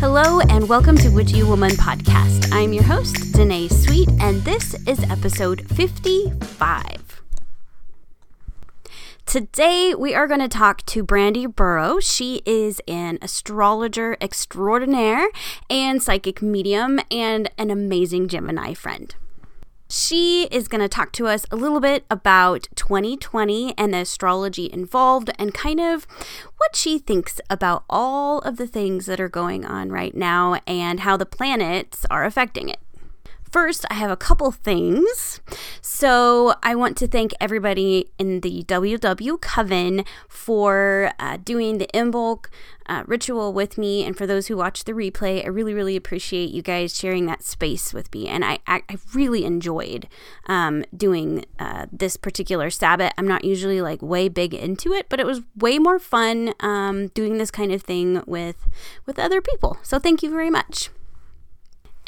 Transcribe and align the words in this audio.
Hello, 0.00 0.40
and 0.40 0.66
welcome 0.66 0.96
to 0.96 1.10
Witchy 1.10 1.42
Woman 1.42 1.72
Podcast. 1.72 2.50
I'm 2.52 2.72
your 2.72 2.84
host, 2.84 3.34
Danae 3.34 3.68
Sweet, 3.68 4.08
and 4.18 4.42
this 4.44 4.72
is 4.86 4.98
episode 5.10 5.68
55. 5.68 7.22
Today, 9.26 9.94
we 9.94 10.14
are 10.14 10.26
going 10.26 10.40
to 10.40 10.48
talk 10.48 10.86
to 10.86 11.02
Brandy 11.02 11.44
Burrow. 11.44 12.00
She 12.00 12.40
is 12.46 12.80
an 12.88 13.18
astrologer 13.20 14.16
extraordinaire 14.22 15.28
and 15.68 16.02
psychic 16.02 16.40
medium 16.40 16.98
and 17.10 17.50
an 17.58 17.70
amazing 17.70 18.28
Gemini 18.28 18.72
friend. 18.72 19.14
She 19.92 20.44
is 20.52 20.68
going 20.68 20.82
to 20.82 20.88
talk 20.88 21.10
to 21.14 21.26
us 21.26 21.44
a 21.50 21.56
little 21.56 21.80
bit 21.80 22.04
about 22.08 22.68
2020 22.76 23.74
and 23.76 23.92
the 23.92 23.98
astrology 23.98 24.70
involved 24.72 25.32
and 25.36 25.52
kind 25.52 25.80
of 25.80 26.06
what 26.58 26.76
she 26.76 26.96
thinks 26.96 27.40
about 27.50 27.82
all 27.90 28.38
of 28.38 28.56
the 28.56 28.68
things 28.68 29.06
that 29.06 29.18
are 29.18 29.28
going 29.28 29.64
on 29.64 29.90
right 29.90 30.14
now 30.14 30.60
and 30.64 31.00
how 31.00 31.16
the 31.16 31.26
planets 31.26 32.06
are 32.08 32.24
affecting 32.24 32.68
it. 32.68 32.78
First, 33.50 33.84
I 33.90 33.94
have 33.94 34.12
a 34.12 34.16
couple 34.16 34.52
things. 34.52 35.40
So, 35.82 36.54
I 36.62 36.76
want 36.76 36.96
to 36.98 37.08
thank 37.08 37.32
everybody 37.40 38.08
in 38.16 38.42
the 38.42 38.62
WW 38.62 39.40
Coven 39.40 40.04
for 40.28 41.10
uh, 41.18 41.36
doing 41.36 41.78
the 41.78 41.88
Imbolc 41.92 42.46
uh, 42.86 43.02
ritual 43.06 43.52
with 43.52 43.76
me. 43.76 44.04
And 44.04 44.16
for 44.16 44.24
those 44.24 44.46
who 44.46 44.56
watch 44.56 44.84
the 44.84 44.92
replay, 44.92 45.44
I 45.44 45.48
really, 45.48 45.74
really 45.74 45.96
appreciate 45.96 46.50
you 46.50 46.62
guys 46.62 46.96
sharing 46.96 47.26
that 47.26 47.42
space 47.42 47.92
with 47.92 48.14
me. 48.14 48.28
And 48.28 48.44
I, 48.44 48.60
I, 48.68 48.82
I 48.88 48.98
really 49.14 49.44
enjoyed 49.44 50.06
um, 50.46 50.84
doing 50.96 51.44
uh, 51.58 51.86
this 51.90 52.16
particular 52.16 52.70
Sabbath. 52.70 53.12
I'm 53.18 53.26
not 53.26 53.44
usually 53.44 53.80
like 53.82 54.00
way 54.00 54.28
big 54.28 54.54
into 54.54 54.92
it, 54.92 55.08
but 55.08 55.18
it 55.18 55.26
was 55.26 55.42
way 55.56 55.80
more 55.80 55.98
fun 55.98 56.54
um, 56.60 57.08
doing 57.08 57.38
this 57.38 57.50
kind 57.50 57.72
of 57.72 57.82
thing 57.82 58.22
with 58.26 58.68
with 59.06 59.18
other 59.18 59.40
people. 59.40 59.78
So, 59.82 59.98
thank 59.98 60.22
you 60.22 60.30
very 60.30 60.50
much. 60.50 60.90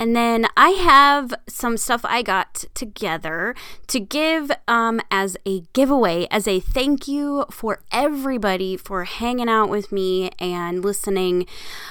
And 0.02 0.16
then 0.16 0.48
I 0.56 0.70
have 0.70 1.32
some 1.48 1.76
stuff 1.76 2.00
I 2.02 2.22
got 2.22 2.64
together 2.74 3.54
to 3.86 4.00
give 4.00 4.50
um, 4.66 5.00
as 5.12 5.36
a 5.46 5.60
giveaway, 5.74 6.26
as 6.28 6.48
a 6.48 6.58
thank 6.58 7.06
you 7.06 7.44
for 7.52 7.84
everybody 7.92 8.76
for 8.76 9.04
hanging 9.04 9.48
out 9.48 9.68
with 9.68 9.92
me 9.92 10.30
and 10.40 10.84
listening 10.84 11.46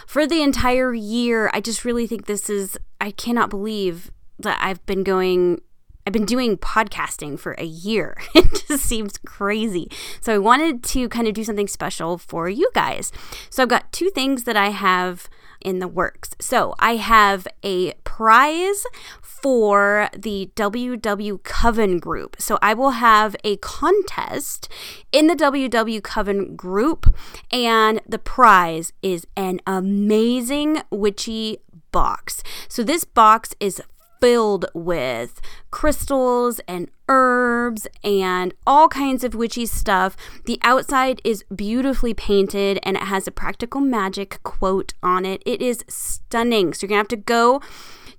for 0.06 0.28
the 0.28 0.44
entire 0.44 0.94
year. 0.94 1.50
I 1.54 1.62
just 1.62 1.86
really 1.86 2.06
think 2.06 2.26
this 2.26 2.50
is, 2.50 2.78
I 3.00 3.12
cannot 3.12 3.50
believe 3.50 4.12
that 4.40 4.60
I've 4.62 4.86
been 4.86 5.06
going 5.06 5.62
I've 6.06 6.14
been 6.14 6.26
doing 6.26 6.58
podcasting 6.58 7.40
for 7.40 7.54
a 7.54 7.64
year. 7.64 8.18
It 8.36 8.66
just 8.68 8.84
seems 8.86 9.20
crazy. 9.20 9.90
So 10.20 10.34
I 10.34 10.40
wanted 10.40 10.84
to 10.84 11.08
kind 11.08 11.28
of 11.28 11.34
do 11.36 11.44
something 11.46 11.68
special 11.68 12.18
for 12.18 12.50
you 12.50 12.70
guys. 12.74 13.12
So 13.52 13.64
I've 13.64 13.70
got 13.70 13.92
two 13.94 14.10
things 14.10 14.44
that 14.46 14.58
I 14.58 14.72
have 14.72 15.30
in 15.62 15.80
the 15.80 15.88
works. 15.88 16.32
So 16.40 16.76
I 16.80 16.98
have 16.98 17.48
a 17.64 17.94
prize 18.04 18.86
for 19.22 20.10
the 20.16 20.52
WW 20.56 21.42
Coven 21.44 21.98
group. 22.00 22.36
So 22.40 22.60
I 22.62 22.74
will 22.74 22.92
have 22.92 23.36
a 23.44 23.58
contest 23.58 24.70
in 25.12 25.28
the 25.28 25.36
WW 25.36 26.04
Coven 26.04 26.56
group, 26.56 27.16
and 27.52 28.02
the 28.08 28.20
prize 28.20 28.94
is 29.02 29.26
an 29.36 29.60
amazing 29.66 30.82
witchy 30.92 31.58
box. 31.92 32.44
So 32.68 32.84
this 32.84 33.04
box 33.04 33.56
is 33.60 33.82
filled 34.22 34.66
with 34.74 35.42
crystals 35.72 36.62
and 36.68 36.90
herbs 37.10 37.88
and 38.04 38.54
all 38.66 38.88
kinds 38.88 39.24
of 39.24 39.36
witchy 39.36 39.66
stuff. 39.66 40.16
The 40.46 40.60
outside 40.62 41.20
is 41.24 41.44
beautifully 41.54 42.14
painted 42.14 42.80
and 42.84 42.96
it 42.96 43.04
has 43.04 43.28
a 43.28 43.32
practical 43.32 43.82
magic 43.82 44.40
quote 44.44 44.94
on 45.04 45.26
it. 45.26 45.42
It 45.46 45.62
is 45.62 45.84
stunning. 45.90 46.74
So 46.74 46.86
you're 46.86 46.90
going 46.90 46.98
to 46.98 47.02
have 47.02 47.08
to 47.10 47.16
go 47.18 47.62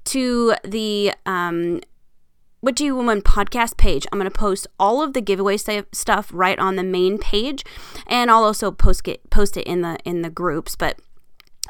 to 0.05 0.55
the 0.65 1.15
um, 1.25 1.81
Witchy 2.61 2.91
Woman 2.91 3.23
podcast 3.23 3.77
page. 3.77 4.07
I'm 4.13 4.19
going 4.19 4.31
to 4.31 4.39
post 4.39 4.67
all 4.79 5.03
of 5.03 5.15
the 5.15 5.21
giveaway 5.21 5.57
stuff 5.57 6.31
right 6.33 6.59
on 6.59 6.77
the 6.77 6.85
main 6.85 7.19
page, 7.19 7.65
and 8.07 8.31
I'll 8.31 8.45
also 8.45 8.71
post 8.71 9.07
it 9.09 9.29
post 9.31 9.57
it 9.57 9.67
in 9.67 9.83
the 9.83 9.99
in 10.05 10.23
the 10.23 10.31
groups. 10.31 10.77
But 10.77 11.01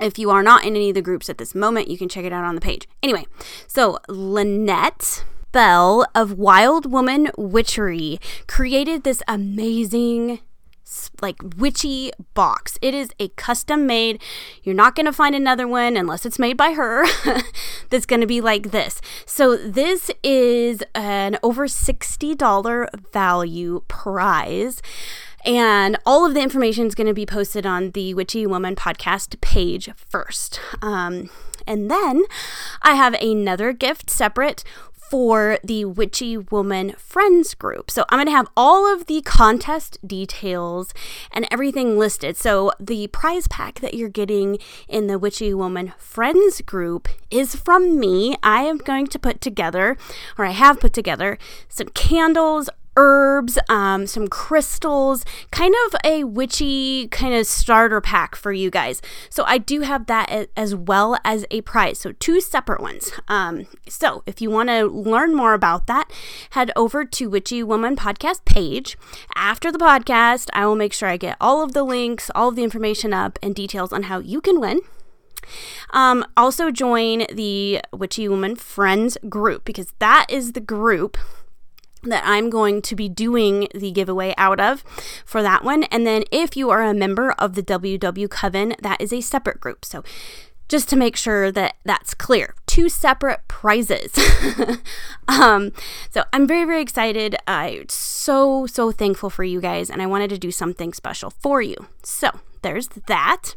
if 0.01 0.19
you 0.19 0.31
are 0.31 0.43
not 0.43 0.65
in 0.65 0.75
any 0.77 0.89
of 0.91 0.95
the 0.95 1.03
groups 1.03 1.29
at 1.29 1.39
this 1.39 1.55
moment, 1.55 1.89
you 1.89 1.99
can 1.99 2.09
check 2.09 2.25
it 2.25 2.33
out 2.33 2.45
on 2.45 2.55
the 2.55 2.61
page. 2.61 2.89
Anyway, 3.03 3.27
so 3.67 3.99
Lynette 4.09 5.25
Bell 5.53 6.07
of 6.15 6.39
Wild 6.39 6.91
Woman 6.91 7.31
Witchery 7.37 8.19
created 8.47 9.05
this 9.05 9.23
amazing 9.29 10.41
like 11.21 11.37
witchy 11.57 12.11
box. 12.35 12.79
It 12.83 12.95
is 12.95 13.11
a 13.19 13.29
custom 13.29 13.87
made. 13.87 14.21
You're 14.63 14.75
not 14.75 14.95
going 14.95 15.07
to 15.07 15.13
find 15.13 15.35
another 15.35 15.67
one 15.67 15.97
unless 15.97 16.27
it's 16.27 16.39
made 16.39 16.57
by 16.57 16.73
her 16.73 17.07
that's 17.91 18.07
going 18.07 18.21
to 18.21 18.27
be 18.27 18.41
like 18.41 18.71
this. 18.71 19.01
So 19.25 19.57
this 19.57 20.11
is 20.23 20.83
an 20.95 21.39
over 21.43 21.67
$60 21.67 23.13
value 23.13 23.83
prize. 23.89 24.83
And 25.45 25.97
all 26.07 26.25
of 26.25 26.35
the 26.35 26.41
information 26.41 26.87
is 26.87 26.95
going 26.95 27.09
to 27.09 27.15
be 27.15 27.27
posted 27.27 27.67
on 27.67 27.91
the 27.93 28.15
Witchy 28.15 28.47
Woman 28.47 28.77
podcast 28.77 29.41
page 29.41 29.91
first. 29.97 30.61
Um, 30.81 31.31
and 31.67 31.91
then 31.91 32.25
I 32.83 32.95
have 32.95 33.15
another 33.15 33.73
gift 33.73 34.11
separate 34.11 34.65
for 35.13 35.59
the 35.63 35.85
Witchy 35.85 36.39
Woman 36.39 36.95
Friends 36.97 37.53
group. 37.53 37.91
So 37.91 38.07
I'm 38.09 38.17
going 38.17 38.29
to 38.29 38.33
have 38.33 38.49
all 38.57 38.91
of 38.91 39.05
the 39.09 39.21
contest 39.21 39.99
details 40.07 40.95
and 41.31 41.47
everything 41.51 41.99
listed. 41.99 42.39
So 42.39 42.73
the 42.81 43.09
prize 43.09 43.47
pack 43.47 43.81
that 43.81 43.93
you're 43.93 44.09
getting 44.09 44.57
in 44.89 45.09
the 45.09 45.19
Witchy 45.19 45.53
Woman 45.53 45.93
Friends 45.99 46.63
group 46.63 47.11
is 47.31 47.55
from 47.55 48.01
me. 48.01 48.37
I 48.43 48.63
am 48.63 48.79
going 48.79 49.07
to 49.09 49.19
put 49.19 49.43
together, 49.43 49.99
or 50.39 50.47
I 50.47 50.53
have 50.53 50.81
put 50.81 50.95
together, 50.95 51.37
some 51.69 51.89
candles, 51.89 52.71
herbs, 52.97 53.59
um, 53.69 54.07
some 54.07 54.29
crystals, 54.29 55.25
kind 55.51 55.75
of 55.87 55.97
a 56.05 56.25
witchy 56.25 57.09
kind 57.09 57.35
of 57.35 57.47
starter 57.47 58.01
pack 58.01 58.35
for 58.37 58.53
you 58.53 58.71
guys. 58.71 59.01
So 59.31 59.45
I 59.47 59.59
do 59.59 59.81
have 59.83 60.07
that 60.07 60.49
as 60.57 60.75
well 60.75 61.19
as 61.25 61.45
a 61.51 61.61
prize. 61.63 61.99
So 61.99 62.13
two 62.13 62.41
separate 62.41 62.81
ones. 62.81 63.13
Um, 63.29 63.67
so 63.89 64.23
if 64.27 64.41
you 64.41 64.51
want 64.51 64.69
to 64.69 64.87
learn 64.87 65.35
more 65.35 65.55
about 65.55 65.87
that, 65.87 66.13
head 66.51 66.71
over 66.77 67.05
to 67.05 67.31
Witchy 67.31 67.63
Woman 67.63 67.97
podcast 67.97 68.45
page. 68.45 68.97
After 69.35 69.73
the 69.73 69.79
podcast, 69.79 70.49
I 70.53 70.67
will 70.67 70.77
make 70.77 70.93
sure 70.93 71.09
I 71.09 71.17
get 71.17 71.37
all 71.41 71.63
of 71.63 71.73
the 71.73 71.83
links, 71.83 72.31
all 72.35 72.49
of 72.49 72.57
the 72.57 72.65
information 72.65 73.13
up, 73.13 73.39
and 73.43 73.55
details 73.55 73.93
on 73.93 74.05
how 74.05 74.19
you 74.19 74.41
can 74.41 74.61
win. 74.61 74.81
Um, 75.91 76.25
also 76.37 76.71
join 76.71 77.27
the 77.33 77.81
Witchy 77.93 78.29
Woman 78.29 78.57
Friends 78.57 79.19
group 79.29 79.65
because 79.65 79.93
that 79.99 80.27
is 80.29 80.53
the 80.53 80.61
group 80.61 81.19
that 82.05 82.23
I'm 82.27 82.51
going 82.51 82.83
to 82.83 82.97
be 82.97 83.09
doing 83.09 83.69
the 83.75 83.91
giveaway 83.91 84.35
out 84.37 84.61
of 84.61 84.83
for 85.25 85.43
that 85.43 85.65
one. 85.65 85.85
And 85.85 86.07
then 86.07 86.25
if 86.31 86.57
you 86.57 86.71
are 86.71 86.83
a 86.83 86.95
member 86.95 87.33
of 87.33 87.55
the 87.55 87.63
WW 87.63 88.29
Coven, 88.29 88.75
that 88.83 89.01
is 89.01 89.13
a 89.13 89.21
separate 89.21 89.61
group. 89.61 89.85
So 89.85 90.03
just 90.69 90.89
to 90.89 90.97
make 90.97 91.17
sure 91.17 91.53
that 91.53 91.77
that's 91.85 92.15
clear, 92.15 92.55
two 92.67 92.89
separate 92.89 93.41
prizes. 93.47 94.12
um, 95.29 95.71
so 96.11 96.25
I'm 96.33 96.47
very, 96.47 96.65
very 96.65 96.81
excited. 96.81 97.37
I'm 97.47 97.89
so, 97.91 98.67
so 98.67 98.91
thankful 98.91 99.29
for 99.29 99.45
you 99.45 99.61
guys, 99.61 99.91
and 99.91 100.01
I 100.01 100.07
wanted 100.07 100.31
to 100.31 100.39
do 100.39 100.51
something 100.51 100.95
special 100.95 101.29
for 101.29 101.61
you. 101.61 101.77
So 102.03 102.31
there's 102.62 102.89
that 103.07 103.55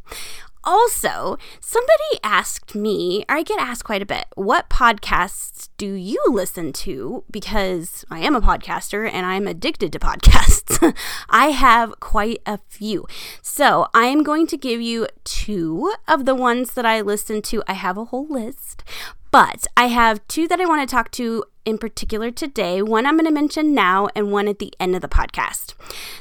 also, 0.65 1.37
somebody 1.59 2.19
asked 2.23 2.75
me, 2.75 3.23
or 3.29 3.35
I 3.35 3.43
get 3.43 3.59
asked 3.59 3.83
quite 3.83 4.01
a 4.01 4.05
bit, 4.05 4.25
what 4.35 4.69
podcasts 4.69 5.69
do 5.77 5.93
you 5.93 6.21
listen 6.29 6.73
to? 6.73 7.23
Because 7.29 8.03
I 8.09 8.19
am 8.19 8.35
a 8.35 8.41
podcaster 8.41 9.09
and 9.11 9.25
I'm 9.25 9.47
addicted 9.47 9.93
to 9.93 9.99
podcasts. 9.99 10.95
I 11.29 11.47
have 11.47 11.99
quite 11.99 12.41
a 12.45 12.59
few. 12.69 13.05
So 13.41 13.87
I 13.93 14.05
am 14.05 14.23
going 14.23 14.47
to 14.47 14.57
give 14.57 14.81
you 14.81 15.07
two 15.23 15.93
of 16.07 16.25
the 16.25 16.35
ones 16.35 16.73
that 16.73 16.85
I 16.85 17.01
listen 17.01 17.41
to. 17.43 17.63
I 17.67 17.73
have 17.73 17.97
a 17.97 18.05
whole 18.05 18.28
list, 18.28 18.84
but 19.31 19.67
I 19.75 19.87
have 19.87 20.25
two 20.27 20.47
that 20.47 20.61
I 20.61 20.66
want 20.66 20.87
to 20.87 20.93
talk 20.93 21.11
to 21.11 21.43
in 21.66 21.77
particular 21.77 22.31
today. 22.31 22.81
One 22.81 23.05
I'm 23.05 23.16
going 23.16 23.25
to 23.25 23.31
mention 23.31 23.73
now, 23.73 24.07
and 24.16 24.31
one 24.31 24.47
at 24.47 24.59
the 24.59 24.73
end 24.79 24.95
of 24.95 25.01
the 25.01 25.07
podcast. 25.07 25.73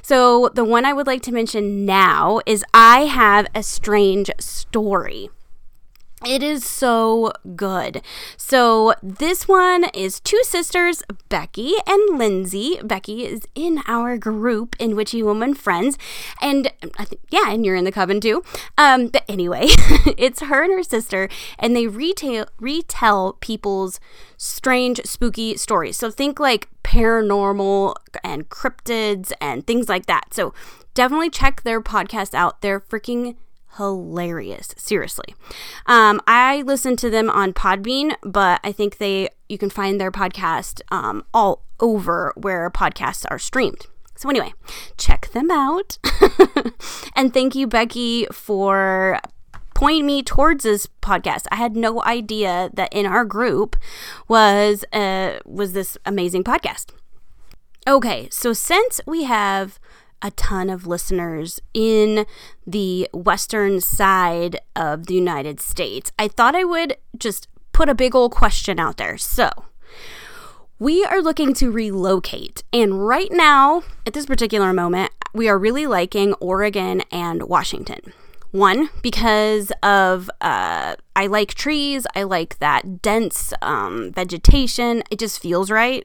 So, 0.03 0.51
the 0.55 0.65
one 0.65 0.85
I 0.85 0.93
would 0.93 1.07
like 1.07 1.23
to 1.23 1.33
mention 1.33 1.85
now 1.85 2.41
is 2.47 2.65
I 2.73 3.01
have 3.01 3.47
a 3.55 3.63
strange 3.63 4.31
story. 4.41 5.31
It 6.27 6.43
is 6.43 6.65
so 6.65 7.33
good. 7.55 8.01
So, 8.39 8.95
this 9.03 9.47
one 9.47 9.85
is 9.93 10.21
two 10.21 10.41
sisters, 10.43 11.03
Becky 11.29 11.75
and 11.87 12.19
Lindsay. 12.19 12.79
Becky 12.83 13.27
is 13.27 13.43
in 13.55 13.81
our 13.87 14.17
group 14.17 14.75
in 14.79 14.97
Witchy 14.97 15.23
Woman 15.23 15.53
Friends. 15.55 15.99
And 16.41 16.73
I 16.99 17.07
yeah, 17.31 17.51
and 17.51 17.67
you're 17.67 17.77
in 17.77 17.85
the 17.85 17.93
coven 17.93 18.21
too. 18.21 18.43
Um, 18.79 19.09
but 19.09 19.25
anyway, 19.29 19.67
it's 20.17 20.41
her 20.41 20.63
and 20.63 20.73
her 20.73 20.83
sister, 20.83 21.29
and 21.59 21.77
they 21.77 21.87
retail, 21.87 22.47
retell 22.59 23.35
people's 23.41 24.01
strange, 24.39 25.03
spooky 25.05 25.59
stories. 25.59 25.99
So, 25.99 26.11
think 26.11 26.41
like 26.41 26.69
paranormal 26.83 27.97
and 28.23 28.49
cryptids 28.49 29.33
and 29.43 29.67
things 29.67 29.91
like 29.91 30.07
that. 30.07 30.33
So, 30.33 30.55
definitely 30.95 31.29
check 31.29 31.63
their 31.63 31.83
podcast 31.83 32.33
out. 32.33 32.63
They're 32.63 32.81
freaking 32.81 33.37
hilarious. 33.77 34.75
Seriously. 34.77 35.35
Um, 35.87 36.21
I 36.27 36.63
listen 36.63 36.97
to 36.97 37.11
them 37.11 37.31
on 37.31 37.53
Podbean, 37.53 38.15
but 38.23 38.61
I 38.65 38.73
think 38.73 38.99
they 38.99 39.29
you 39.49 39.59
can 39.59 39.71
find 39.71 40.01
their 40.01 40.13
podcast 40.13 40.81
um, 40.91 41.25
all 41.33 41.65
over 41.81 42.33
where 42.37 42.71
podcasts 42.71 43.25
are 43.31 43.39
streamed. 43.39 43.87
So, 44.17 44.31
anyway, 44.31 44.53
check 44.97 45.29
them 45.33 45.51
out. 45.51 45.99
and 47.17 47.35
thank 47.35 47.55
you, 47.55 47.67
Becky, 47.67 48.27
for 48.31 49.21
pointing 49.75 50.07
me 50.07 50.23
towards 50.23 50.65
this 50.65 50.87
podcast. 51.03 51.47
I 51.51 51.57
had 51.57 51.77
no 51.77 52.03
idea 52.05 52.71
that 52.75 52.93
in 52.93 53.07
our 53.07 53.25
group 53.25 53.77
was 54.29 54.85
uh, 54.93 55.39
was 55.45 55.73
this 55.73 55.99
amazing 56.07 56.45
podcast. 56.45 56.87
Okay, 57.87 58.29
so 58.31 58.53
since 58.53 59.01
we 59.07 59.25
have 59.25 59.79
a 60.25 60.31
ton 60.33 60.71
of 60.71 60.87
listeners 60.87 61.61
in 61.75 62.25
the 62.67 63.09
western 63.13 63.79
side 63.81 64.59
of 64.75 65.07
the 65.07 65.15
United 65.15 65.61
States, 65.61 66.11
I 66.19 66.29
thought 66.29 66.57
I 66.57 66.65
would 66.65 66.97
just 67.17 67.47
put 67.73 67.91
a 67.91 67.95
big 67.95 68.15
old 68.15 68.33
question 68.33 68.81
out 68.81 68.97
there. 68.97 69.19
So, 69.19 69.51
we 70.79 71.05
are 71.05 71.21
looking 71.21 71.53
to 71.55 71.71
relocate. 71.71 72.65
And 72.73 73.07
right 73.07 73.31
now, 73.31 73.83
at 74.07 74.15
this 74.15 74.27
particular 74.27 74.73
moment, 74.73 75.13
we 75.35 75.49
are 75.49 75.59
really 75.59 75.87
liking 75.87 76.33
Oregon 76.35 77.03
and 77.13 77.43
Washington. 77.43 78.13
One, 78.51 78.89
because 79.03 79.73
of 79.83 80.31
uh, 80.41 80.97
I 81.17 81.29
like 81.29 81.55
trees. 81.55 82.07
I 82.17 82.25
like 82.25 82.59
that 82.59 83.01
dense 83.01 83.53
um, 83.63 84.11
vegetation. 84.13 85.05
It 85.11 85.21
just 85.21 85.41
feels 85.41 85.71
right. 85.71 86.05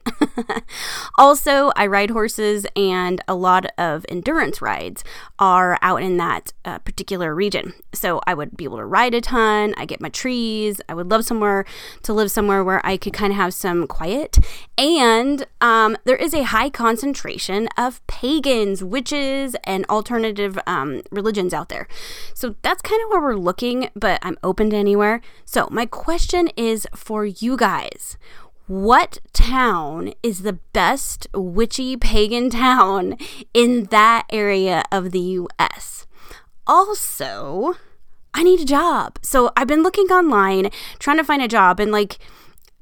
also, 1.18 1.72
I 1.74 1.86
ride 1.86 2.10
horses, 2.10 2.64
and 2.76 3.20
a 3.26 3.34
lot 3.34 3.66
of 3.76 4.06
endurance 4.08 4.62
rides 4.62 5.02
are 5.38 5.78
out 5.82 6.02
in 6.02 6.16
that 6.18 6.52
uh, 6.64 6.78
particular 6.78 7.34
region. 7.34 7.74
So 7.92 8.20
I 8.26 8.34
would 8.34 8.56
be 8.56 8.64
able 8.64 8.76
to 8.76 8.84
ride 8.84 9.14
a 9.14 9.20
ton. 9.20 9.74
I 9.76 9.84
get 9.84 10.00
my 10.00 10.10
trees. 10.10 10.80
I 10.88 10.94
would 10.94 11.10
love 11.10 11.24
somewhere 11.24 11.64
to 12.02 12.12
live 12.12 12.30
somewhere 12.30 12.62
where 12.62 12.84
I 12.86 12.96
could 12.96 13.12
kind 13.12 13.32
of 13.32 13.36
have 13.36 13.52
some 13.52 13.88
quiet. 13.88 14.38
And 14.78 15.44
um, 15.60 15.96
there 16.04 16.16
is 16.16 16.34
a 16.34 16.44
high 16.44 16.70
concentration 16.70 17.68
of 17.76 18.04
pagans, 18.06 18.84
witches, 18.84 19.56
and 19.64 19.84
alternative 19.86 20.56
um, 20.68 21.02
religions 21.10 21.52
out 21.52 21.68
there. 21.68 21.88
So 22.32 22.54
that's 22.62 22.80
kind 22.80 23.02
of 23.02 23.10
where 23.10 23.20
we're 23.20 23.34
looking, 23.34 23.90
but 23.96 24.20
I'm 24.22 24.38
open 24.44 24.70
to 24.70 24.76
anywhere 24.76 24.99
anywhere. 25.00 25.20
So, 25.44 25.68
my 25.70 25.86
question 25.86 26.48
is 26.56 26.86
for 26.94 27.24
you 27.24 27.56
guys. 27.56 28.16
What 28.66 29.18
town 29.32 30.12
is 30.22 30.42
the 30.42 30.58
best 30.72 31.26
witchy 31.34 31.96
pagan 31.96 32.50
town 32.66 33.16
in 33.52 33.84
that 33.86 34.26
area 34.30 34.84
of 34.92 35.10
the 35.10 35.46
US? 35.48 36.06
Also, 36.66 37.74
I 38.32 38.44
need 38.44 38.60
a 38.60 38.64
job. 38.64 39.18
So 39.22 39.50
I've 39.56 39.66
been 39.66 39.82
looking 39.82 40.06
online 40.06 40.70
trying 41.00 41.16
to 41.16 41.24
find 41.24 41.42
a 41.42 41.48
job 41.48 41.80
and 41.80 41.90
like 41.90 42.18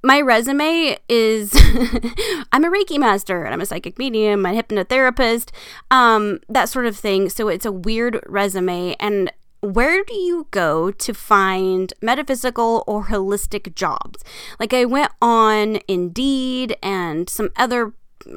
my 0.02 0.20
resume 0.20 0.98
is 1.08 1.52
I'm 2.52 2.64
a 2.64 2.70
Reiki 2.70 2.98
master 2.98 3.44
and 3.44 3.54
I'm 3.54 3.62
a 3.62 3.66
psychic 3.66 3.98
medium, 3.98 4.44
I'm 4.44 4.54
a 4.54 4.62
hypnotherapist, 4.62 5.50
um, 5.90 6.40
that 6.50 6.68
sort 6.68 6.84
of 6.86 6.96
thing. 6.96 7.30
So 7.30 7.48
it's 7.48 7.66
a 7.66 7.72
weird 7.72 8.20
resume 8.26 8.94
and 9.00 9.32
where 9.60 10.04
do 10.04 10.14
you 10.14 10.46
go 10.50 10.90
to 10.90 11.14
find 11.14 11.92
metaphysical 12.00 12.84
or 12.86 13.06
holistic 13.06 13.74
jobs? 13.74 14.22
Like 14.60 14.72
I 14.72 14.84
went 14.84 15.12
on 15.20 15.80
Indeed 15.88 16.76
and 16.82 17.28
some 17.28 17.50
other 17.56 17.92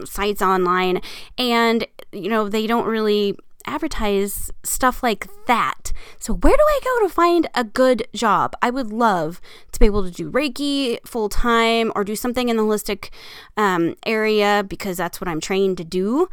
sites 0.06 0.42
online, 0.42 1.02
and 1.38 1.86
you 2.12 2.30
know, 2.30 2.50
they 2.50 2.68
don't 2.68 2.86
really 2.86 3.36
advertise 3.66 4.52
stuff 4.64 5.04
like 5.04 5.28
that. 5.46 5.94
So, 6.20 6.34
where 6.34 6.56
do 6.56 6.64
I 6.64 6.80
go 6.84 7.08
to 7.08 7.14
find 7.14 7.48
a 7.54 7.64
good 7.64 8.08
job? 8.14 8.56
I 8.62 8.70
would 8.70 8.92
love 8.92 9.42
to 9.72 9.80
be 9.80 9.86
able 9.86 10.04
to 10.04 10.12
do 10.12 10.32
Reiki 10.32 10.98
full 11.06 11.30
time 11.30 11.92
or 11.96 12.04
do 12.04 12.16
something 12.16 12.50
in 12.50 12.58
the 12.58 12.64
holistic 12.64 13.10
um, 13.58 13.96
area 14.06 14.66
because 14.68 14.98
that's 14.98 15.22
what 15.22 15.28
I'm 15.28 15.40
trained 15.40 15.78
to 15.78 15.84
do. 15.84 16.30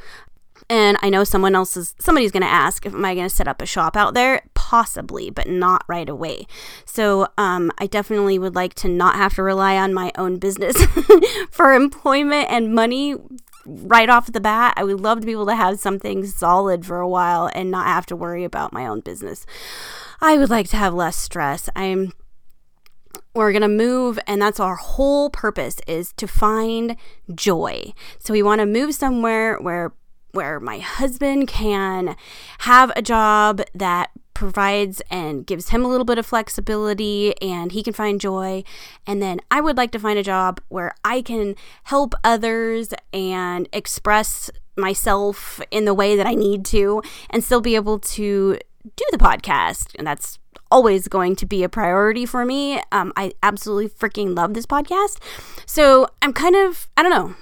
And 0.70 0.98
I 1.00 1.08
know 1.08 1.24
someone 1.24 1.54
else 1.54 1.76
is, 1.76 1.94
somebody's 1.98 2.30
going 2.30 2.42
to 2.42 2.48
ask, 2.48 2.84
if 2.84 2.92
am 2.92 3.04
I 3.04 3.14
going 3.14 3.28
to 3.28 3.34
set 3.34 3.48
up 3.48 3.62
a 3.62 3.66
shop 3.66 3.96
out 3.96 4.12
there? 4.12 4.42
Possibly, 4.52 5.30
but 5.30 5.48
not 5.48 5.84
right 5.88 6.08
away. 6.08 6.46
So 6.84 7.28
um, 7.38 7.72
I 7.78 7.86
definitely 7.86 8.38
would 8.38 8.54
like 8.54 8.74
to 8.74 8.88
not 8.88 9.16
have 9.16 9.34
to 9.36 9.42
rely 9.42 9.76
on 9.78 9.94
my 9.94 10.12
own 10.18 10.38
business 10.38 10.76
for 11.50 11.72
employment 11.72 12.48
and 12.50 12.74
money 12.74 13.16
right 13.64 14.10
off 14.10 14.32
the 14.32 14.40
bat. 14.40 14.74
I 14.76 14.84
would 14.84 15.00
love 15.00 15.20
to 15.20 15.26
be 15.26 15.32
able 15.32 15.46
to 15.46 15.56
have 15.56 15.80
something 15.80 16.26
solid 16.26 16.84
for 16.84 17.00
a 17.00 17.08
while 17.08 17.50
and 17.54 17.70
not 17.70 17.86
have 17.86 18.06
to 18.06 18.16
worry 18.16 18.44
about 18.44 18.72
my 18.72 18.86
own 18.86 19.00
business. 19.00 19.46
I 20.20 20.36
would 20.36 20.50
like 20.50 20.68
to 20.70 20.76
have 20.76 20.94
less 20.94 21.16
stress. 21.16 21.68
I'm 21.74 22.12
we're 23.34 23.52
going 23.52 23.62
to 23.62 23.68
move 23.68 24.18
and 24.26 24.42
that's 24.42 24.58
our 24.58 24.76
whole 24.76 25.30
purpose 25.30 25.80
is 25.86 26.12
to 26.14 26.26
find 26.26 26.96
joy. 27.34 27.92
So 28.18 28.32
we 28.32 28.42
want 28.42 28.60
to 28.60 28.66
move 28.66 28.94
somewhere 28.94 29.58
where 29.58 29.92
where 30.38 30.60
my 30.60 30.78
husband 30.78 31.48
can 31.48 32.14
have 32.58 32.92
a 32.94 33.02
job 33.02 33.60
that 33.74 34.12
provides 34.34 35.02
and 35.10 35.44
gives 35.44 35.70
him 35.70 35.84
a 35.84 35.88
little 35.88 36.04
bit 36.04 36.16
of 36.16 36.24
flexibility 36.24 37.36
and 37.42 37.72
he 37.72 37.82
can 37.82 37.92
find 37.92 38.20
joy. 38.20 38.62
And 39.04 39.20
then 39.20 39.40
I 39.50 39.60
would 39.60 39.76
like 39.76 39.90
to 39.90 39.98
find 39.98 40.16
a 40.16 40.22
job 40.22 40.60
where 40.68 40.94
I 41.04 41.22
can 41.22 41.56
help 41.82 42.14
others 42.22 42.90
and 43.12 43.68
express 43.72 44.48
myself 44.76 45.60
in 45.72 45.86
the 45.86 45.94
way 45.94 46.14
that 46.14 46.28
I 46.28 46.34
need 46.34 46.64
to 46.66 47.02
and 47.30 47.42
still 47.42 47.60
be 47.60 47.74
able 47.74 47.98
to 47.98 48.58
do 48.94 49.04
the 49.10 49.18
podcast. 49.18 49.96
And 49.96 50.06
that's 50.06 50.38
always 50.70 51.08
going 51.08 51.34
to 51.34 51.46
be 51.46 51.64
a 51.64 51.68
priority 51.68 52.26
for 52.26 52.44
me. 52.44 52.80
Um, 52.92 53.12
I 53.16 53.32
absolutely 53.42 53.88
freaking 53.88 54.36
love 54.36 54.54
this 54.54 54.66
podcast. 54.66 55.18
So 55.66 56.06
I'm 56.22 56.32
kind 56.32 56.54
of, 56.54 56.86
I 56.96 57.02
don't 57.02 57.10
know, 57.10 57.34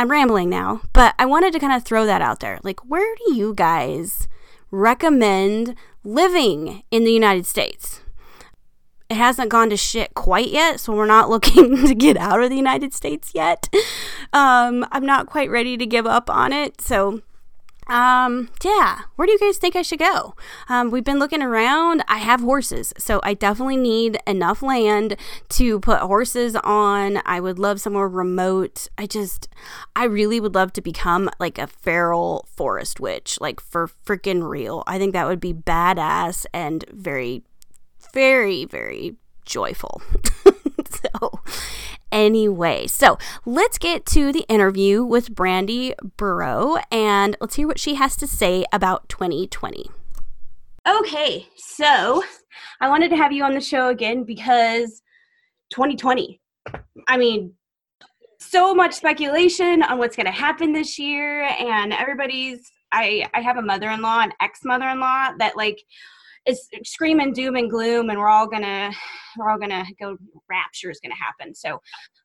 I'm 0.00 0.10
rambling 0.10 0.48
now, 0.48 0.80
but 0.94 1.14
I 1.18 1.26
wanted 1.26 1.52
to 1.52 1.58
kind 1.58 1.74
of 1.74 1.84
throw 1.84 2.06
that 2.06 2.22
out 2.22 2.40
there. 2.40 2.58
Like, 2.62 2.80
where 2.88 3.14
do 3.16 3.34
you 3.34 3.52
guys 3.52 4.28
recommend 4.70 5.74
living 6.04 6.84
in 6.90 7.04
the 7.04 7.12
United 7.12 7.44
States? 7.44 8.00
It 9.10 9.18
hasn't 9.18 9.50
gone 9.50 9.68
to 9.68 9.76
shit 9.76 10.14
quite 10.14 10.48
yet, 10.48 10.80
so 10.80 10.94
we're 10.94 11.04
not 11.04 11.28
looking 11.28 11.86
to 11.86 11.94
get 11.94 12.16
out 12.16 12.42
of 12.42 12.48
the 12.48 12.56
United 12.56 12.94
States 12.94 13.32
yet. 13.34 13.68
Um, 14.32 14.86
I'm 14.90 15.04
not 15.04 15.26
quite 15.26 15.50
ready 15.50 15.76
to 15.76 15.84
give 15.84 16.06
up 16.06 16.30
on 16.30 16.54
it, 16.54 16.80
so 16.80 17.20
um, 17.90 18.48
yeah, 18.62 19.00
where 19.16 19.26
do 19.26 19.32
you 19.32 19.38
guys 19.38 19.58
think 19.58 19.74
I 19.74 19.82
should 19.82 19.98
go? 19.98 20.36
Um, 20.68 20.92
we've 20.92 21.02
been 21.02 21.18
looking 21.18 21.42
around. 21.42 22.04
I 22.06 22.18
have 22.18 22.40
horses, 22.40 22.94
so 22.96 23.20
I 23.24 23.34
definitely 23.34 23.76
need 23.78 24.16
enough 24.28 24.62
land 24.62 25.16
to 25.50 25.80
put 25.80 25.98
horses 25.98 26.54
on. 26.54 27.20
I 27.26 27.40
would 27.40 27.58
love 27.58 27.80
somewhere 27.80 28.06
remote. 28.06 28.86
I 28.96 29.06
just, 29.06 29.48
I 29.96 30.04
really 30.04 30.38
would 30.38 30.54
love 30.54 30.72
to 30.74 30.80
become 30.80 31.28
like 31.40 31.58
a 31.58 31.66
feral 31.66 32.46
forest 32.54 33.00
witch, 33.00 33.38
like 33.40 33.58
for 33.58 33.88
freaking 34.06 34.48
real. 34.48 34.84
I 34.86 34.96
think 34.96 35.12
that 35.14 35.26
would 35.26 35.40
be 35.40 35.52
badass 35.52 36.46
and 36.54 36.84
very, 36.92 37.42
very, 38.14 38.66
very 38.66 39.16
joyful. 39.44 40.00
so, 40.88 41.40
anyway. 42.12 42.86
So 42.86 43.18
let's 43.44 43.78
get 43.78 44.06
to 44.06 44.32
the 44.32 44.44
interview 44.48 45.04
with 45.04 45.34
Brandy 45.34 45.94
Burrow 46.16 46.76
and 46.90 47.36
let's 47.40 47.56
hear 47.56 47.66
what 47.66 47.78
she 47.78 47.94
has 47.94 48.16
to 48.16 48.26
say 48.26 48.64
about 48.72 49.08
2020. 49.08 49.90
Okay, 50.88 51.46
so 51.56 52.22
I 52.80 52.88
wanted 52.88 53.10
to 53.10 53.16
have 53.16 53.32
you 53.32 53.44
on 53.44 53.54
the 53.54 53.60
show 53.60 53.88
again 53.88 54.24
because 54.24 55.02
2020. 55.70 56.40
I 57.08 57.16
mean, 57.16 57.54
so 58.38 58.74
much 58.74 58.94
speculation 58.94 59.82
on 59.82 59.98
what's 59.98 60.16
going 60.16 60.26
to 60.26 60.32
happen 60.32 60.72
this 60.72 60.98
year, 60.98 61.44
and 61.44 61.92
everybody's. 61.92 62.70
I 62.92 63.28
I 63.34 63.40
have 63.40 63.56
a 63.56 63.62
mother-in-law, 63.62 64.20
an 64.22 64.32
ex-mother-in-law 64.40 65.34
that 65.38 65.56
like 65.56 65.80
is 66.46 66.68
screaming 66.84 67.32
doom 67.32 67.56
and 67.56 67.70
gloom 67.70 68.10
and 68.10 68.18
we're 68.18 68.28
all 68.28 68.46
gonna 68.46 68.90
we're 69.36 69.50
all 69.50 69.58
gonna 69.58 69.84
go 70.00 70.16
rapture 70.48 70.90
is 70.90 71.00
gonna 71.02 71.14
happen. 71.14 71.54
So 71.54 71.80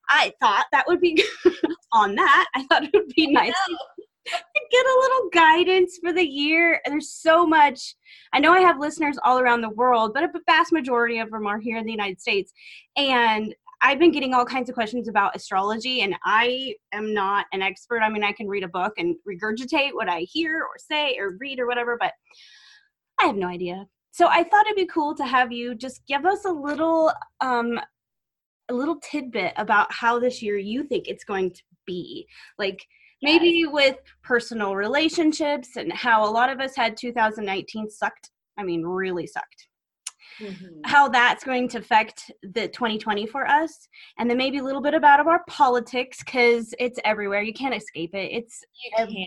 i 0.10 0.32
thought 0.40 0.66
that 0.72 0.86
would 0.88 1.02
be 1.02 1.24
on 1.92 2.16
that. 2.16 2.48
I 2.56 2.64
thought 2.66 2.84
it 2.84 2.92
would 2.94 3.14
be 3.16 3.28
nice 3.28 3.54
to 3.68 4.32
get 4.72 4.86
a 4.86 5.00
little 5.02 5.30
guidance 5.34 6.00
for 6.02 6.14
the 6.14 6.26
year. 6.26 6.82
There's 6.86 7.12
so 7.12 7.46
much. 7.46 7.96
I 8.34 8.40
know 8.40 8.54
i 8.54 8.60
have 8.60 8.80
listeners 8.80 9.18
all 9.24 9.40
around 9.40 9.62
the 9.62 9.70
world 9.70 10.14
but 10.14 10.24
a 10.24 10.30
vast 10.46 10.72
majority 10.72 11.20
of 11.20 11.32
them 11.32 11.48
are 11.48 11.60
here 11.60 11.78
in 11.78 11.86
the 11.86 11.92
united 11.92 12.22
states. 12.22 12.52
And 12.98 13.54
I've 13.82 14.00
been 14.00 14.12
getting 14.12 14.34
all 14.34 14.46
kinds 14.46 14.70
of 14.70 14.74
questions 14.74 15.08
about 15.08 15.36
astrology, 15.36 16.02
and 16.02 16.16
I 16.24 16.76
am 16.94 17.14
not 17.14 17.46
an 17.52 17.62
expert. 17.62 18.00
I 18.00 18.10
mean, 18.10 18.24
I 18.24 18.32
can 18.32 18.48
read 18.48 18.64
a 18.64 18.70
book 18.70 18.94
and 18.98 19.16
regurgitate 19.30 19.94
what 19.94 20.10
I 20.10 20.22
hear 20.22 20.64
or 20.64 20.72
say 20.78 21.18
or 21.20 21.38
read 21.40 21.60
or 21.60 21.68
whatever, 21.68 21.98
but 22.00 22.14
I 23.20 23.26
have 23.26 23.36
no 23.36 23.48
idea 23.48 23.86
so 24.16 24.28
I 24.30 24.46
thought 24.46 24.66
it'd 24.66 24.78
be 24.78 24.86
cool 24.86 25.14
to 25.16 25.26
have 25.26 25.52
you 25.52 25.76
just 25.76 26.08
give 26.08 26.26
us 26.26 26.46
a 26.46 26.50
little 26.50 27.12
um 27.42 27.78
a 28.70 28.74
little 28.74 28.96
tidbit 29.02 29.52
about 29.58 29.92
how 29.92 30.20
this 30.20 30.42
year 30.42 30.58
you 30.58 30.86
think 30.86 31.10
it's 31.10 31.26
going 31.26 31.52
to 31.52 31.62
be. 31.86 32.26
Like 32.58 32.88
maybe 33.22 33.50
yes. 33.50 33.74
with 33.74 33.98
personal 34.24 34.74
relationships 34.78 35.76
and 35.76 35.92
how 35.92 36.24
a 36.24 36.32
lot 36.32 36.50
of 36.50 36.62
us 36.62 36.78
had 36.78 36.96
2019 36.96 37.90
sucked. 37.90 38.32
I 38.58 38.64
mean, 38.64 38.84
really 38.84 39.28
sucked. 39.28 39.68
Mm-hmm. 40.40 40.82
how 40.86 41.08
that's 41.08 41.44
going 41.44 41.68
to 41.70 41.80
affect 41.80 42.32
the 42.42 42.68
2020 42.68 43.26
for 43.28 43.48
us, 43.48 43.88
and 44.20 44.30
then 44.30 44.38
maybe 44.38 44.60
a 44.60 44.64
little 44.64 44.82
bit 44.82 44.94
about 44.94 45.26
our 45.26 45.44
politics 45.48 46.24
because 46.24 46.74
it's 46.80 47.00
everywhere. 47.04 47.42
You 47.42 47.54
can't 47.54 47.76
escape 47.76 48.14
it. 48.14 48.32
It's 48.32 48.64
you. 49.10 49.26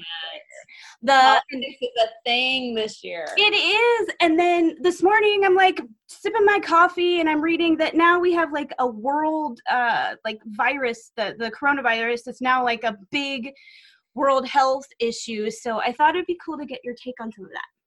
The 1.03 1.13
politics 1.13 1.79
is 1.83 2.03
a 2.03 2.09
thing 2.25 2.75
this 2.75 3.03
year. 3.05 3.27
It 3.37 3.55
is, 3.55 4.15
and 4.21 4.39
then 4.39 4.77
this 4.81 5.03
morning 5.03 5.43
I'm 5.45 5.55
like 5.55 5.81
sipping 6.09 6.45
my 6.45 6.59
coffee 6.61 7.21
and 7.21 7.29
I'm 7.29 7.41
reading 7.41 7.77
that 7.77 7.95
now 7.95 8.19
we 8.19 8.33
have 8.33 8.53
like 8.53 8.73
a 8.79 8.87
world 8.87 9.61
uh 9.71 10.15
like 10.25 10.41
virus, 10.47 11.13
the 11.17 11.35
the 11.39 11.51
coronavirus 11.51 12.29
is 12.29 12.41
now 12.41 12.65
like 12.65 12.85
a 12.85 12.97
big 13.11 13.53
world 14.15 14.47
health 14.47 14.87
issue. 14.99 15.51
So 15.51 15.81
I 15.81 15.93
thought 15.93 16.15
it'd 16.17 16.27
be 16.27 16.39
cool 16.45 16.59
to 16.59 16.67
get 16.67 16.81
your 16.85 16.95
take 16.95 17.15
on 17.21 17.31
some 17.33 17.45
of 17.45 17.51
that. 17.53 17.78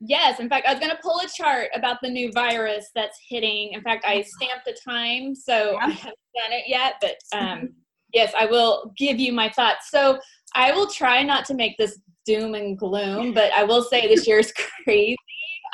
Yes, 0.00 0.40
in 0.40 0.48
fact, 0.48 0.66
I 0.66 0.72
was 0.72 0.80
going 0.80 0.94
to 0.94 1.02
pull 1.02 1.20
a 1.20 1.28
chart 1.28 1.68
about 1.74 1.98
the 2.02 2.10
new 2.10 2.30
virus 2.32 2.90
that's 2.94 3.18
hitting. 3.28 3.72
In 3.72 3.82
fact, 3.82 4.04
I 4.06 4.22
stamped 4.22 4.66
the 4.66 4.76
time, 4.86 5.34
so 5.34 5.72
yeah. 5.72 5.78
I 5.86 5.90
haven't 5.90 6.18
done 6.34 6.52
it 6.52 6.64
yet, 6.66 6.94
but 7.00 7.16
um, 7.36 7.70
yes, 8.12 8.32
I 8.38 8.46
will 8.46 8.92
give 8.96 9.18
you 9.18 9.32
my 9.32 9.48
thoughts. 9.48 9.90
So 9.90 10.18
I 10.54 10.72
will 10.72 10.88
try 10.88 11.22
not 11.22 11.44
to 11.46 11.54
make 11.54 11.76
this 11.78 12.00
doom 12.26 12.54
and 12.54 12.78
gloom, 12.78 13.32
but 13.32 13.52
I 13.52 13.64
will 13.64 13.82
say 13.82 14.08
this 14.08 14.26
year 14.26 14.38
is 14.38 14.52
crazy. 14.84 15.16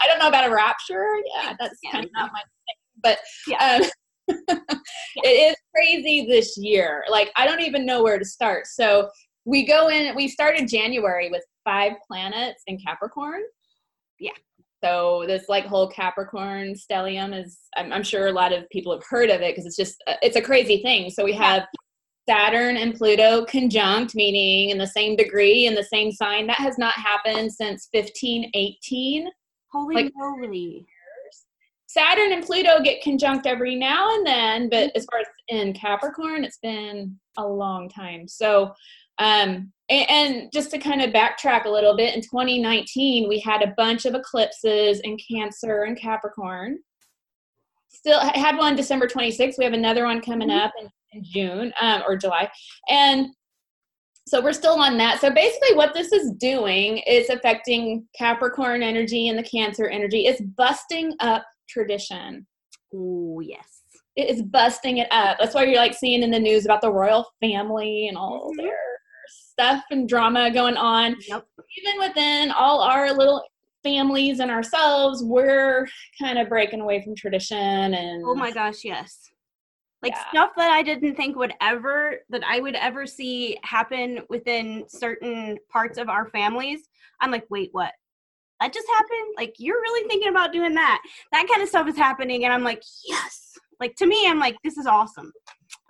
I 0.00 0.06
don't 0.06 0.18
know 0.18 0.28
about 0.28 0.48
a 0.48 0.54
rapture. 0.54 1.16
Yeah, 1.36 1.54
that's 1.58 1.78
yeah, 1.82 1.92
kind 1.92 2.04
of 2.04 2.10
not 2.14 2.30
my 2.32 2.40
thing, 2.40 3.02
but 3.02 3.18
yeah. 3.46 3.80
Um, 3.82 3.90
it 5.16 5.28
is 5.28 5.56
crazy 5.74 6.26
this 6.26 6.56
year. 6.56 7.04
Like 7.10 7.32
I 7.36 7.46
don't 7.46 7.62
even 7.62 7.84
know 7.84 8.02
where 8.02 8.18
to 8.18 8.24
start. 8.24 8.66
So 8.66 9.08
we 9.44 9.66
go 9.66 9.88
in. 9.88 10.14
We 10.14 10.28
started 10.28 10.68
January 10.68 11.30
with 11.30 11.42
five 11.64 11.94
planets 12.08 12.62
in 12.68 12.78
Capricorn 12.78 13.42
yeah. 14.20 14.30
So 14.82 15.24
this 15.26 15.48
like 15.48 15.66
whole 15.66 15.88
Capricorn 15.88 16.74
stellium 16.74 17.38
is, 17.38 17.58
I'm, 17.76 17.92
I'm 17.92 18.02
sure 18.02 18.28
a 18.28 18.32
lot 18.32 18.52
of 18.52 18.68
people 18.70 18.92
have 18.92 19.04
heard 19.08 19.28
of 19.28 19.40
it 19.40 19.52
because 19.54 19.66
it's 19.66 19.76
just, 19.76 20.02
uh, 20.06 20.14
it's 20.22 20.36
a 20.36 20.42
crazy 20.42 20.80
thing. 20.82 21.10
So 21.10 21.24
we 21.24 21.34
have 21.34 21.66
Saturn 22.28 22.76
and 22.76 22.94
Pluto 22.94 23.44
conjunct, 23.44 24.14
meaning 24.14 24.70
in 24.70 24.78
the 24.78 24.86
same 24.86 25.16
degree 25.16 25.66
in 25.66 25.74
the 25.74 25.84
same 25.84 26.12
sign. 26.12 26.46
That 26.46 26.58
has 26.58 26.78
not 26.78 26.94
happened 26.94 27.52
since 27.52 27.88
1518. 27.92 29.28
Holy 29.72 29.94
like, 29.94 30.12
moly. 30.14 30.86
Saturn 31.86 32.32
and 32.32 32.46
Pluto 32.46 32.80
get 32.82 33.02
conjunct 33.02 33.46
every 33.46 33.74
now 33.74 34.14
and 34.14 34.24
then, 34.24 34.68
but 34.68 34.92
as 34.94 35.04
far 35.10 35.20
as 35.20 35.26
in 35.48 35.72
Capricorn, 35.72 36.44
it's 36.44 36.58
been 36.62 37.18
a 37.36 37.46
long 37.46 37.88
time. 37.88 38.28
So 38.28 38.72
um, 39.18 39.72
and, 39.90 40.10
and 40.10 40.52
just 40.52 40.70
to 40.70 40.78
kind 40.78 41.02
of 41.02 41.10
backtrack 41.10 41.64
a 41.64 41.70
little 41.70 41.96
bit, 41.96 42.14
in 42.14 42.22
2019, 42.22 43.28
we 43.28 43.40
had 43.40 43.62
a 43.62 43.74
bunch 43.76 44.06
of 44.06 44.14
eclipses 44.14 45.00
in 45.00 45.18
Cancer 45.30 45.82
and 45.82 46.00
Capricorn. 46.00 46.78
Still 47.88 48.20
had 48.20 48.56
one 48.56 48.76
December 48.76 49.08
26th. 49.08 49.58
We 49.58 49.64
have 49.64 49.74
another 49.74 50.04
one 50.04 50.22
coming 50.22 50.48
mm-hmm. 50.48 50.64
up 50.64 50.72
in, 50.80 50.88
in 51.12 51.24
June 51.24 51.72
um, 51.80 52.02
or 52.06 52.16
July. 52.16 52.48
And 52.88 53.26
so 54.28 54.40
we're 54.40 54.52
still 54.52 54.78
on 54.80 54.96
that. 54.98 55.20
So 55.20 55.30
basically, 55.30 55.74
what 55.74 55.92
this 55.92 56.12
is 56.12 56.32
doing 56.38 56.98
is 56.98 57.28
affecting 57.28 58.06
Capricorn 58.16 58.82
energy 58.84 59.28
and 59.28 59.36
the 59.36 59.42
Cancer 59.42 59.88
energy. 59.88 60.26
It's 60.26 60.40
busting 60.56 61.14
up 61.18 61.44
tradition. 61.68 62.46
Oh, 62.94 63.40
yes. 63.40 63.82
It 64.14 64.30
is 64.30 64.42
busting 64.42 64.98
it 64.98 65.08
up. 65.10 65.38
That's 65.40 65.54
why 65.54 65.64
you're 65.64 65.76
like 65.76 65.94
seeing 65.94 66.22
in 66.22 66.30
the 66.30 66.38
news 66.38 66.64
about 66.64 66.80
the 66.80 66.92
royal 66.92 67.26
family 67.40 68.06
and 68.06 68.16
all 68.16 68.50
mm-hmm. 68.50 68.66
their 68.66 68.89
stuff 69.60 69.84
and 69.90 70.08
drama 70.08 70.50
going 70.50 70.76
on. 70.76 71.16
Yep. 71.28 71.46
Even 71.78 72.00
within 72.00 72.50
all 72.50 72.80
our 72.80 73.12
little 73.12 73.42
families 73.82 74.40
and 74.40 74.50
ourselves, 74.50 75.22
we're 75.22 75.86
kind 76.18 76.38
of 76.38 76.48
breaking 76.48 76.80
away 76.80 77.02
from 77.02 77.14
tradition 77.14 77.94
and 77.94 78.22
Oh 78.24 78.34
my 78.34 78.50
gosh, 78.50 78.84
yes. 78.84 79.30
Like 80.02 80.12
yeah. 80.12 80.30
stuff 80.30 80.50
that 80.56 80.70
I 80.70 80.82
didn't 80.82 81.14
think 81.14 81.36
would 81.36 81.52
ever 81.60 82.20
that 82.30 82.42
I 82.48 82.60
would 82.60 82.74
ever 82.74 83.06
see 83.06 83.58
happen 83.62 84.20
within 84.30 84.84
certain 84.88 85.58
parts 85.70 85.98
of 85.98 86.08
our 86.08 86.26
families. 86.30 86.88
I'm 87.20 87.30
like, 87.30 87.44
"Wait, 87.50 87.68
what? 87.72 87.92
That 88.60 88.72
just 88.72 88.88
happened? 88.88 89.34
Like 89.36 89.54
you're 89.58 89.80
really 89.80 90.08
thinking 90.08 90.30
about 90.30 90.54
doing 90.54 90.74
that?" 90.74 91.02
That 91.32 91.46
kind 91.48 91.62
of 91.62 91.68
stuff 91.68 91.86
is 91.86 91.98
happening 91.98 92.44
and 92.44 92.52
I'm 92.52 92.64
like, 92.64 92.82
"Yes." 93.06 93.58
Like 93.78 93.94
to 93.96 94.06
me, 94.06 94.26
I'm 94.26 94.38
like, 94.38 94.56
"This 94.64 94.78
is 94.78 94.86
awesome." 94.86 95.32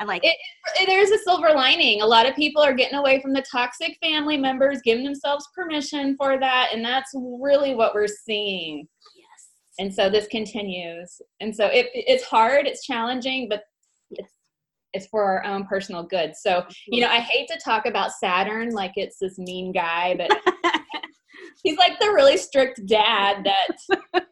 I 0.00 0.04
like 0.04 0.24
it, 0.24 0.34
it. 0.80 0.86
There's 0.86 1.10
a 1.10 1.18
silver 1.18 1.50
lining. 1.50 2.00
A 2.00 2.06
lot 2.06 2.26
of 2.26 2.34
people 2.34 2.62
are 2.62 2.72
getting 2.72 2.98
away 2.98 3.20
from 3.20 3.34
the 3.34 3.44
toxic 3.50 3.98
family 4.02 4.38
members, 4.38 4.80
giving 4.82 5.04
themselves 5.04 5.46
permission 5.54 6.16
for 6.16 6.40
that, 6.40 6.70
and 6.72 6.82
that's 6.82 7.10
really 7.14 7.74
what 7.74 7.94
we're 7.94 8.08
seeing. 8.08 8.88
Yes. 9.14 9.48
And 9.78 9.94
so 9.94 10.08
this 10.08 10.26
continues, 10.28 11.20
and 11.40 11.54
so 11.54 11.66
it, 11.66 11.88
it's 11.92 12.24
hard, 12.24 12.66
it's 12.66 12.86
challenging, 12.86 13.48
but 13.50 13.64
it's 14.10 14.32
it's 14.92 15.06
for 15.06 15.22
our 15.22 15.44
own 15.44 15.66
personal 15.66 16.02
good. 16.02 16.34
So 16.34 16.64
you 16.88 17.02
know, 17.02 17.08
I 17.08 17.20
hate 17.20 17.46
to 17.48 17.60
talk 17.62 17.84
about 17.84 18.12
Saturn 18.12 18.70
like 18.70 18.92
it's 18.96 19.18
this 19.18 19.38
mean 19.38 19.70
guy, 19.70 20.16
but 20.16 20.30
he's 21.62 21.76
like 21.76 22.00
the 22.00 22.08
really 22.08 22.38
strict 22.38 22.86
dad 22.86 23.44
that 23.44 24.22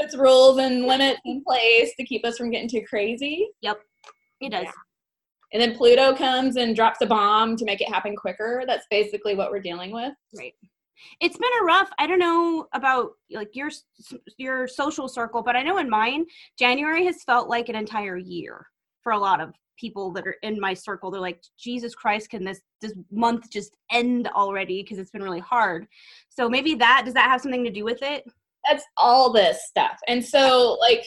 puts 0.00 0.16
rules 0.16 0.58
and 0.58 0.86
limits 0.86 1.20
in 1.26 1.44
place 1.46 1.92
to 1.98 2.04
keep 2.06 2.24
us 2.24 2.38
from 2.38 2.50
getting 2.50 2.68
too 2.68 2.82
crazy. 2.88 3.48
Yep. 3.60 3.78
He 4.40 4.48
does. 4.48 4.64
Yeah. 4.64 4.70
And 5.52 5.62
then 5.62 5.76
Pluto 5.76 6.14
comes 6.14 6.56
and 6.56 6.74
drops 6.74 7.00
a 7.02 7.06
bomb 7.06 7.56
to 7.56 7.64
make 7.64 7.80
it 7.80 7.88
happen 7.88 8.16
quicker. 8.16 8.64
That's 8.66 8.86
basically 8.90 9.34
what 9.34 9.50
we're 9.50 9.60
dealing 9.60 9.92
with. 9.92 10.12
Right. 10.36 10.54
It's 11.20 11.36
been 11.36 11.50
a 11.60 11.64
rough. 11.64 11.90
I 11.98 12.06
don't 12.06 12.18
know 12.18 12.66
about 12.72 13.12
like 13.30 13.54
your 13.54 13.70
your 14.38 14.66
social 14.66 15.08
circle, 15.08 15.42
but 15.42 15.56
I 15.56 15.62
know 15.62 15.78
in 15.78 15.90
mine, 15.90 16.26
January 16.58 17.04
has 17.04 17.22
felt 17.22 17.48
like 17.48 17.68
an 17.68 17.76
entire 17.76 18.16
year 18.16 18.66
for 19.02 19.12
a 19.12 19.18
lot 19.18 19.40
of 19.40 19.52
people 19.78 20.10
that 20.12 20.26
are 20.26 20.36
in 20.42 20.58
my 20.58 20.72
circle. 20.72 21.10
They're 21.10 21.20
like, 21.20 21.42
Jesus 21.58 21.94
Christ, 21.94 22.30
can 22.30 22.44
this 22.44 22.60
this 22.80 22.94
month 23.12 23.50
just 23.50 23.76
end 23.92 24.28
already? 24.28 24.82
Because 24.82 24.98
it's 24.98 25.10
been 25.10 25.22
really 25.22 25.40
hard. 25.40 25.86
So 26.28 26.48
maybe 26.48 26.74
that 26.76 27.02
does 27.04 27.14
that 27.14 27.30
have 27.30 27.42
something 27.42 27.64
to 27.64 27.70
do 27.70 27.84
with 27.84 28.02
it? 28.02 28.24
That's 28.68 28.84
all 28.96 29.32
this 29.32 29.66
stuff. 29.68 29.98
And 30.08 30.24
so 30.24 30.76
like 30.80 31.04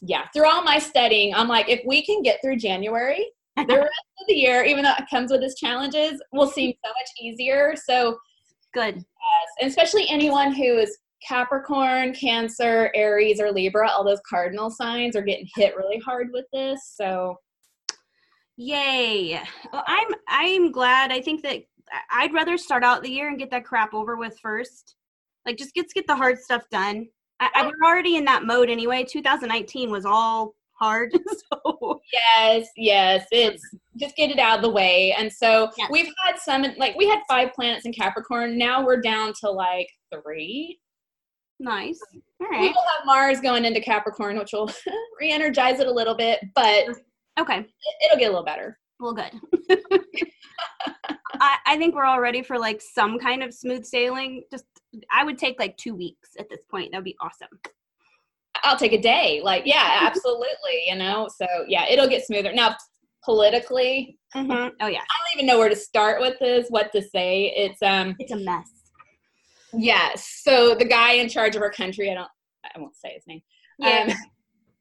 yeah, 0.00 0.26
through 0.32 0.48
all 0.48 0.64
my 0.64 0.78
studying, 0.78 1.34
I'm 1.34 1.48
like, 1.48 1.68
if 1.68 1.82
we 1.84 2.04
can 2.04 2.22
get 2.22 2.40
through 2.42 2.56
January, 2.56 3.26
the 3.56 3.76
rest 3.76 4.04
of 4.20 4.26
the 4.28 4.34
year, 4.34 4.64
even 4.64 4.84
though 4.84 4.94
it 4.98 5.10
comes 5.10 5.30
with 5.30 5.42
its 5.42 5.58
challenges, 5.58 6.22
will 6.32 6.46
seem 6.50 6.72
so 6.84 6.90
much 6.90 7.08
easier. 7.20 7.74
So 7.76 8.18
good. 8.72 8.96
Yes, 8.96 9.70
especially 9.70 10.08
anyone 10.08 10.52
who 10.52 10.78
is 10.78 10.98
Capricorn, 11.26 12.14
Cancer, 12.14 12.90
Aries, 12.94 13.40
or 13.40 13.52
Libra, 13.52 13.90
all 13.90 14.04
those 14.04 14.20
cardinal 14.28 14.70
signs 14.70 15.16
are 15.16 15.22
getting 15.22 15.48
hit 15.54 15.76
really 15.76 15.98
hard 15.98 16.28
with 16.32 16.46
this. 16.52 16.94
So 16.96 17.36
yay. 18.56 19.40
Well, 19.72 19.84
I'm 19.86 20.08
I'm 20.28 20.72
glad. 20.72 21.12
I 21.12 21.20
think 21.20 21.42
that 21.42 21.62
I'd 22.10 22.32
rather 22.32 22.56
start 22.56 22.84
out 22.84 23.02
the 23.02 23.10
year 23.10 23.28
and 23.28 23.38
get 23.38 23.50
that 23.50 23.64
crap 23.64 23.92
over 23.92 24.16
with 24.16 24.38
first. 24.40 24.96
Like 25.44 25.58
just 25.58 25.74
get 25.74 25.92
get 25.92 26.06
the 26.06 26.16
hard 26.16 26.38
stuff 26.38 26.62
done 26.70 27.06
I, 27.40 27.50
I 27.54 27.62
was 27.62 27.74
already 27.84 28.16
in 28.16 28.24
that 28.26 28.44
mode 28.44 28.70
anyway. 28.70 29.04
2019 29.04 29.90
was 29.90 30.04
all 30.04 30.54
hard. 30.80 31.12
so 31.52 32.00
yes, 32.12 32.68
yes, 32.76 33.26
it's 33.30 33.62
just 33.96 34.16
get 34.16 34.30
it 34.30 34.38
out 34.38 34.58
of 34.58 34.62
the 34.62 34.70
way. 34.70 35.14
And 35.16 35.32
so 35.32 35.70
yes. 35.76 35.88
we've 35.90 36.12
had 36.24 36.38
some 36.38 36.64
like 36.78 36.96
we 36.96 37.08
had 37.08 37.20
five 37.28 37.52
planets 37.52 37.86
in 37.86 37.92
Capricorn. 37.92 38.58
Now 38.58 38.84
we're 38.84 39.00
down 39.00 39.32
to 39.40 39.50
like 39.50 39.88
three. 40.12 40.80
Nice. 41.58 42.00
All 42.40 42.48
right. 42.48 42.62
We 42.62 42.68
will 42.68 42.84
have 42.96 43.04
Mars 43.04 43.40
going 43.40 43.66
into 43.66 43.80
Capricorn, 43.80 44.38
which 44.38 44.52
will 44.52 44.70
re-energize 45.20 45.78
it 45.78 45.86
a 45.86 45.92
little 45.92 46.16
bit, 46.16 46.40
but 46.54 46.88
okay, 47.38 47.58
it, 47.58 48.10
will 48.10 48.18
get 48.18 48.28
a 48.28 48.30
little 48.30 48.44
better. 48.44 48.78
Well, 48.98 49.12
good. 49.12 49.32
I, 51.40 51.56
I 51.66 51.76
think 51.76 51.94
we're 51.94 52.04
all 52.04 52.20
ready 52.20 52.42
for 52.42 52.58
like 52.58 52.80
some 52.80 53.18
kind 53.18 53.42
of 53.42 53.52
smooth 53.52 53.84
sailing. 53.84 54.42
Just 54.50 54.64
I 55.10 55.24
would 55.24 55.38
take 55.38 55.58
like 55.58 55.76
two 55.76 55.94
weeks 55.94 56.30
at 56.38 56.48
this 56.48 56.60
point. 56.70 56.92
That 56.92 56.98
would 56.98 57.04
be 57.04 57.16
awesome. 57.20 57.48
I'll 58.62 58.78
take 58.78 58.92
a 58.92 59.00
day. 59.00 59.40
Like, 59.42 59.62
yeah, 59.66 60.00
absolutely. 60.02 60.84
You 60.86 60.96
know, 60.96 61.28
so 61.34 61.46
yeah, 61.66 61.86
it'll 61.88 62.08
get 62.08 62.24
smoother. 62.24 62.52
Now, 62.52 62.76
politically, 63.24 64.18
mm-hmm. 64.34 64.50
oh 64.80 64.86
yeah, 64.86 65.00
I 65.00 65.16
don't 65.16 65.34
even 65.34 65.46
know 65.46 65.58
where 65.58 65.68
to 65.68 65.76
start 65.76 66.20
with 66.20 66.38
this. 66.38 66.68
What 66.68 66.92
to 66.92 67.02
say? 67.02 67.52
It's 67.56 67.82
um, 67.82 68.16
it's 68.18 68.32
a 68.32 68.36
mess. 68.36 68.70
Yes. 69.72 70.40
So 70.42 70.74
the 70.74 70.84
guy 70.84 71.12
in 71.12 71.28
charge 71.28 71.56
of 71.56 71.62
our 71.62 71.70
country, 71.70 72.10
I 72.10 72.14
don't, 72.14 72.28
I 72.64 72.78
won't 72.78 72.96
say 72.96 73.14
his 73.14 73.26
name. 73.26 73.42
Yeah. 73.78 74.12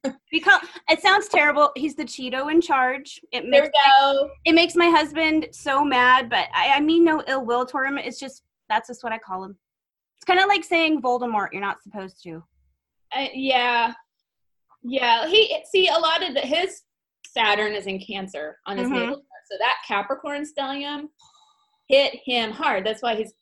Um, 0.04 0.16
because 0.32 0.62
it 0.90 1.02
sounds 1.02 1.28
terrible. 1.28 1.72
He's 1.76 1.96
the 1.96 2.06
Cheeto 2.06 2.52
in 2.52 2.62
charge. 2.62 3.20
It 3.32 3.42
there 3.42 3.64
makes, 3.64 3.68
we 3.68 3.92
go. 4.02 4.30
It 4.46 4.54
makes 4.54 4.76
my 4.76 4.90
husband 4.90 5.48
so 5.52 5.84
mad, 5.84 6.30
but 6.30 6.48
I, 6.54 6.74
I 6.76 6.80
mean 6.80 7.04
no 7.04 7.24
ill 7.28 7.46
will 7.46 7.66
toward 7.66 7.88
him. 7.88 7.98
It's 7.98 8.20
just 8.20 8.44
that's 8.70 8.88
just 8.88 9.04
what 9.04 9.14
I 9.14 9.18
call 9.18 9.44
him. 9.44 9.58
It's 10.18 10.26
kind 10.26 10.40
of 10.40 10.48
like 10.48 10.64
saying 10.64 11.02
Voldemort. 11.02 11.50
You're 11.52 11.62
not 11.62 11.82
supposed 11.82 12.22
to. 12.24 12.44
Uh, 13.16 13.28
yeah, 13.34 13.94
yeah. 14.84 15.28
He 15.28 15.56
see 15.72 15.88
a 15.88 15.98
lot 15.98 16.28
of 16.28 16.34
the, 16.36 16.42
his 16.42 16.82
Saturn 17.26 17.74
is 17.74 17.88
in 17.88 18.00
Cancer 18.00 18.58
on 18.66 18.78
his 18.78 18.88
mm-hmm. 18.88 18.96
natal 18.96 19.24
so 19.50 19.58
that 19.60 19.78
Capricorn 19.88 20.44
stellium 20.46 21.06
hit 21.88 22.16
him 22.24 22.52
hard. 22.52 22.86
That's 22.86 23.02
why 23.02 23.16
he's 23.16 23.34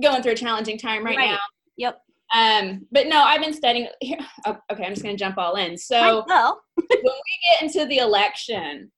going 0.00 0.22
through 0.22 0.32
a 0.32 0.36
challenging 0.36 0.78
time 0.78 1.04
right, 1.04 1.16
right. 1.16 1.30
now. 1.30 1.38
Yep. 1.76 2.00
Um, 2.34 2.86
but 2.90 3.08
no, 3.08 3.22
I've 3.22 3.42
been 3.42 3.52
studying. 3.52 3.88
Oh, 4.46 4.56
okay, 4.72 4.84
I'm 4.84 4.92
just 4.92 5.02
gonna 5.02 5.16
jump 5.16 5.36
all 5.38 5.56
in. 5.56 5.76
So 5.76 6.24
when 6.26 6.56
we 6.98 7.02
get 7.02 7.62
into 7.62 7.86
the 7.86 7.98
election, 7.98 8.90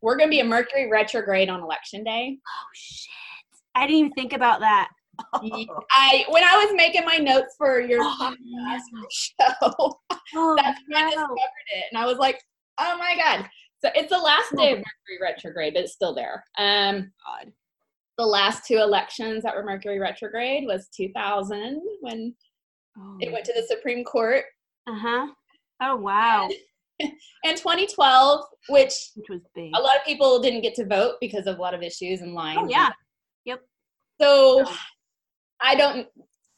we're 0.00 0.16
gonna 0.16 0.30
be 0.30 0.40
a 0.40 0.44
Mercury 0.44 0.90
retrograde 0.90 1.50
on 1.50 1.60
election 1.60 2.02
day. 2.02 2.38
oh 2.38 2.66
shit! 2.74 3.10
I 3.74 3.86
didn't 3.86 3.98
even 3.98 4.12
think 4.12 4.32
about 4.32 4.60
that. 4.60 4.88
I 5.90 6.24
when 6.28 6.44
I 6.44 6.56
was 6.64 6.72
making 6.76 7.04
my 7.04 7.16
notes 7.16 7.54
for 7.58 7.80
your 7.80 8.00
Oh, 8.02 8.16
podcast 8.20 8.80
no. 8.92 9.06
show, 9.10 9.98
Oh, 10.34 10.56
that's 10.56 10.80
when 10.88 11.02
I 11.04 11.10
discovered 11.10 11.68
it, 11.76 11.84
and 11.92 12.00
I 12.02 12.06
was 12.06 12.18
like, 12.18 12.40
oh 12.78 12.96
my 12.98 13.16
god. 13.16 13.48
So 13.84 13.90
it's 13.94 14.10
the 14.10 14.18
last 14.18 14.50
day 14.56 14.72
of 14.72 14.78
Mercury 14.78 15.18
retrograde, 15.22 15.74
but 15.74 15.84
it's 15.84 15.92
still 15.92 16.14
there. 16.14 16.42
Um, 16.58 17.12
God. 17.26 17.52
the 18.16 18.26
last 18.26 18.66
two 18.66 18.78
elections 18.78 19.42
that 19.44 19.54
were 19.54 19.62
Mercury 19.62 19.98
retrograde 20.00 20.64
was 20.66 20.88
2000 20.96 21.80
when 22.00 22.34
Oh. 23.00 23.16
it 23.20 23.30
went 23.32 23.44
to 23.44 23.52
the 23.52 23.62
Supreme 23.68 24.02
Court, 24.04 24.44
Uh 24.88 24.98
huh. 24.98 25.26
Oh 25.80 25.94
wow, 25.96 26.48
and 27.00 27.56
2012, 27.56 28.44
which 28.70 28.92
which 29.14 29.28
was 29.30 29.40
big. 29.54 29.70
a 29.76 29.80
lot 29.80 29.96
of 29.96 30.04
people 30.04 30.40
didn't 30.40 30.62
get 30.62 30.74
to 30.74 30.84
vote 30.86 31.14
because 31.20 31.46
of 31.46 31.58
a 31.58 31.62
lot 31.62 31.74
of 31.74 31.82
issues 31.82 32.20
and 32.22 32.34
lines. 32.34 32.58
Oh 32.62 32.66
yeah. 32.68 32.90
Yep. 33.44 33.60
So. 34.20 34.64
I 35.60 35.74
don't. 35.74 36.06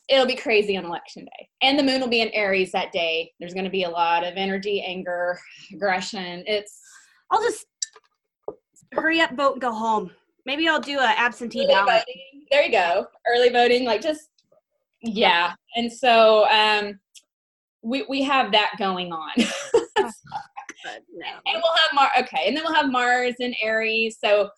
It'll 0.09 0.27
be 0.27 0.37
crazy 0.37 0.77
on 0.77 0.85
election 0.85 1.25
day, 1.25 1.49
and 1.63 1.79
the 1.79 1.83
moon 1.83 2.01
will 2.01 2.09
be 2.09 2.21
in 2.21 2.31
Aries 2.31 2.73
that 2.73 2.93
day. 2.93 3.31
There's 3.39 3.55
going 3.55 3.65
to 3.65 3.71
be 3.71 3.85
a 3.85 3.91
lot 3.91 4.25
of 4.25 4.35
energy, 4.37 4.83
anger, 4.83 5.39
aggression. 5.73 6.43
It's 6.47 6.81
I'll 7.31 7.43
just 7.43 7.67
hurry 8.93 9.21
up, 9.21 9.37
vote, 9.37 9.53
and 9.53 9.61
go 9.61 9.73
home. 9.73 10.11
Maybe 10.47 10.67
I'll 10.69 10.81
do 10.81 10.99
a 10.99 11.15
absentee 11.17 11.61
early 11.61 11.75
ballot. 11.75 12.05
voting. 12.07 12.47
There 12.51 12.65
you 12.65 12.73
go. 12.73 13.07
Early 13.29 13.51
voting, 13.51 13.85
like 13.85 14.03
just 14.03 14.29
yeah. 15.03 15.55
And 15.77 15.93
so 15.93 16.49
um, 16.49 16.99
we 17.83 18.05
we 18.09 18.23
have 18.23 18.51
that 18.53 18.73
going 18.79 19.13
on. 19.13 19.31
But 20.83 21.03
no. 21.13 21.27
And 21.47 21.63
we'll 21.63 21.77
have 21.77 21.95
Mars. 21.95 22.11
Okay, 22.21 22.45
and 22.47 22.57
then 22.57 22.65
we'll 22.65 22.75
have 22.75 22.91
Mars 22.91 23.35
and 23.41 23.55
Aries. 23.63 24.19
So 24.23 24.49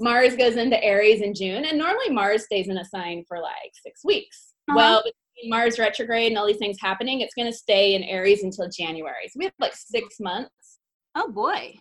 Mars 0.00 0.36
goes 0.36 0.56
into 0.56 0.82
Aries 0.82 1.20
in 1.20 1.34
June, 1.34 1.64
and 1.64 1.78
normally 1.78 2.10
Mars 2.10 2.44
stays 2.44 2.68
in 2.68 2.78
a 2.78 2.84
sign 2.84 3.24
for 3.28 3.38
like 3.40 3.72
six 3.82 4.04
weeks. 4.04 4.52
Uh-huh. 4.68 4.76
Well, 4.76 4.98
between 5.04 5.50
Mars 5.50 5.78
retrograde 5.78 6.28
and 6.28 6.38
all 6.38 6.46
these 6.46 6.58
things 6.58 6.78
happening, 6.80 7.20
it's 7.20 7.34
going 7.34 7.50
to 7.50 7.56
stay 7.56 7.94
in 7.94 8.02
Aries 8.04 8.42
until 8.44 8.68
January. 8.68 9.26
So 9.28 9.38
we 9.38 9.44
have 9.46 9.54
like 9.58 9.74
six 9.74 10.16
months 10.20 10.78
Oh 11.14 11.30
boy. 11.30 11.74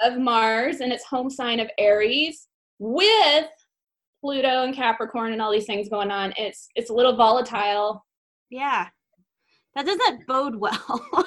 of 0.00 0.18
Mars 0.18 0.80
and 0.80 0.92
its 0.92 1.04
home 1.04 1.30
sign 1.30 1.58
of 1.60 1.68
Aries 1.78 2.48
with 2.78 3.46
Pluto 4.20 4.62
and 4.64 4.74
Capricorn 4.74 5.32
and 5.32 5.40
all 5.40 5.50
these 5.52 5.66
things 5.66 5.88
going 5.88 6.10
on. 6.10 6.32
It's 6.36 6.68
it's 6.74 6.90
a 6.90 6.94
little 6.94 7.16
volatile. 7.16 8.04
Yeah. 8.50 8.88
That 9.78 9.86
doesn't 9.86 10.26
bode 10.26 10.56
well. 10.56 11.00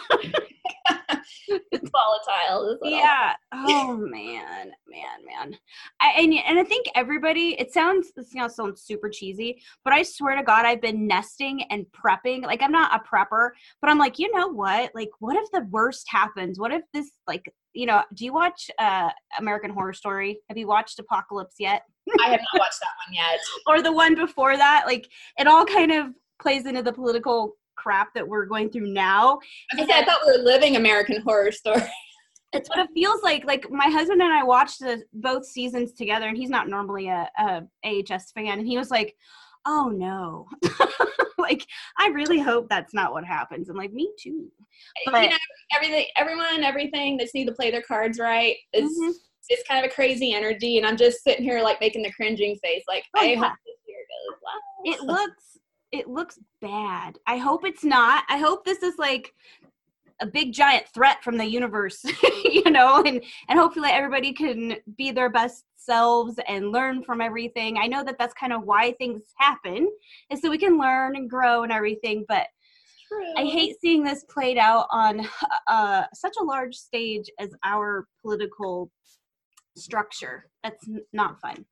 It's 1.48 1.90
volatile. 1.90 2.78
Yeah. 2.84 3.34
Oh 3.54 3.98
man, 3.98 4.72
man, 4.88 5.26
man. 5.26 5.58
I 6.00 6.14
and 6.18 6.34
and 6.34 6.60
I 6.60 6.64
think 6.64 6.86
everybody. 6.96 7.60
It 7.60 7.74
sounds 7.74 8.12
this 8.16 8.34
now 8.34 8.48
sounds 8.48 8.82
super 8.82 9.10
cheesy, 9.10 9.62
but 9.84 9.94
I 9.94 10.04
swear 10.04 10.36
to 10.36 10.44
God, 10.44 10.66
I've 10.66 10.82
been 10.82 11.08
nesting 11.08 11.64
and 11.64 11.86
prepping. 11.92 12.44
Like 12.44 12.62
I'm 12.62 12.72
not 12.72 12.94
a 12.94 13.04
prepper, 13.04 13.50
but 13.82 13.90
I'm 13.90 13.98
like, 13.98 14.20
you 14.20 14.32
know 14.34 14.48
what? 14.48 14.92
Like, 14.96 15.10
what 15.20 15.36
if 15.36 15.50
the 15.52 15.68
worst 15.70 16.06
happens? 16.10 16.60
What 16.60 16.72
if 16.72 16.84
this 16.94 17.12
like 17.28 17.52
you 17.74 17.86
know? 17.86 18.04
Do 18.14 18.24
you 18.24 18.34
watch 18.34 18.70
uh 18.80 19.10
American 19.40 19.72
Horror 19.72 19.94
Story? 19.94 20.40
Have 20.50 20.58
you 20.58 20.68
watched 20.68 21.00
Apocalypse 21.00 21.56
yet? 21.60 21.84
I 22.20 22.30
have 22.30 22.42
not 22.54 22.60
watched 22.60 22.80
that 22.80 23.08
one 23.08 23.14
yet. 23.14 23.40
or 23.68 23.82
the 23.82 23.94
one 23.94 24.16
before 24.16 24.56
that? 24.56 24.84
Like, 24.86 25.10
it 25.38 25.48
all 25.48 25.66
kind 25.66 25.92
of 25.92 26.08
plays 26.42 26.66
into 26.66 26.82
the 26.82 26.94
political 26.94 27.56
crap 27.76 28.14
that 28.16 28.28
we're 28.28 28.46
going 28.46 28.70
through 28.70 28.92
now. 28.94 29.40
I, 29.78 29.84
I 29.84 30.06
thought 30.06 30.20
we 30.26 30.38
were 30.38 30.44
living 30.44 30.76
American 30.76 31.22
Horror 31.22 31.52
Story. 31.52 31.82
it's 32.54 32.70
what 32.70 32.80
it 32.80 32.90
feels 32.94 33.22
like. 33.24 33.46
Like 33.46 33.70
my 33.72 33.88
husband 33.88 34.22
and 34.22 34.34
I 34.34 34.44
watched 34.44 34.80
the, 34.80 35.04
both 35.14 35.46
seasons 35.46 35.94
together, 35.94 36.28
and 36.28 36.38
he's 36.38 36.50
not 36.50 36.68
normally 36.68 37.08
a, 37.08 37.30
a 37.40 37.62
AHS 37.86 38.32
fan, 38.32 38.60
and 38.60 38.68
he 38.68 38.78
was 38.78 38.92
like, 38.92 39.16
"Oh 39.66 39.90
no." 39.94 40.48
like 41.38 41.66
I 41.98 42.08
really 42.10 42.40
hope 42.40 42.70
that's 42.70 42.94
not 42.94 43.14
what 43.14 43.26
happens. 43.26 43.70
I'm 43.70 43.78
like, 43.78 43.94
me 43.94 44.12
too. 44.20 44.52
But- 45.06 45.24
you 45.24 45.30
know, 45.30 45.36
everything, 45.76 46.06
everyone, 46.16 46.64
everything. 46.64 47.18
They 47.18 47.24
just 47.24 47.36
need 47.36 47.48
to 47.48 47.54
play 47.54 47.72
their 47.72 47.82
cards 47.82 48.20
right. 48.20 48.56
It's 48.74 49.00
Mhm. 49.00 49.14
it's 49.50 49.68
kind 49.68 49.84
of 49.84 49.92
a 49.92 49.94
crazy 49.94 50.34
energy, 50.34 50.78
and 50.78 50.86
I'm 50.86 50.98
just 50.98 51.24
sitting 51.24 51.44
here 51.44 51.62
like 51.62 51.80
making 51.82 52.04
the 52.04 52.12
cringing 52.12 52.58
face, 52.64 52.84
like 52.88 53.04
Oh, 53.18 53.22
I 53.22 53.26
yeah. 53.32 53.40
hope 53.40 53.54
this 53.66 53.76
year 53.88 53.98
goes 54.30 54.40
well. 54.44 54.94
It 54.94 55.02
looks 55.06 55.58
it 55.92 56.08
looks 56.08 56.40
bad. 56.62 57.18
I 57.28 57.38
hope 57.38 57.66
it's 57.66 57.84
not. 57.84 58.24
I 58.30 58.38
hope 58.38 58.64
this 58.64 58.84
is 58.84 58.98
like 58.98 59.34
a 60.22 60.26
big 60.26 60.54
giant 60.54 60.88
threat 60.94 61.24
from 61.24 61.38
the 61.38 61.46
universe, 61.46 62.04
you 62.44 62.70
know, 62.70 63.04
and 63.04 63.24
and 63.50 63.60
hopefully 63.60 63.90
everybody 63.92 64.34
can 64.34 64.78
be 64.98 65.12
their 65.12 65.30
best 65.30 65.66
selves 65.76 66.40
and 66.48 66.72
learn 66.72 67.04
from 67.04 67.22
everything. 67.22 67.78
I 67.78 67.88
know 67.88 68.04
that 68.04 68.18
that's 68.20 68.34
kind 68.36 68.54
of 68.54 68.64
why 68.64 68.94
things 68.94 69.24
happen, 69.38 69.90
is 70.30 70.42
so 70.42 70.50
we 70.50 70.58
can 70.58 70.78
learn 70.78 71.16
and 71.16 71.30
grow 71.30 71.64
and 71.64 71.72
everything, 71.72 72.26
but 72.28 72.48
I 73.38 73.44
hate 73.44 73.76
seeing 73.82 74.04
this 74.04 74.24
played 74.30 74.58
out 74.58 74.88
on 74.90 75.28
uh, 75.68 76.04
such 76.14 76.36
a 76.40 76.44
large 76.44 76.76
stage 76.76 77.30
as 77.40 77.50
our 77.64 78.08
political 78.22 78.90
structure. 79.76 80.46
That's 80.64 80.88
not 81.12 81.42
fun. 81.42 81.66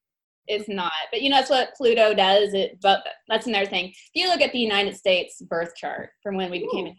It's 0.49 0.67
not. 0.67 0.91
But 1.11 1.21
you 1.21 1.29
know, 1.29 1.37
that's 1.37 1.49
what 1.49 1.73
Pluto 1.75 2.13
does. 2.13 2.53
It, 2.53 2.79
but 2.81 3.01
that's 3.29 3.47
another 3.47 3.65
thing. 3.67 3.85
If 3.89 3.95
you 4.15 4.27
look 4.27 4.41
at 4.41 4.51
the 4.51 4.59
United 4.59 4.95
States 4.97 5.41
birth 5.43 5.73
chart 5.77 6.09
from 6.21 6.35
when 6.35 6.51
we 6.51 6.59
became 6.59 6.87
a 6.87 6.93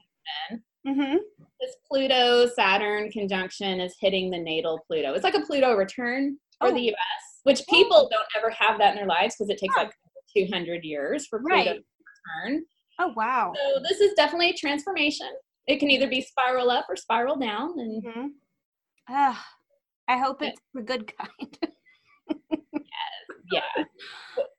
Mm-hmm. 0.89 1.17
this 1.61 1.77
Pluto 1.91 2.47
Saturn 2.47 3.11
conjunction 3.11 3.81
is 3.81 3.95
hitting 4.01 4.31
the 4.31 4.39
natal 4.39 4.81
Pluto. 4.87 5.13
It's 5.13 5.25
like 5.25 5.35
a 5.35 5.41
Pluto 5.43 5.75
return 5.77 6.39
for 6.59 6.69
Oh. 6.69 6.73
the 6.73 6.81
U.S., 6.81 7.41
which 7.43 7.61
people 7.69 8.09
don't 8.11 8.27
ever 8.37 8.49
have 8.51 8.79
that 8.79 8.91
in 8.93 8.97
their 8.97 9.07
lives 9.07 9.35
because 9.37 9.51
it 9.51 9.59
takes 9.59 9.75
Huh. 9.77 9.85
like 9.85 9.93
200 10.35 10.85
years 10.85 11.27
for 11.27 11.41
Pluto 11.41 11.55
Right. 11.55 11.65
to 11.67 11.83
return. 12.49 12.65
Oh 12.99 13.13
wow. 13.17 13.53
So 13.55 13.81
this 13.87 14.01
is 14.01 14.13
definitely 14.15 14.51
a 14.51 14.55
transformation. 14.57 15.29
It 15.67 15.79
can 15.81 15.91
either 15.91 16.09
be 16.09 16.23
spiral 16.23 16.71
up 16.71 16.87
or 16.89 16.97
spiral 16.97 17.37
down, 17.37 17.79
and 17.79 18.03
Mm-hmm. 18.05 18.27
Ah, 19.09 19.47
I 20.09 20.17
hope 20.17 20.41
it's 20.43 20.61
the 20.73 20.83
good 20.83 21.13
kind. 21.17 21.59
yeah, 23.53 23.85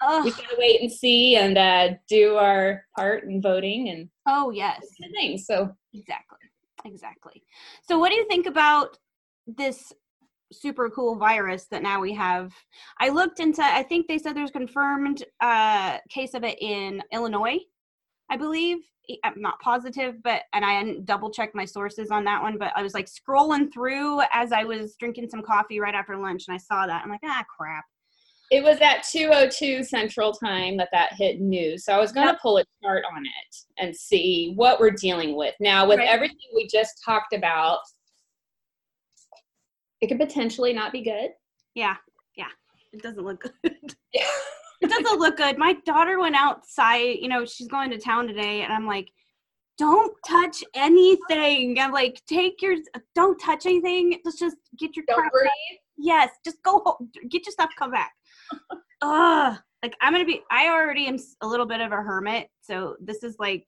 Ugh. 0.02 0.26
we 0.26 0.32
gotta 0.32 0.56
wait 0.58 0.82
and 0.82 0.92
see 0.92 1.36
and 1.36 1.58
uh, 1.58 1.90
do 2.10 2.36
our 2.36 2.86
part 2.98 3.24
in 3.24 3.42
voting 3.42 3.90
and 3.90 4.10
oh 4.28 4.52
yes, 4.52 4.86
things. 5.14 5.46
So 5.46 5.70
exactly, 5.94 6.38
exactly. 6.86 7.44
So, 7.88 8.00
what 8.00 8.10
do 8.10 8.16
you 8.16 8.28
think 8.28 8.46
about 8.46 8.98
this 9.48 9.92
super 10.52 10.90
cool 10.90 11.16
virus 11.16 11.66
that 11.72 11.84
now 11.84 12.00
we 12.00 12.14
have? 12.14 12.54
I 13.00 13.10
looked 13.10 13.40
into. 13.40 13.64
I 13.64 13.84
think 13.84 14.08
they 14.08 14.18
said 14.18 14.36
there's 14.36 14.52
confirmed 14.52 15.24
uh, 15.42 15.98
case 16.10 16.34
of 16.34 16.44
it 16.44 16.62
in 16.62 17.02
Illinois. 17.12 17.60
I 18.30 18.38
believe. 18.38 18.78
I'm 19.24 19.42
not 19.42 19.60
positive, 19.60 20.22
but 20.24 20.44
and 20.54 20.64
I 20.64 20.74
hadn't 20.74 21.06
double 21.06 21.32
checked 21.32 21.56
my 21.56 21.66
sources 21.66 22.12
on 22.12 22.24
that 22.26 22.42
one. 22.42 22.58
But 22.58 22.72
I 22.76 22.84
was 22.84 22.94
like 22.94 23.08
scrolling 23.08 23.74
through 23.74 24.22
as 24.32 24.52
I 24.52 24.64
was 24.64 24.96
drinking 24.96 25.30
some 25.30 25.42
coffee 25.42 25.80
right 25.80 25.96
after 25.96 26.18
lunch, 26.18 26.46
and 26.48 26.56
I 26.56 26.58
saw 26.58 26.86
that. 26.86 27.02
I'm 27.04 27.10
like, 27.10 27.22
ah, 27.26 27.44
crap. 27.56 27.84
It 28.52 28.62
was 28.62 28.80
at 28.82 29.04
2:02 29.04 29.84
Central 29.86 30.34
Time 30.34 30.76
that 30.78 30.90
that 30.92 31.14
hit 31.14 31.40
news. 31.40 31.86
So 31.86 31.94
I 31.94 31.98
was 32.00 32.12
gonna 32.12 32.38
pull 32.42 32.58
a 32.58 32.66
chart 32.84 33.04
on 33.16 33.24
it 33.26 33.56
and 33.80 33.96
see 33.96 34.52
what 34.56 34.80
we're 34.80 34.92
dealing 34.92 35.36
with 35.38 35.56
now. 35.62 35.88
With 35.88 36.00
Right. 36.00 36.10
everything 36.10 36.38
we 36.54 36.68
just 36.68 37.02
talked 37.04 37.34
about, 37.34 37.80
it 40.02 40.08
could 40.08 40.20
potentially 40.20 40.74
not 40.74 40.92
be 40.92 41.02
good. 41.02 41.32
Yeah, 41.76 41.96
yeah. 42.36 42.50
It 42.92 43.02
doesn't 43.02 43.24
look 43.24 43.42
good. 43.64 43.96
Yeah. 44.14 44.28
it 44.82 44.90
doesn't 44.90 45.20
look 45.20 45.38
good. 45.38 45.58
My 45.58 45.74
daughter 45.86 46.20
went 46.20 46.36
outside, 46.36 47.20
you 47.22 47.30
know, 47.30 47.46
she's 47.46 47.68
going 47.70 47.90
to 47.92 47.98
town 47.98 48.28
today, 48.28 48.64
and 48.64 48.74
I'm 48.74 48.86
like, 48.86 49.10
don't 49.78 50.14
touch 50.28 50.64
anything. 50.76 51.80
I'm 51.80 51.92
like, 51.94 52.22
take 52.28 52.62
your, 52.62 52.76
don't 53.16 53.38
touch 53.40 53.66
anything. 53.66 54.20
Let's 54.26 54.38
just 54.40 54.58
get 54.78 54.96
your 54.98 55.06
Don't 55.08 55.20
crap. 55.20 55.32
breathe. 55.32 55.52
Yes, 55.98 56.32
just 56.44 56.62
go 56.64 56.82
home. 56.86 57.10
Get 57.30 57.46
your 57.46 57.52
stuff, 57.54 57.70
come 57.78 57.92
back. 57.92 58.12
Ugh. 59.02 59.58
Like, 59.84 59.96
I'm 60.00 60.14
to 60.14 60.26
be, 60.26 60.42
I 60.52 60.68
already 60.68 61.08
am 61.08 61.18
a 61.42 61.48
little 61.48 61.66
bit 61.66 61.82
of 61.82 61.92
a 61.92 61.96
hermit. 61.96 62.48
So 62.62 62.96
this 63.02 63.24
is 63.24 63.36
like 63.40 63.66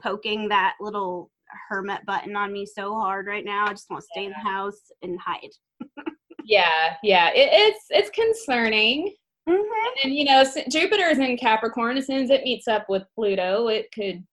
poking 0.00 0.48
that 0.48 0.74
little 0.80 1.30
hermit 1.68 2.06
button 2.06 2.36
on 2.36 2.52
me 2.52 2.64
so 2.64 2.94
hard 2.94 3.26
right 3.26 3.44
now. 3.44 3.66
I 3.66 3.70
just 3.70 3.90
want 3.90 4.02
to 4.02 4.08
stay 4.12 4.24
in 4.26 4.30
the 4.30 4.48
house 4.48 4.80
and 5.02 5.18
hide. 5.20 5.50
Yeah, 6.48 6.94
yeah. 7.02 7.28
It, 7.34 7.50
it's 7.52 7.84
it's 7.90 8.10
concerning. 8.10 9.14
Mm-hmm. 9.46 9.88
And 10.02 10.14
you 10.14 10.24
know, 10.24 10.42
Jupiter 10.70 11.04
is 11.04 11.18
in 11.18 11.36
Capricorn. 11.36 11.98
As 11.98 12.06
soon 12.06 12.22
as 12.22 12.30
it 12.30 12.42
meets 12.42 12.66
up 12.66 12.86
with 12.88 13.02
Pluto, 13.14 13.68
it 13.68 13.92
could, 13.94 14.24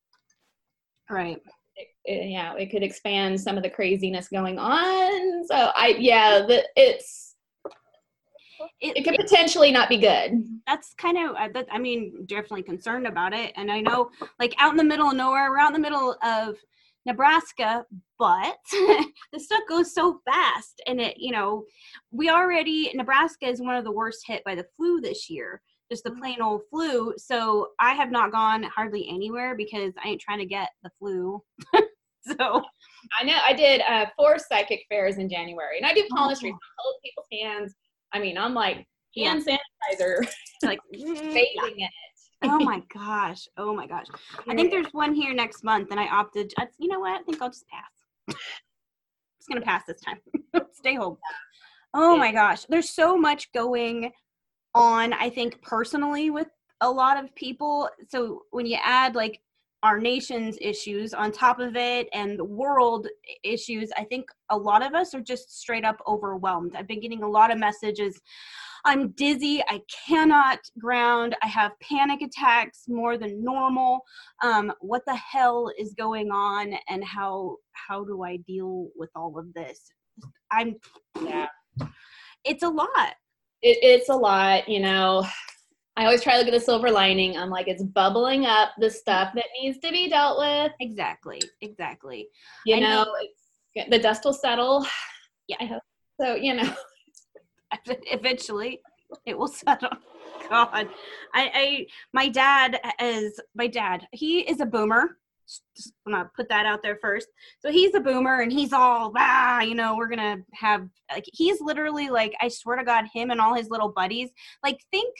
Right. 1.09 1.41
it, 2.05 2.29
yeah, 2.29 2.53
it 2.55 2.71
could 2.71 2.83
expand 2.83 3.39
some 3.39 3.57
of 3.57 3.63
the 3.63 3.69
craziness 3.69 4.29
going 4.29 4.57
on. 4.57 5.45
So 5.47 5.55
I, 5.75 5.95
yeah, 5.99 6.45
the, 6.47 6.65
it's 6.77 7.34
it, 8.81 8.97
it 8.97 9.03
could 9.03 9.15
potentially 9.15 9.71
not 9.71 9.89
be 9.89 9.97
good. 9.97 10.43
That's 10.67 10.93
kind 10.93 11.17
of, 11.17 11.35
uh, 11.35 11.63
I 11.71 11.77
mean, 11.77 12.25
definitely 12.25 12.63
concerned 12.63 13.07
about 13.07 13.33
it. 13.33 13.53
And 13.55 13.71
I 13.71 13.81
know, 13.81 14.09
like, 14.39 14.55
out 14.57 14.71
in 14.71 14.77
the 14.77 14.83
middle 14.83 15.09
of 15.09 15.15
nowhere, 15.15 15.49
we're 15.49 15.59
out 15.59 15.73
in 15.73 15.81
the 15.81 15.89
middle 15.89 16.15
of 16.23 16.55
Nebraska, 17.05 17.85
but 18.17 18.57
the 18.71 19.39
stuff 19.39 19.61
goes 19.69 19.93
so 19.93 20.19
fast. 20.25 20.81
And 20.87 20.99
it, 20.99 21.17
you 21.17 21.31
know, 21.31 21.65
we 22.11 22.29
already, 22.29 22.91
Nebraska 22.93 23.47
is 23.47 23.61
one 23.61 23.75
of 23.75 23.83
the 23.83 23.91
worst 23.91 24.23
hit 24.25 24.43
by 24.43 24.55
the 24.55 24.65
flu 24.75 25.01
this 25.01 25.29
year, 25.29 25.61
just 25.91 26.03
the 26.03 26.11
plain 26.11 26.41
old 26.41 26.61
flu. 26.69 27.13
So 27.17 27.69
I 27.79 27.93
have 27.93 28.11
not 28.11 28.31
gone 28.31 28.63
hardly 28.63 29.07
anywhere 29.09 29.55
because 29.55 29.93
I 30.03 30.09
ain't 30.09 30.21
trying 30.21 30.39
to 30.39 30.45
get 30.45 30.69
the 30.83 30.89
flu. 30.99 31.41
so 32.21 32.63
I 33.19 33.23
know 33.23 33.37
I 33.45 33.53
did 33.53 33.81
uh, 33.81 34.07
four 34.17 34.37
psychic 34.39 34.85
fairs 34.89 35.17
in 35.17 35.29
January, 35.29 35.77
and 35.77 35.85
I 35.85 35.93
do 35.93 36.07
palmistry. 36.09 36.51
Oh. 36.51 36.55
I 36.55 36.75
hold 36.79 36.95
people's 37.03 37.27
hands. 37.31 37.75
I 38.13 38.19
mean, 38.19 38.37
I'm 38.37 38.53
like 38.53 38.87
hand 39.15 39.43
yeah. 39.45 39.57
sanitizer, 39.91 40.27
like 40.63 40.79
mm. 40.95 41.33
bathing 41.33 41.77
in 41.77 41.83
it. 41.83 41.91
oh 42.43 42.59
my 42.59 42.81
gosh! 42.93 43.47
Oh 43.57 43.75
my 43.75 43.87
gosh! 43.87 44.05
I 44.47 44.55
think 44.55 44.71
there's 44.71 44.93
one 44.93 45.13
here 45.13 45.33
next 45.33 45.63
month, 45.63 45.91
and 45.91 45.99
I 45.99 46.07
opted. 46.07 46.53
I, 46.57 46.67
you 46.77 46.87
know 46.87 46.99
what? 46.99 47.19
I 47.19 47.23
think 47.23 47.41
I'll 47.41 47.49
just 47.49 47.65
pass. 47.67 48.37
just 49.37 49.49
gonna 49.49 49.61
pass 49.61 49.83
this 49.87 50.01
time. 50.01 50.19
Stay 50.73 50.95
home. 50.95 51.17
Oh 51.93 52.17
my 52.17 52.31
gosh! 52.31 52.65
There's 52.65 52.93
so 52.93 53.17
much 53.17 53.51
going 53.53 54.11
on. 54.73 55.13
I 55.13 55.29
think 55.29 55.61
personally 55.61 56.29
with 56.29 56.47
a 56.81 56.89
lot 56.89 57.21
of 57.21 57.33
people. 57.35 57.89
So 58.09 58.43
when 58.51 58.65
you 58.65 58.77
add 58.83 59.15
like 59.15 59.39
our 59.83 59.99
nation's 59.99 60.57
issues 60.61 61.13
on 61.13 61.31
top 61.31 61.59
of 61.59 61.75
it 61.75 62.07
and 62.13 62.39
the 62.39 62.45
world 62.45 63.07
issues, 63.43 63.91
I 63.97 64.03
think 64.03 64.25
a 64.49 64.57
lot 64.57 64.85
of 64.85 64.93
us 64.95 65.13
are 65.13 65.21
just 65.21 65.59
straight 65.59 65.85
up 65.85 66.01
overwhelmed. 66.07 66.75
I've 66.75 66.87
been 66.87 67.01
getting 67.01 67.23
a 67.23 67.29
lot 67.29 67.51
of 67.51 67.59
messages. 67.59 68.19
I'm 68.85 69.09
dizzy. 69.11 69.63
I 69.67 69.81
cannot 70.07 70.59
ground. 70.79 71.35
I 71.41 71.47
have 71.47 71.71
panic 71.81 72.21
attacks 72.21 72.83
more 72.87 73.17
than 73.17 73.43
normal. 73.43 74.01
Um, 74.43 74.71
what 74.79 75.01
the 75.07 75.15
hell 75.15 75.71
is 75.77 75.95
going 75.95 76.31
on, 76.31 76.75
and 76.87 77.03
how 77.03 77.57
how 77.73 78.03
do 78.03 78.23
I 78.23 78.37
deal 78.37 78.89
with 78.95 79.09
all 79.15 79.39
of 79.39 79.51
this? 79.53 79.79
I'm 80.51 80.75
yeah. 81.23 81.47
It's 82.43 82.61
a 82.61 82.69
lot. 82.69 83.15
It, 83.63 83.79
it's 83.81 84.09
a 84.09 84.15
lot. 84.15 84.69
You 84.69 84.81
know, 84.81 85.25
I 85.97 86.05
always 86.05 86.21
try 86.21 86.33
to 86.33 86.39
look 86.39 86.47
at 86.47 86.53
the 86.53 86.59
silver 86.59 86.91
lining. 86.91 87.37
I'm 87.37 87.49
like, 87.49 87.67
it's 87.67 87.83
bubbling 87.83 88.45
up 88.45 88.71
the 88.79 88.91
stuff 88.91 89.31
that 89.35 89.45
needs 89.61 89.77
to 89.79 89.91
be 89.91 90.09
dealt 90.09 90.37
with. 90.37 90.73
Exactly. 90.81 91.41
Exactly. 91.61 92.27
You 92.65 92.81
know, 92.81 93.05
know 93.75 93.83
the 93.89 93.99
dust 93.99 94.25
will 94.25 94.33
settle. 94.33 94.85
Yeah. 95.47 95.57
I 95.59 95.65
hope 95.65 95.83
so. 96.19 96.33
You 96.33 96.55
know, 96.55 96.73
eventually 97.85 98.81
it 99.27 99.37
will 99.37 99.47
settle. 99.47 99.91
God, 100.49 100.89
I, 101.35 101.51
I, 101.53 101.85
my 102.13 102.29
dad 102.29 102.79
is 102.99 103.39
my 103.53 103.67
dad. 103.67 104.07
He 104.11 104.39
is 104.39 104.59
a 104.59 104.65
boomer. 104.65 105.19
Just 105.77 105.93
gonna 106.03 106.31
put 106.35 106.49
that 106.49 106.65
out 106.65 106.81
there 106.81 106.97
first. 106.99 107.27
So 107.59 107.71
he's 107.71 107.93
a 107.93 107.99
boomer, 107.99 108.41
and 108.41 108.51
he's 108.51 108.73
all 108.73 109.13
ah, 109.15 109.61
you 109.61 109.75
know, 109.75 109.95
we're 109.95 110.09
gonna 110.09 110.37
have 110.55 110.87
like 111.11 111.25
he's 111.31 111.61
literally 111.61 112.09
like 112.09 112.33
I 112.41 112.47
swear 112.47 112.77
to 112.77 112.83
God, 112.83 113.05
him 113.13 113.29
and 113.29 113.39
all 113.39 113.53
his 113.53 113.69
little 113.69 113.89
buddies. 113.89 114.31
Like 114.63 114.79
think 114.91 115.13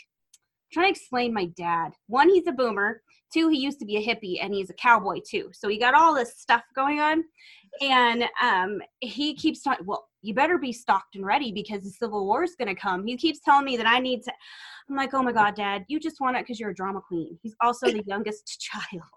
trying 0.71 0.93
to 0.93 0.99
explain 0.99 1.33
my 1.33 1.45
dad. 1.57 1.91
One, 2.07 2.29
he's 2.29 2.47
a 2.47 2.51
boomer. 2.51 3.01
Two, 3.33 3.49
he 3.49 3.57
used 3.57 3.79
to 3.79 3.85
be 3.85 3.97
a 3.97 4.05
hippie 4.05 4.37
and 4.41 4.53
he's 4.53 4.69
a 4.69 4.75
cowboy 4.75 5.19
too. 5.27 5.49
So 5.53 5.67
he 5.67 5.77
got 5.77 5.93
all 5.93 6.13
this 6.13 6.37
stuff 6.37 6.63
going 6.75 6.99
on. 6.99 7.23
And 7.81 8.23
um, 8.41 8.81
he 9.01 9.35
keeps 9.35 9.61
talking, 9.61 9.85
well, 9.85 10.07
you 10.21 10.33
better 10.33 10.57
be 10.57 10.71
stocked 10.71 11.15
and 11.15 11.25
ready 11.25 11.51
because 11.51 11.83
the 11.83 11.89
Civil 11.89 12.25
War 12.25 12.43
is 12.43 12.55
going 12.55 12.73
to 12.73 12.79
come. 12.79 13.05
He 13.05 13.17
keeps 13.17 13.39
telling 13.41 13.65
me 13.65 13.77
that 13.77 13.87
I 13.87 13.99
need 13.99 14.23
to. 14.23 14.31
I'm 14.89 14.95
like, 14.95 15.13
oh 15.13 15.23
my 15.23 15.31
God, 15.31 15.55
Dad, 15.55 15.83
you 15.87 15.99
just 15.99 16.21
want 16.21 16.37
it 16.37 16.43
because 16.43 16.59
you're 16.59 16.69
a 16.69 16.75
drama 16.75 17.01
queen. 17.01 17.37
He's 17.41 17.55
also 17.61 17.87
the 17.87 18.03
youngest 18.07 18.59
child. 18.59 19.01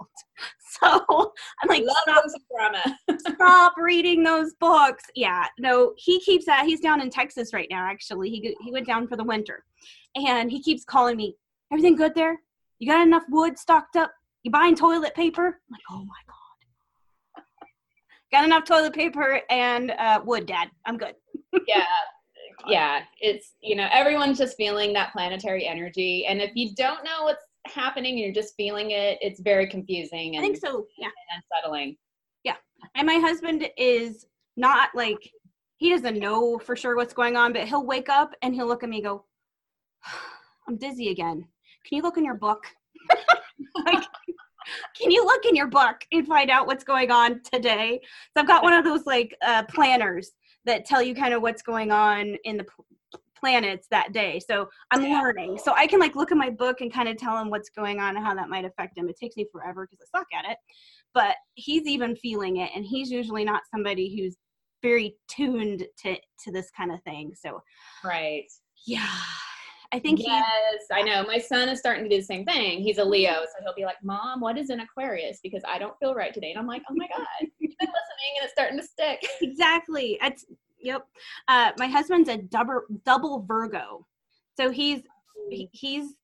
So 0.81 0.87
I'm 0.87 1.69
like, 1.69 1.83
Love 1.83 1.97
stop, 2.03 2.25
drama. 2.55 2.99
stop 3.35 3.73
reading 3.79 4.23
those 4.23 4.53
books. 4.61 5.03
Yeah, 5.17 5.47
no, 5.59 5.95
he 5.97 6.21
keeps 6.21 6.45
that. 6.45 6.67
He's 6.67 6.79
down 6.79 7.01
in 7.01 7.11
Texas 7.11 7.55
right 7.55 7.67
now, 7.71 7.89
actually. 7.89 8.29
He, 8.31 8.55
he 8.63 8.71
went 8.71 8.87
down 8.87 9.09
for 9.09 9.17
the 9.17 9.25
winter. 9.25 9.65
And 10.27 10.51
he 10.51 10.63
keeps 10.63 10.85
calling 10.85 11.17
me, 11.17 11.37
everything 11.73 11.97
good 11.97 12.15
there? 12.15 12.41
You 12.79 12.91
got 12.91 13.07
enough 13.07 13.25
wood 13.29 13.59
stocked 13.59 13.97
up? 13.97 14.13
You 14.43 14.51
buying 14.51 14.75
toilet 14.75 15.15
paper? 15.15 15.47
I'm 15.47 15.73
like, 15.73 15.81
oh 15.91 16.05
my 16.05 16.15
God. 17.37 17.45
got 18.33 18.45
enough 18.45 18.65
toilet 18.65 18.95
paper 18.95 19.41
and 19.51 19.91
uh, 19.93 20.21
wood, 20.25 20.47
Dad. 20.47 20.69
I'm 20.87 20.97
good. 20.97 21.15
yeah. 21.67 21.85
Yeah. 22.67 23.01
It's, 23.21 23.55
you 23.61 23.77
know, 23.77 23.89
everyone's 23.93 24.39
just 24.39 24.57
feeling 24.57 24.93
that 24.95 25.13
planetary 25.13 25.67
energy. 25.67 26.27
And 26.27 26.41
if 26.41 26.51
you 26.55 26.75
don't 26.75 27.05
know 27.05 27.25
what's 27.25 27.45
happening 27.67 28.13
and 28.13 28.21
you're 28.21 28.33
just 28.33 28.55
feeling 28.57 28.93
it, 28.93 29.19
it's 29.21 29.41
very 29.41 29.67
confusing. 29.69 30.37
And, 30.37 30.45
I 30.45 30.49
think 30.49 30.59
so. 30.59 30.87
Yeah. 30.99 31.09
unsettling. 31.37 31.97
Yeah. 32.45 32.57
And 32.95 33.07
my 33.07 33.17
husband 33.17 33.69
is 33.77 34.27
not 34.57 34.91
like, 34.95 35.31
he 35.77 35.91
doesn't 35.91 36.19
know 36.19 36.59
for 36.59 36.75
sure 36.75 36.97
what's 36.97 37.15
going 37.15 37.37
on, 37.37 37.53
but 37.53 37.69
he'll 37.69 37.87
wake 37.87 38.09
up 38.09 38.35
and 38.43 38.55
he'll 38.55 38.67
look 38.67 38.83
at 38.83 38.89
me 38.89 39.01
go, 39.01 39.25
I'm 40.69 40.77
dizzy 40.77 41.09
again. 41.09 41.47
Can 41.87 41.97
you 41.97 42.03
look 42.03 42.19
in 42.19 42.25
your 42.25 42.35
book? 42.35 42.65
like, 43.87 44.05
can 44.95 45.11
you 45.11 45.25
look 45.25 45.45
in 45.47 45.57
your 45.57 45.69
book 45.69 45.97
and 46.13 46.27
find 46.27 46.51
out 46.51 46.67
what's 46.67 46.85
going 46.85 47.11
on 47.11 47.41
today? 47.43 48.01
So 48.37 48.43
I've 48.43 48.47
got 48.47 48.63
one 48.63 48.75
of 48.75 48.85
those 48.85 49.07
like 49.07 49.35
uh, 49.43 49.63
planners 49.65 50.33
that 50.67 50.85
tell 50.85 51.03
you 51.03 51.15
kind 51.15 51.33
of 51.33 51.43
what's 51.43 51.63
going 51.63 51.91
on 51.91 52.37
in 52.45 52.59
the 52.59 52.67
planets 53.39 53.87
that 53.91 54.13
day. 54.13 54.41
So 54.41 54.69
I'm 54.91 55.05
yeah. 55.05 55.21
learning. 55.21 55.59
So 55.59 55.73
I 55.75 55.87
can 55.87 56.01
like 56.01 56.17
look 56.17 56.33
at 56.33 56.39
my 56.39 56.51
book 56.51 56.81
and 56.81 56.93
kind 56.93 57.09
of 57.09 57.17
tell 57.17 57.39
him 57.39 57.51
what's 57.51 57.71
going 57.71 58.01
on 58.01 58.17
and 58.17 58.25
how 58.25 58.35
that 58.35 58.49
might 58.49 58.65
affect 58.65 58.99
him. 58.99 59.09
It 59.09 59.17
takes 59.19 59.37
me 59.37 59.47
forever 59.51 59.87
because 59.87 60.07
I 60.15 60.19
suck 60.19 60.27
at 60.37 60.51
it. 60.51 60.59
But 61.15 61.37
he's 61.55 61.87
even 61.87 62.17
feeling 62.17 62.59
it 62.59 62.71
and 62.75 62.85
he's 62.85 63.11
usually 63.11 63.45
not 63.45 63.63
somebody 63.73 64.15
who's 64.15 64.37
very 64.83 65.17
tuned 65.29 65.87
to 66.03 66.17
to 66.45 66.53
this 66.53 66.71
kind 66.77 66.93
of 66.93 67.03
thing. 67.03 67.33
So 67.35 67.63
Right. 68.05 68.45
Yeah. 68.87 69.09
I 69.93 69.99
think 69.99 70.19
he 70.19 70.27
yes, 70.27 70.45
he, 70.91 71.01
I 71.01 71.03
know. 71.03 71.25
My 71.25 71.39
son 71.39 71.69
is 71.69 71.79
starting 71.79 72.05
to 72.05 72.11
do 72.11 72.17
the 72.17 72.23
same 72.23 72.45
thing. 72.45 72.83
He's 72.83 72.99
a 72.99 73.05
Leo, 73.05 73.43
so 73.45 73.63
he'll 73.63 73.75
be 73.75 73.85
like, 73.85 73.97
"Mom, 74.03 74.41
what 74.41 74.59
is 74.59 74.69
an 74.69 74.81
Aquarius?" 74.81 75.41
Because 75.43 75.63
I 75.67 75.79
don't 75.79 75.99
feel 75.99 76.15
right 76.15 76.33
today, 76.35 76.51
and 76.51 76.59
I'm 76.59 76.67
like, 76.67 76.83
"Oh 76.91 76.95
my 76.95 77.07
god, 77.17 77.27
you've 77.59 77.77
been 77.79 77.89
listening, 77.89 78.33
and 78.37 78.45
it's 78.45 78.53
starting 78.53 78.79
to 78.79 78.85
stick." 78.85 79.21
Exactly. 79.41 80.19
It's 80.23 80.45
yep. 80.79 81.07
Uh, 81.49 81.73
my 81.79 81.87
husband's 81.87 82.29
a 82.29 82.37
double 82.37 82.83
double 83.07 83.45
Virgo, 83.49 84.07
so 84.57 84.71
he's 84.71 85.01
he's 85.73 86.15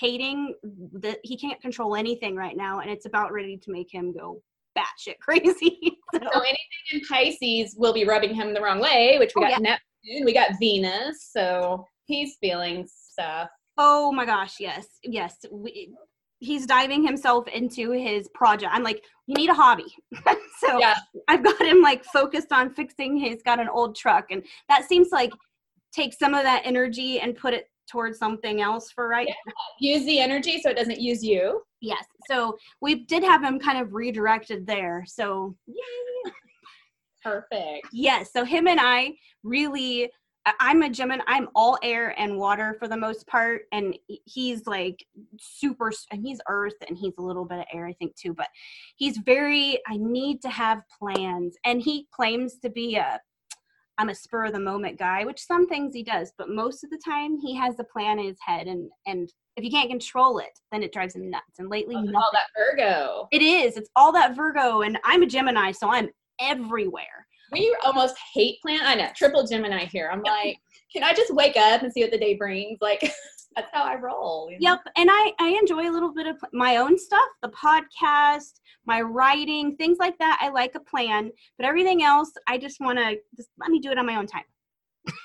hating 0.00 0.54
that 0.92 1.18
he 1.24 1.36
can't 1.36 1.60
control 1.60 1.96
anything 1.96 2.36
right 2.36 2.56
now, 2.56 2.80
and 2.80 2.90
it's 2.90 3.06
about 3.06 3.32
ready 3.32 3.56
to 3.56 3.72
make 3.72 3.92
him 3.92 4.12
go 4.12 4.40
batshit 4.78 5.18
crazy. 5.18 5.98
so. 6.14 6.20
so 6.20 6.40
anything 6.40 6.56
in 6.92 7.00
Pisces 7.00 7.74
will 7.76 7.92
be 7.92 8.04
rubbing 8.04 8.34
him 8.34 8.54
the 8.54 8.60
wrong 8.60 8.80
way, 8.80 9.16
which 9.18 9.32
we 9.34 9.44
oh, 9.44 9.48
got 9.48 9.62
yeah. 9.62 9.76
Neptune, 10.04 10.24
we 10.24 10.32
got 10.32 10.52
Venus, 10.60 11.30
so 11.32 11.84
he's 12.06 12.36
feeling 12.40 12.86
stuff. 12.86 13.48
Oh 13.78 14.12
my 14.12 14.26
gosh, 14.26 14.56
yes, 14.60 14.86
yes. 15.02 15.36
We, 15.50 15.94
he's 16.38 16.66
diving 16.66 17.04
himself 17.04 17.48
into 17.48 17.92
his 17.92 18.28
project. 18.34 18.72
I'm 18.74 18.82
like, 18.82 19.02
you 19.26 19.34
need 19.36 19.48
a 19.48 19.54
hobby. 19.54 19.94
so 20.58 20.78
yeah. 20.78 20.96
I've 21.28 21.42
got 21.42 21.60
him 21.60 21.80
like 21.80 22.04
focused 22.04 22.52
on 22.52 22.74
fixing. 22.74 23.16
He's 23.16 23.42
got 23.42 23.60
an 23.60 23.68
old 23.68 23.96
truck, 23.96 24.26
and 24.30 24.42
that 24.68 24.88
seems 24.88 25.08
like 25.12 25.32
take 25.94 26.14
some 26.14 26.34
of 26.34 26.42
that 26.42 26.62
energy 26.64 27.20
and 27.20 27.36
put 27.36 27.54
it 27.54 27.68
towards 27.90 28.18
something 28.18 28.60
else 28.60 28.90
for 28.90 29.08
right 29.08 29.26
yeah. 29.26 29.52
use 29.80 30.04
the 30.06 30.18
energy 30.18 30.60
so 30.62 30.70
it 30.70 30.76
doesn't 30.76 31.00
use 31.00 31.22
you 31.22 31.60
yes 31.80 32.04
so 32.28 32.56
we 32.80 33.04
did 33.04 33.22
have 33.22 33.42
him 33.42 33.58
kind 33.58 33.78
of 33.78 33.92
redirected 33.92 34.66
there 34.66 35.04
so 35.06 35.54
yay 35.66 36.32
perfect 37.22 37.86
yes 37.92 38.32
so 38.32 38.44
him 38.44 38.68
and 38.68 38.80
i 38.80 39.12
really 39.42 40.08
I'm 40.58 40.82
a 40.82 40.90
Gemini. 40.90 41.22
I'm 41.26 41.48
all 41.54 41.78
air 41.82 42.18
and 42.18 42.36
water 42.36 42.76
for 42.78 42.88
the 42.88 42.96
most 42.96 43.26
part, 43.26 43.62
and 43.70 43.96
he's 44.06 44.66
like 44.66 45.04
super. 45.38 45.92
And 46.10 46.24
he's 46.24 46.40
Earth, 46.48 46.74
and 46.88 46.98
he's 46.98 47.14
a 47.18 47.22
little 47.22 47.44
bit 47.44 47.60
of 47.60 47.64
air, 47.72 47.86
I 47.86 47.92
think 47.92 48.16
too. 48.16 48.34
But 48.34 48.48
he's 48.96 49.18
very. 49.18 49.78
I 49.88 49.96
need 49.96 50.42
to 50.42 50.48
have 50.48 50.82
plans, 50.98 51.56
and 51.64 51.80
he 51.80 52.08
claims 52.12 52.58
to 52.60 52.70
be 52.70 52.96
a. 52.96 53.20
I'm 53.98 54.08
a 54.08 54.14
spur 54.14 54.46
of 54.46 54.52
the 54.52 54.58
moment 54.58 54.98
guy, 54.98 55.24
which 55.24 55.44
some 55.44 55.68
things 55.68 55.94
he 55.94 56.02
does, 56.02 56.32
but 56.38 56.48
most 56.48 56.82
of 56.82 56.90
the 56.90 57.00
time 57.04 57.36
he 57.38 57.54
has 57.54 57.78
a 57.78 57.84
plan 57.84 58.18
in 58.18 58.26
his 58.26 58.38
head, 58.44 58.66
and 58.66 58.90
and 59.06 59.32
if 59.56 59.64
you 59.64 59.70
can't 59.70 59.90
control 59.90 60.38
it, 60.38 60.58
then 60.72 60.82
it 60.82 60.92
drives 60.92 61.14
him 61.14 61.30
nuts. 61.30 61.58
And 61.58 61.68
lately, 61.68 61.94
oh, 61.96 62.16
all 62.16 62.30
that 62.32 62.46
Virgo. 62.56 63.28
It 63.30 63.42
is. 63.42 63.76
It's 63.76 63.90
all 63.94 64.10
that 64.12 64.34
Virgo, 64.34 64.80
and 64.80 64.98
I'm 65.04 65.22
a 65.22 65.26
Gemini, 65.26 65.72
so 65.72 65.88
I'm 65.88 66.08
everywhere 66.40 67.26
we 67.52 67.76
almost 67.84 68.16
hate 68.34 68.60
plan. 68.62 68.80
I 68.82 68.94
know, 68.94 69.08
triple 69.14 69.46
Gemini 69.46 69.84
here. 69.86 70.10
I'm 70.12 70.22
like, 70.22 70.58
can 70.92 71.04
I 71.04 71.12
just 71.12 71.34
wake 71.34 71.56
up 71.56 71.82
and 71.82 71.92
see 71.92 72.02
what 72.02 72.10
the 72.10 72.18
day 72.18 72.34
brings? 72.34 72.78
Like, 72.80 73.00
that's 73.56 73.68
how 73.72 73.84
I 73.84 73.96
roll. 73.96 74.48
You 74.50 74.58
know? 74.58 74.72
Yep. 74.72 74.80
And 74.96 75.08
I, 75.10 75.32
I 75.38 75.48
enjoy 75.60 75.88
a 75.88 75.92
little 75.92 76.12
bit 76.12 76.26
of 76.26 76.36
my 76.52 76.76
own 76.76 76.98
stuff, 76.98 77.24
the 77.42 77.50
podcast, 77.50 78.60
my 78.86 79.00
writing, 79.00 79.76
things 79.76 79.98
like 79.98 80.18
that. 80.18 80.38
I 80.40 80.48
like 80.48 80.74
a 80.74 80.80
plan, 80.80 81.30
but 81.58 81.66
everything 81.66 82.02
else, 82.02 82.32
I 82.48 82.58
just 82.58 82.80
want 82.80 82.98
to 82.98 83.16
just 83.36 83.50
let 83.58 83.70
me 83.70 83.80
do 83.80 83.90
it 83.90 83.98
on 83.98 84.06
my 84.06 84.16
own 84.16 84.26
time. 84.26 84.44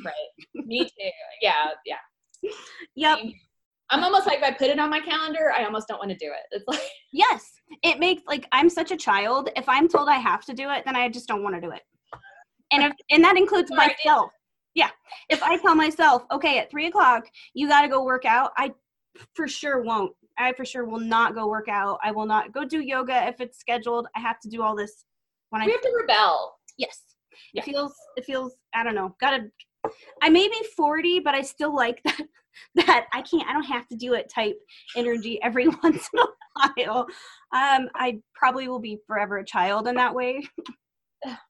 right. 0.03 0.13
Me 0.53 0.83
too. 0.83 1.09
Yeah. 1.41 1.67
Yeah. 1.85 1.95
Yep. 2.95 3.19
I'm 3.89 4.03
almost 4.03 4.27
like 4.27 4.39
if 4.39 4.43
I 4.43 4.51
put 4.51 4.67
it 4.67 4.79
on 4.79 4.89
my 4.89 4.99
calendar, 4.99 5.51
I 5.57 5.63
almost 5.63 5.87
don't 5.87 5.97
want 5.97 6.11
to 6.11 6.17
do 6.17 6.27
it. 6.27 6.43
It's 6.51 6.67
like 6.67 6.81
Yes. 7.11 7.51
It 7.83 7.99
makes 7.99 8.21
like 8.27 8.47
I'm 8.51 8.69
such 8.69 8.91
a 8.91 8.97
child. 8.97 9.49
If 9.55 9.67
I'm 9.67 9.87
told 9.87 10.09
I 10.09 10.17
have 10.17 10.45
to 10.45 10.53
do 10.53 10.69
it, 10.69 10.83
then 10.85 10.95
I 10.95 11.09
just 11.09 11.27
don't 11.27 11.41
want 11.41 11.55
to 11.55 11.61
do 11.61 11.71
it. 11.71 11.81
And 12.71 12.83
if, 12.83 12.93
and 13.09 13.23
that 13.23 13.37
includes 13.37 13.71
myself. 13.71 14.31
Yeah. 14.75 14.89
If 15.29 15.41
I 15.41 15.57
tell 15.57 15.75
myself, 15.75 16.25
okay, 16.31 16.59
at 16.59 16.69
three 16.69 16.87
o'clock, 16.87 17.25
you 17.53 17.67
got 17.67 17.81
to 17.81 17.87
go 17.87 18.03
work 18.03 18.25
out, 18.25 18.51
I 18.57 18.71
for 19.35 19.47
sure 19.47 19.81
won't. 19.81 20.13
I 20.37 20.53
for 20.53 20.65
sure 20.65 20.85
will 20.85 20.99
not 20.99 21.33
go 21.33 21.47
work 21.47 21.67
out. 21.67 21.99
I 22.03 22.11
will 22.11 22.27
not 22.27 22.53
go 22.53 22.63
do 22.63 22.79
yoga 22.79 23.27
if 23.27 23.41
it's 23.41 23.57
scheduled. 23.59 24.07
I 24.15 24.19
have 24.19 24.39
to 24.41 24.49
do 24.49 24.61
all 24.61 24.75
this 24.75 25.05
when 25.49 25.63
we 25.63 25.69
I 25.69 25.71
have 25.71 25.81
to 25.81 25.97
rebel. 25.99 26.57
yes. 26.77 27.01
Yeah. 27.53 27.61
It 27.61 27.65
feels 27.65 27.93
it 28.17 28.25
feels 28.25 28.55
I 28.75 28.83
don't 28.83 28.95
know. 28.95 29.15
Got 29.19 29.37
to 29.37 29.91
I 30.21 30.29
may 30.29 30.47
be 30.47 30.63
40, 30.75 31.21
but 31.21 31.33
I 31.33 31.41
still 31.41 31.75
like 31.75 32.01
that 32.05 32.21
that 32.75 33.05
I 33.13 33.21
can't 33.21 33.47
I 33.47 33.53
don't 33.53 33.63
have 33.63 33.87
to 33.87 33.95
do 33.95 34.13
it 34.13 34.31
type 34.33 34.57
energy 34.95 35.39
every 35.41 35.67
once 35.83 36.07
in 36.13 36.19
a 36.19 36.27
while. 36.85 37.07
Um 37.55 37.89
I 37.95 38.19
probably 38.35 38.67
will 38.67 38.79
be 38.79 38.99
forever 39.07 39.37
a 39.39 39.45
child 39.45 39.87
in 39.87 39.95
that 39.95 40.13
way. 40.13 40.47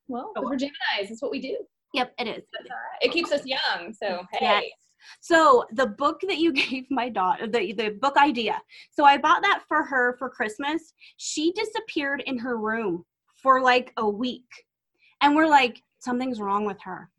Well, 0.07 0.31
Oh, 0.35 0.41
we're 0.41 0.57
Geminis. 0.57 1.09
That's 1.09 1.21
what 1.21 1.31
we 1.31 1.39
do. 1.39 1.57
Yep, 1.93 2.13
it 2.19 2.27
is. 2.27 2.43
That's 2.53 2.69
all 2.69 2.77
right. 2.77 3.01
It 3.01 3.11
keeps 3.11 3.31
us 3.31 3.41
young. 3.45 3.93
So 3.93 4.25
hey. 4.33 4.71
So 5.21 5.63
the 5.71 5.87
book 5.87 6.19
that 6.27 6.37
you 6.37 6.51
gave 6.65 6.85
my 6.89 7.09
daughter, 7.09 7.47
the 7.47 7.73
the 7.73 7.89
book 7.89 8.17
idea. 8.17 8.61
So 8.91 9.05
I 9.05 9.17
bought 9.17 9.41
that 9.43 9.63
for 9.67 9.83
her 9.83 10.15
for 10.17 10.29
Christmas. 10.29 10.93
She 11.17 11.51
disappeared 11.53 12.23
in 12.25 12.37
her 12.39 12.57
room 12.57 13.05
for 13.41 13.61
like 13.61 13.93
a 13.97 14.07
week, 14.09 14.49
and 15.21 15.35
we're 15.35 15.47
like, 15.47 15.81
something's 15.99 16.39
wrong 16.41 16.65
with 16.65 16.77
her. 16.83 17.09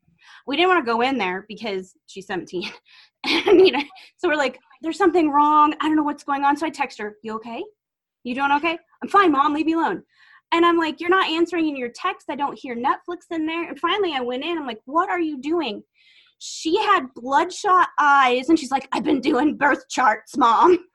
We 0.47 0.57
didn't 0.57 0.69
want 0.69 0.85
to 0.85 0.93
go 0.93 1.01
in 1.01 1.17
there 1.19 1.45
because 1.49 1.95
she's 2.07 2.27
17, 2.27 2.71
and 3.27 3.67
you 3.67 3.73
know, 3.73 3.83
so 4.19 4.29
we're 4.29 4.37
like, 4.37 4.59
there's 4.83 4.99
something 4.99 5.31
wrong. 5.31 5.75
I 5.81 5.87
don't 5.87 5.97
know 5.97 6.03
what's 6.03 6.25
going 6.25 6.45
on. 6.45 6.57
So 6.57 6.67
I 6.67 6.71
text 6.71 6.99
her, 6.99 7.17
you 7.23 7.35
okay? 7.37 7.63
You 8.25 8.35
doing 8.35 8.53
okay? 8.53 8.79
I'm 9.03 9.09
fine, 9.09 9.33
mom. 9.33 9.55
Leave 9.55 9.67
me 9.67 9.73
alone. 9.75 10.03
And 10.53 10.65
I'm 10.65 10.79
like, 10.79 11.01
you're 11.01 11.11
not 11.11 11.29
answering 11.29 11.69
in 11.69 11.77
your 11.77 11.91
text. 11.91 12.31
I 12.31 12.37
don't 12.37 12.59
hear 12.59 12.75
Netflix 12.75 13.25
in 13.31 13.47
there. 13.47 13.69
And 13.69 13.79
finally, 13.79 14.15
I 14.15 14.21
went 14.21 14.45
in. 14.45 14.57
I'm 14.57 14.67
like, 14.67 14.81
what 14.87 15.11
are 15.11 15.21
you 15.21 15.41
doing? 15.41 15.83
she 16.39 16.77
had 16.79 17.07
bloodshot 17.15 17.89
eyes 17.99 18.49
and 18.49 18.59
she's 18.59 18.71
like 18.71 18.89
i've 18.93 19.05
been 19.05 19.21
doing 19.21 19.57
birth 19.57 19.89
charts 19.89 20.37
mom 20.37 20.79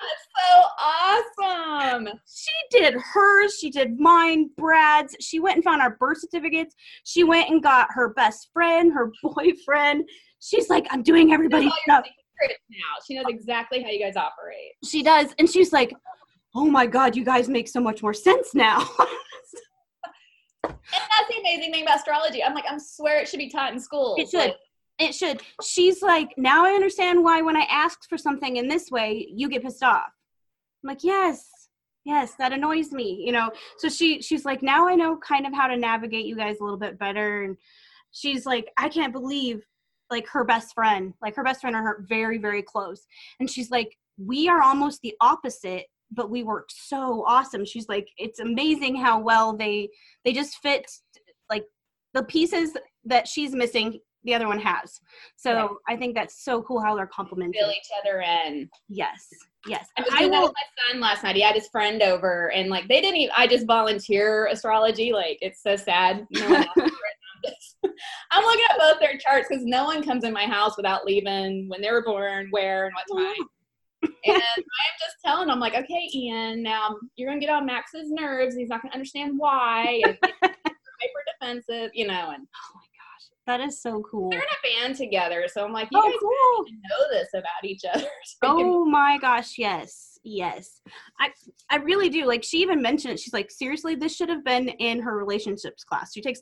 That's 0.00 1.22
so 1.40 1.42
awesome. 1.44 2.08
she 2.24 2.78
did 2.78 2.94
hers 2.94 3.58
she 3.60 3.70
did 3.70 3.98
mine 3.98 4.50
brad's 4.56 5.16
she 5.20 5.40
went 5.40 5.56
and 5.56 5.64
found 5.64 5.82
our 5.82 5.96
birth 5.98 6.18
certificates 6.20 6.74
she 7.04 7.24
went 7.24 7.50
and 7.50 7.62
got 7.62 7.88
her 7.90 8.14
best 8.14 8.50
friend 8.52 8.92
her 8.92 9.10
boyfriend 9.22 10.08
she's 10.40 10.68
like 10.70 10.86
i'm 10.90 11.02
doing 11.02 11.32
everybody's 11.32 11.72
stuff 11.82 12.04
now. 12.70 12.76
She 13.04 13.16
knows 13.16 13.24
exactly 13.28 13.82
how 13.82 13.90
you 13.90 13.98
guys 13.98 14.14
operate. 14.14 14.70
she 14.84 15.02
does 15.02 15.34
and 15.40 15.50
she's 15.50 15.72
like 15.72 15.92
oh 16.54 16.66
my 16.66 16.86
god 16.86 17.16
you 17.16 17.24
guys 17.24 17.48
make 17.48 17.68
so 17.68 17.80
much 17.80 18.02
more 18.02 18.14
sense 18.14 18.54
now 18.54 18.88
And 20.64 20.76
that's 20.92 21.28
the 21.28 21.40
amazing 21.40 21.72
thing 21.72 21.82
about 21.82 21.98
astrology. 21.98 22.42
I'm 22.42 22.54
like, 22.54 22.64
I 22.68 22.76
swear 22.78 23.20
it 23.20 23.28
should 23.28 23.38
be 23.38 23.50
taught 23.50 23.72
in 23.72 23.80
school. 23.80 24.16
It 24.18 24.30
should. 24.30 24.54
It 24.98 25.14
should. 25.14 25.42
She's 25.62 26.02
like, 26.02 26.34
now 26.36 26.64
I 26.66 26.70
understand 26.70 27.22
why 27.22 27.42
when 27.42 27.56
I 27.56 27.66
ask 27.70 28.08
for 28.08 28.18
something 28.18 28.56
in 28.56 28.68
this 28.68 28.90
way, 28.90 29.28
you 29.30 29.48
get 29.48 29.62
pissed 29.62 29.82
off. 29.82 30.10
I'm 30.82 30.88
like, 30.88 31.04
yes, 31.04 31.46
yes, 32.04 32.34
that 32.38 32.52
annoys 32.52 32.90
me, 32.90 33.22
you 33.24 33.32
know. 33.32 33.50
So 33.78 33.88
she 33.88 34.22
she's 34.22 34.44
like, 34.44 34.62
now 34.62 34.88
I 34.88 34.94
know 34.94 35.16
kind 35.16 35.46
of 35.46 35.54
how 35.54 35.68
to 35.68 35.76
navigate 35.76 36.26
you 36.26 36.36
guys 36.36 36.58
a 36.60 36.64
little 36.64 36.78
bit 36.78 36.98
better. 36.98 37.44
And 37.44 37.56
she's 38.10 38.46
like, 38.46 38.72
I 38.76 38.88
can't 38.88 39.12
believe 39.12 39.64
like 40.10 40.26
her 40.28 40.44
best 40.44 40.74
friend, 40.74 41.12
like 41.20 41.36
her 41.36 41.44
best 41.44 41.60
friend 41.60 41.76
are 41.76 41.82
her 41.82 42.04
very, 42.08 42.38
very 42.38 42.62
close. 42.62 43.06
And 43.40 43.48
she's 43.48 43.70
like, 43.70 43.96
we 44.16 44.48
are 44.48 44.62
almost 44.62 45.02
the 45.02 45.14
opposite, 45.20 45.86
but 46.10 46.30
we 46.30 46.42
work 46.42 46.68
so 46.70 47.24
awesome. 47.26 47.64
She's 47.64 47.88
like, 47.88 48.08
it's 48.16 48.40
amazing 48.40 48.96
how 48.96 49.20
well 49.20 49.56
they 49.56 49.88
they 50.24 50.32
just 50.32 50.56
fit 50.58 50.90
like 51.50 51.64
the 52.14 52.24
pieces 52.24 52.76
that 53.04 53.28
she's 53.28 53.54
missing 53.54 53.98
the 54.24 54.34
other 54.34 54.48
one 54.48 54.58
has 54.58 55.00
so 55.36 55.54
Right. 55.54 55.70
i 55.88 55.96
think 55.96 56.14
that's 56.14 56.44
so 56.44 56.60
cool 56.62 56.80
how 56.80 56.96
they're 56.96 57.06
complementing 57.06 57.58
fill 57.58 57.70
each 57.70 57.88
other 58.02 58.20
in. 58.20 58.68
yes 58.88 59.28
yes 59.66 59.86
I 59.96 60.02
and 60.02 60.06
was 60.06 60.14
i 60.14 60.18
doing 60.18 60.30
that 60.32 60.42
with 60.42 60.52
my 60.52 60.92
son 60.92 61.00
last 61.00 61.22
night. 61.22 61.36
He 61.36 61.42
had 61.42 61.54
his 61.54 61.68
friend 61.68 62.02
over, 62.02 62.50
and 62.52 62.68
like 62.68 62.88
they 62.88 63.00
didn't. 63.00 63.16
Even, 63.16 63.34
I 63.36 63.46
just 63.46 63.66
volunteer 63.66 64.46
astrology. 64.46 65.12
Like 65.12 65.38
it's 65.40 65.62
so 65.62 65.76
sad. 65.76 66.26
No 66.34 66.46
one 66.48 66.56
else 66.56 66.66
is 66.76 66.82
around 66.82 66.90
this. 67.44 67.76
I'm 68.32 68.44
looking 68.44 68.64
at 68.70 68.78
both 68.78 69.00
their 69.00 69.16
charts 69.18 69.46
because 69.48 69.64
no 69.64 69.84
one 69.84 70.02
comes 70.02 70.24
in 70.24 70.32
my 70.32 70.44
house 70.46 70.76
without 70.76 71.04
leaving 71.04 71.68
when 71.68 71.80
they 71.80 71.90
were 71.90 72.04
born, 72.04 72.48
where, 72.50 72.86
and 72.86 72.94
what 72.94 73.04
oh, 73.12 73.24
time. 73.24 73.48
And 74.02 74.12
I'm 74.26 74.96
just 75.00 75.16
telling 75.24 75.48
them, 75.48 75.60
like, 75.60 75.74
okay, 75.74 76.08
Ian, 76.14 76.62
now 76.62 76.96
you're 77.16 77.28
gonna 77.28 77.40
get 77.40 77.50
on 77.50 77.66
Max's 77.66 78.10
nerves. 78.10 78.56
He's 78.56 78.68
not 78.68 78.82
gonna 78.82 78.94
understand 78.94 79.34
why. 79.36 80.02
And 80.04 80.18
hyper 80.22 81.24
defensive, 81.40 81.90
you 81.94 82.06
know. 82.06 82.30
And 82.30 82.46
oh 82.46 82.74
my 82.74 82.82
gosh 82.82 82.98
that 83.46 83.60
is 83.60 83.80
so 83.80 84.02
cool 84.02 84.30
they're 84.30 84.40
in 84.40 84.44
a 84.44 84.82
band 84.82 84.96
together, 84.96 85.46
so 85.50 85.64
I'm 85.64 85.72
like, 85.72 85.88
you 85.90 85.98
oh 85.98 86.02
guys 86.02 86.18
cool 86.20 86.66
know 86.68 87.18
this 87.18 87.28
about 87.34 87.64
each 87.64 87.82
other. 87.92 88.06
so 88.24 88.58
you 88.58 88.64
can- 88.64 88.66
oh 88.66 88.84
my 88.84 89.18
gosh 89.18 89.58
yes 89.58 90.18
yes 90.24 90.82
i 91.20 91.30
i 91.70 91.76
really 91.76 92.08
do 92.10 92.26
like 92.26 92.44
she 92.44 92.58
even 92.58 92.82
mentioned 92.82 93.14
it 93.14 93.20
she's 93.20 93.32
like 93.32 93.50
seriously 93.50 93.94
this 93.94 94.14
should 94.14 94.28
have 94.28 94.44
been 94.44 94.68
in 94.68 95.00
her 95.00 95.16
relationships 95.16 95.84
class 95.84 96.12
she 96.12 96.20
takes 96.20 96.40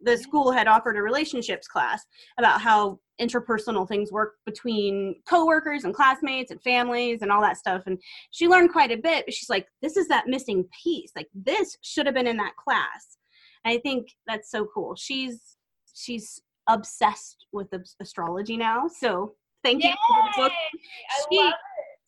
the 0.00 0.16
school 0.16 0.50
had 0.52 0.68
offered 0.68 0.96
a 0.96 1.02
relationships 1.02 1.66
class 1.66 2.06
about 2.38 2.60
how 2.60 2.98
interpersonal 3.20 3.88
things 3.88 4.12
work 4.12 4.34
between 4.44 5.16
coworkers 5.28 5.84
and 5.84 5.94
classmates 5.94 6.50
and 6.50 6.60
families 6.62 7.22
and 7.22 7.32
all 7.32 7.40
that 7.40 7.56
stuff 7.56 7.82
and 7.86 7.98
she 8.30 8.46
learned 8.46 8.70
quite 8.70 8.90
a 8.92 8.96
bit 8.96 9.24
but 9.24 9.32
she's 9.34 9.48
like 9.48 9.66
this 9.80 9.96
is 9.96 10.06
that 10.08 10.26
missing 10.26 10.64
piece 10.84 11.10
like 11.16 11.28
this 11.34 11.76
should 11.82 12.04
have 12.06 12.14
been 12.14 12.26
in 12.26 12.36
that 12.36 12.54
class 12.56 13.16
and 13.64 13.72
i 13.72 13.78
think 13.80 14.08
that's 14.26 14.50
so 14.50 14.66
cool 14.74 14.94
she's 14.94 15.56
she's 15.94 16.40
obsessed 16.68 17.46
with 17.52 17.68
astrology 18.00 18.56
now 18.56 18.86
so 18.86 19.32
thank 19.64 19.82
you 19.82 19.90
for 19.90 20.22
the 20.22 20.42
book 20.42 20.52
Yay! 20.52 20.80
I 21.10 21.24
She- 21.30 21.38
love 21.38 21.52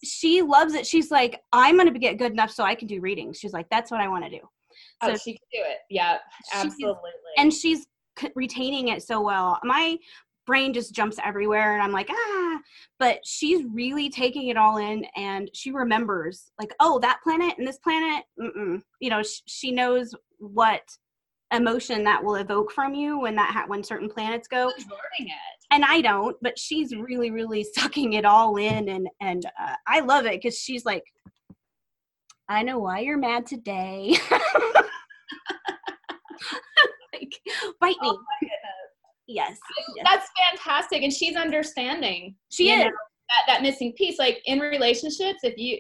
she 0.05 0.43
loves 0.43 0.75
it. 0.75 0.87
She's 0.87 1.11
like, 1.11 1.41
I'm 1.53 1.77
gonna 1.77 1.91
get 1.91 2.19
good 2.19 2.31
enough 2.31 2.53
so 2.53 2.63
I 2.63 2.77
can 2.77 2.87
do 2.87 3.01
readings. 3.01 3.37
She's 3.37 3.53
like, 3.53 3.67
that's 3.69 3.91
what 3.91 4.01
I 4.01 4.07
want 4.07 4.23
to 4.23 4.31
do. 4.31 4.39
Oh, 5.03 5.09
So 5.09 5.17
she 5.17 5.33
can 5.33 5.41
do 5.53 5.59
it. 5.69 5.79
Yeah, 5.91 6.19
She's- 6.53 6.67
absolutely. 6.67 7.11
and 7.37 7.53
she's 7.53 7.85
retaining 8.37 8.89
it 8.89 9.03
so 9.03 9.21
well. 9.21 9.59
My 9.65 9.97
brain 10.49 10.73
just 10.73 10.95
jumps 10.95 11.19
everywhere, 11.25 11.75
and 11.75 11.83
I'm 11.83 11.93
like, 11.93 12.09
ah. 12.11 12.59
But 12.99 13.21
she's 13.25 13.63
really 13.73 14.09
taking 14.09 14.49
it 14.49 14.57
all 14.57 14.79
in, 14.79 15.05
and 15.15 15.49
she 15.55 15.71
remembers, 15.71 16.51
like, 16.59 16.75
oh, 16.81 16.99
that 17.01 17.21
planet 17.23 17.55
and 17.59 17.69
this 17.69 17.79
planet. 17.79 18.25
Mm-mm. 18.41 18.83
You 18.99 19.11
know, 19.11 19.23
sh- 19.23 19.43
she 19.47 19.71
knows 19.71 20.15
what 20.39 20.83
emotion 21.53 22.03
that 22.05 22.23
will 22.25 22.35
evoke 22.37 22.73
from 22.73 22.95
you 22.95 23.21
when 23.21 23.37
that 23.37 23.53
ha- 23.53 23.65
when 23.69 23.85
certain 23.85 24.09
planets 24.09 24.49
go 24.49 24.73
and 25.71 25.85
I 25.85 26.01
don't, 26.01 26.37
but 26.43 26.59
she's 26.59 26.97
really, 26.97 27.31
really 27.31 27.63
sucking 27.75 28.15
it 28.15 28.25
all 28.25 28.57
in, 28.57 28.89
and 28.89 29.09
and 29.21 29.45
uh, 29.47 29.77
I 29.87 30.01
love 30.01 30.27
it 30.27 30.41
because 30.43 30.59
she's 30.59 30.85
like, 30.85 31.05
I 32.49 32.63
know 32.63 32.79
why 32.79 33.01
you're 33.01 33.19
mad 33.19 33.47
today. 33.47 34.17
like, 37.13 37.35
bite 37.81 37.97
me. 38.01 38.09
Oh 38.09 38.19
my 38.19 38.39
goodness. 38.41 38.58
Yes, 39.29 39.59
yes. 39.95 40.07
That's 40.11 40.29
fantastic, 40.51 41.03
and 41.03 41.13
she's 41.13 41.37
understanding. 41.37 42.35
she 42.51 42.71
is. 42.71 42.85
know, 42.85 42.91
that 42.91 43.43
that 43.47 43.63
missing 43.63 43.93
piece. 43.93 44.19
Like 44.19 44.41
in 44.47 44.59
relationships, 44.59 45.41
if 45.43 45.57
you 45.59 45.79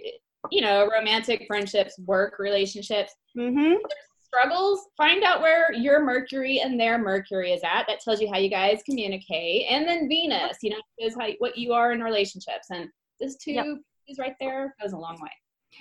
you 0.50 0.60
know 0.60 0.86
romantic 0.94 1.44
friendships, 1.48 1.98
work 2.00 2.38
relationships, 2.38 3.12
Mm-hmm. 3.36 3.74
struggles, 4.22 4.80
find 4.96 5.22
out 5.24 5.40
where 5.40 5.72
your 5.72 6.04
Mercury 6.04 6.60
and 6.60 6.78
their 6.78 6.98
Mercury 6.98 7.52
is 7.52 7.62
at. 7.64 7.86
That 7.88 8.00
tells 8.00 8.20
you 8.20 8.28
how 8.30 8.38
you 8.38 8.50
guys 8.50 8.80
communicate. 8.84 9.66
And 9.70 9.88
then 9.88 10.08
Venus, 10.08 10.58
you 10.62 10.70
know, 10.70 10.76
is 10.98 11.14
how 11.18 11.28
what 11.38 11.56
you 11.56 11.72
are 11.72 11.92
in 11.92 12.02
relationships. 12.02 12.66
And 12.70 12.88
this 13.20 13.36
two 13.36 13.52
Yep. 13.52 13.66
is 14.08 14.18
right 14.18 14.34
there 14.40 14.74
goes 14.82 14.92
a 14.92 14.98
long 14.98 15.18
way. 15.22 15.30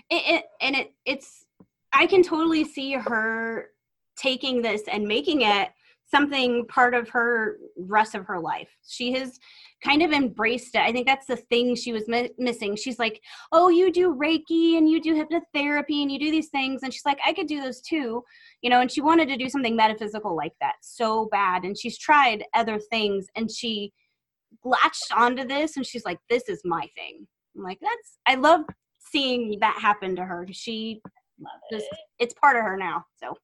It, 0.10 0.36
it, 0.36 0.46
and 0.62 0.76
it 0.76 0.94
it's 1.06 1.46
I 1.94 2.06
can 2.06 2.24
totally 2.24 2.64
see 2.64 2.94
her 2.94 3.72
taking 4.18 4.62
this 4.62 4.84
and 4.92 5.06
making 5.06 5.42
it 5.42 5.70
something 6.10 6.66
part 6.68 6.94
of 6.94 7.10
her 7.10 7.58
rest 7.78 8.16
of 8.16 8.26
her 8.26 8.40
life. 8.40 8.70
She 8.88 9.12
has 9.14 9.38
kind 9.84 10.02
of 10.02 10.12
embraced 10.12 10.76
it. 10.76 10.82
I 10.82 10.92
think 10.92 11.06
that's 11.06 11.26
the 11.28 11.36
thing 11.36 11.76
she 11.76 11.92
was 11.92 12.08
mi- 12.08 12.32
missing. 12.38 12.76
She's 12.76 12.98
like, 12.98 13.22
"Oh, 13.52 13.70
you 13.70 13.92
do 13.92 14.16
Reiki 14.16 14.78
and 14.78 14.90
you 14.90 15.02
do 15.02 15.14
hypnotherapy 15.16 16.02
and 16.02 16.12
you 16.12 16.18
do 16.20 16.32
these 16.32 16.50
things." 16.50 16.84
And 16.84 16.94
she's 16.94 17.06
like, 17.06 17.20
"I 17.26 17.34
could 17.34 17.48
do 17.48 17.62
those 17.62 17.82
too." 17.82 18.24
You 18.62 18.70
know, 18.70 18.82
and 18.82 18.92
she 18.92 19.02
wanted 19.02 19.28
to 19.30 19.38
do 19.38 19.50
something 19.50 19.76
metaphysical 19.76 20.36
like 20.36 20.54
that 20.62 20.76
so 20.82 21.26
bad. 21.32 21.64
And 21.64 21.78
she's 21.78 21.98
tried 21.98 22.44
other 22.54 22.80
things 22.80 23.28
and 23.36 23.52
she 23.52 23.92
latched 24.64 25.12
onto 25.14 25.46
this 25.46 25.76
and 25.78 25.86
she's 25.86 26.06
like, 26.06 26.20
"This 26.30 26.48
is 26.48 26.62
my 26.64 26.88
thing." 26.96 27.28
I'm 27.56 27.64
like, 27.64 27.80
"That's 27.82 28.18
I 28.26 28.36
love 28.36 28.62
seeing 29.00 29.58
that 29.60 29.78
happen 29.82 30.16
to 30.16 30.24
her. 30.26 30.48
She 30.52 31.02
Love 31.40 31.62
Just- 31.72 31.88
it's 32.18 32.34
part 32.36 32.56
of 32.58 32.64
her 32.64 32.78
now." 32.78 33.06
So, 33.18 33.36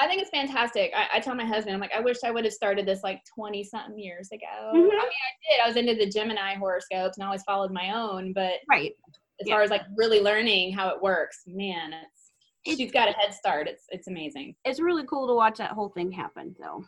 I 0.00 0.06
think 0.06 0.22
it's 0.22 0.30
fantastic. 0.30 0.90
I, 0.96 1.18
I 1.18 1.20
tell 1.20 1.34
my 1.34 1.44
husband, 1.44 1.74
I'm 1.74 1.80
like, 1.80 1.92
I 1.94 2.00
wish 2.00 2.16
I 2.24 2.30
would 2.30 2.44
have 2.44 2.54
started 2.54 2.86
this 2.86 3.02
like 3.04 3.20
20 3.34 3.62
something 3.64 3.98
years 3.98 4.30
ago. 4.32 4.72
Mhm. 4.74 4.76
I 4.76 4.80
mean, 4.82 4.90
I 4.98 5.52
did. 5.52 5.60
I 5.62 5.66
was 5.68 5.76
into 5.76 5.94
the 5.94 6.10
Gemini 6.10 6.54
horoscopes 6.56 7.18
and 7.18 7.22
I 7.24 7.26
always 7.26 7.42
followed 7.42 7.70
my 7.70 7.92
own. 7.94 8.32
But 8.32 8.54
Right. 8.68 8.92
as 9.40 9.46
Yeah. 9.46 9.54
far 9.54 9.62
as 9.62 9.70
like 9.70 9.82
really 9.96 10.20
learning 10.20 10.72
how 10.72 10.88
it 10.88 11.02
works, 11.02 11.42
man, 11.46 11.92
it's, 11.92 12.32
It's- 12.64 12.76
she's 12.78 12.92
got 12.92 13.08
a 13.08 13.12
head 13.12 13.34
start. 13.34 13.68
It's 13.68 13.84
it's 13.90 14.08
amazing. 14.08 14.56
It's 14.64 14.80
really 14.80 15.04
cool 15.06 15.26
to 15.28 15.34
watch 15.34 15.58
that 15.58 15.72
whole 15.72 15.90
thing 15.90 16.10
happen. 16.10 16.54
So, 16.58 16.84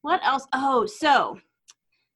what 0.00 0.20
else? 0.24 0.46
Oh, 0.54 0.86
so 0.86 1.38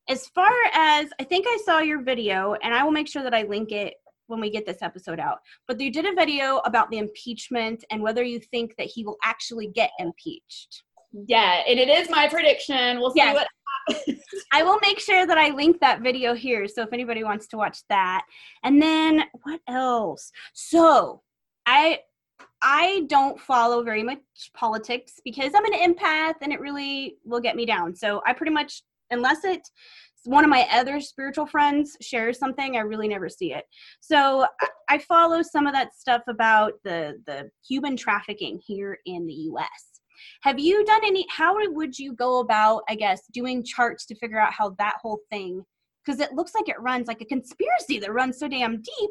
as 0.09 0.29
far 0.29 0.53
as 0.73 1.11
I 1.21 1.25
think 1.25 1.47
I 1.49 1.59
saw 1.65 1.79
your 1.81 2.01
video, 2.03 2.55
and 2.63 2.75
I 2.75 2.85
will 2.85 2.91
make 2.93 3.09
sure 3.09 3.23
that 3.23 3.35
I 3.35 3.43
link 3.43 3.71
it 3.73 3.95
when 4.27 4.41
we 4.41 4.51
get 4.51 4.67
this 4.67 4.83
episode 4.83 5.21
out. 5.21 5.39
But 5.67 5.81
you 5.81 5.91
did 5.91 6.07
a 6.07 6.15
video 6.15 6.59
about 6.59 6.91
the 6.91 6.99
impeachment 6.99 7.85
and 7.91 8.03
whether 8.03 8.23
you 8.23 8.41
think 8.41 8.77
that 8.77 8.87
he 8.87 9.05
will 9.05 9.17
actually 9.25 9.69
get 9.69 9.91
impeached. 9.99 10.83
Yeah, 11.27 11.63
and 11.67 11.79
it 11.79 11.89
is 11.89 12.11
my 12.11 12.29
prediction. 12.29 13.01
We'll 13.01 13.11
see 13.11 13.19
Yes. 13.21 13.35
what 13.35 13.49
I 14.53 14.63
will 14.63 14.79
make 14.83 14.99
sure 14.99 15.27
that 15.27 15.39
I 15.39 15.51
link 15.51 15.81
that 15.81 16.01
video 16.03 16.35
here. 16.35 16.67
So 16.67 16.83
if 16.83 16.93
anybody 16.93 17.23
wants 17.25 17.47
to 17.49 17.57
watch 17.57 17.79
that. 17.89 18.27
And 18.65 18.83
then 18.83 19.23
what 19.43 19.61
else? 19.69 20.31
So 20.53 21.23
I 21.67 22.01
I 22.63 23.07
don't 23.09 23.41
follow 23.41 23.83
very 23.83 24.03
much 24.03 24.19
politics 24.55 25.21
because 25.25 25.53
I'm 25.55 25.65
an 25.67 25.95
empath 25.95 26.35
and 26.43 26.53
it 26.53 26.61
really 26.61 27.17
will 27.25 27.41
get 27.41 27.55
me 27.57 27.65
down. 27.65 27.95
So 27.95 28.23
I 28.27 28.33
pretty 28.33 28.53
much 28.53 28.83
unless 29.11 29.45
it 29.45 29.61
one 30.27 30.45
of 30.45 30.51
my 30.51 30.67
other 30.73 31.01
spiritual 31.01 31.47
friends 31.47 31.97
shares 32.01 32.39
something, 32.39 32.77
I 32.77 32.81
really 32.81 33.09
never 33.09 33.29
see 33.29 33.53
it. 33.53 33.65
So 34.01 34.47
I, 34.89 34.99
follow 34.99 35.43
some 35.43 35.67
of 35.67 35.75
that 35.75 35.95
stuff 35.95 36.23
about 36.27 36.73
the 36.83 37.23
the 37.27 37.51
human 37.67 37.97
trafficking 37.97 38.61
here 38.67 38.99
in 39.07 39.27
the 39.27 39.35
US. 39.35 40.01
Have 40.43 40.59
you 40.59 40.85
done 40.85 41.03
any? 41.05 41.27
How 41.31 41.57
would 41.59 41.99
you 41.99 42.15
go 42.15 42.41
about, 42.41 42.83
I 42.89 42.95
guess, 42.95 43.23
doing 43.33 43.63
charts 43.63 44.07
to 44.07 44.15
figure 44.17 44.41
out 44.41 44.53
how 44.53 44.71
that 44.79 44.97
whole 45.01 45.21
thing? 45.31 45.65
Because 46.05 46.21
it 46.21 46.33
looks 46.33 46.55
like 46.55 46.69
it 46.69 46.81
runs 46.81 47.09
like 47.09 47.21
a 47.21 47.27
conspiracy 47.27 47.99
that 48.01 48.13
runs 48.13 48.39
so 48.39 48.49
damn 48.49 48.77
deep. 48.77 49.11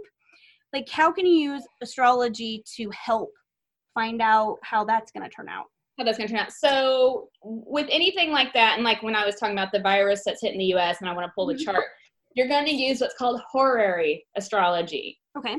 Like, 0.73 0.89
how 0.89 1.11
can 1.11 1.25
you 1.25 1.53
use 1.53 1.63
astrology 1.81 2.63
to 2.75 2.89
help 2.91 3.29
find 3.93 4.21
out 4.21 4.57
how 4.63 4.83
that's 4.83 5.11
going 5.11 5.23
to 5.23 5.29
turn 5.29 5.47
out? 5.47 5.65
How 5.97 6.03
that's 6.03 6.17
going 6.17 6.27
to 6.27 6.33
turn 6.33 6.43
out. 6.45 6.51
So, 6.51 7.29
with 7.43 7.87
anything 7.91 8.31
like 8.31 8.53
that, 8.53 8.75
and 8.75 8.83
like 8.83 9.01
when 9.03 9.15
I 9.15 9.25
was 9.25 9.35
talking 9.35 9.55
about 9.57 9.71
the 9.71 9.79
virus 9.79 10.23
that's 10.25 10.41
hitting 10.41 10.59
the 10.59 10.73
US 10.75 10.97
and 11.01 11.09
I 11.09 11.13
want 11.13 11.25
to 11.27 11.31
pull 11.33 11.45
the 11.45 11.53
Mhm. 11.55 11.63
chart, 11.65 11.85
you're 12.35 12.47
going 12.47 12.65
to 12.65 12.71
use 12.73 12.99
what's 12.99 13.15
called 13.15 13.41
horary 13.49 14.25
astrology. 14.35 15.19
Okay. 15.37 15.55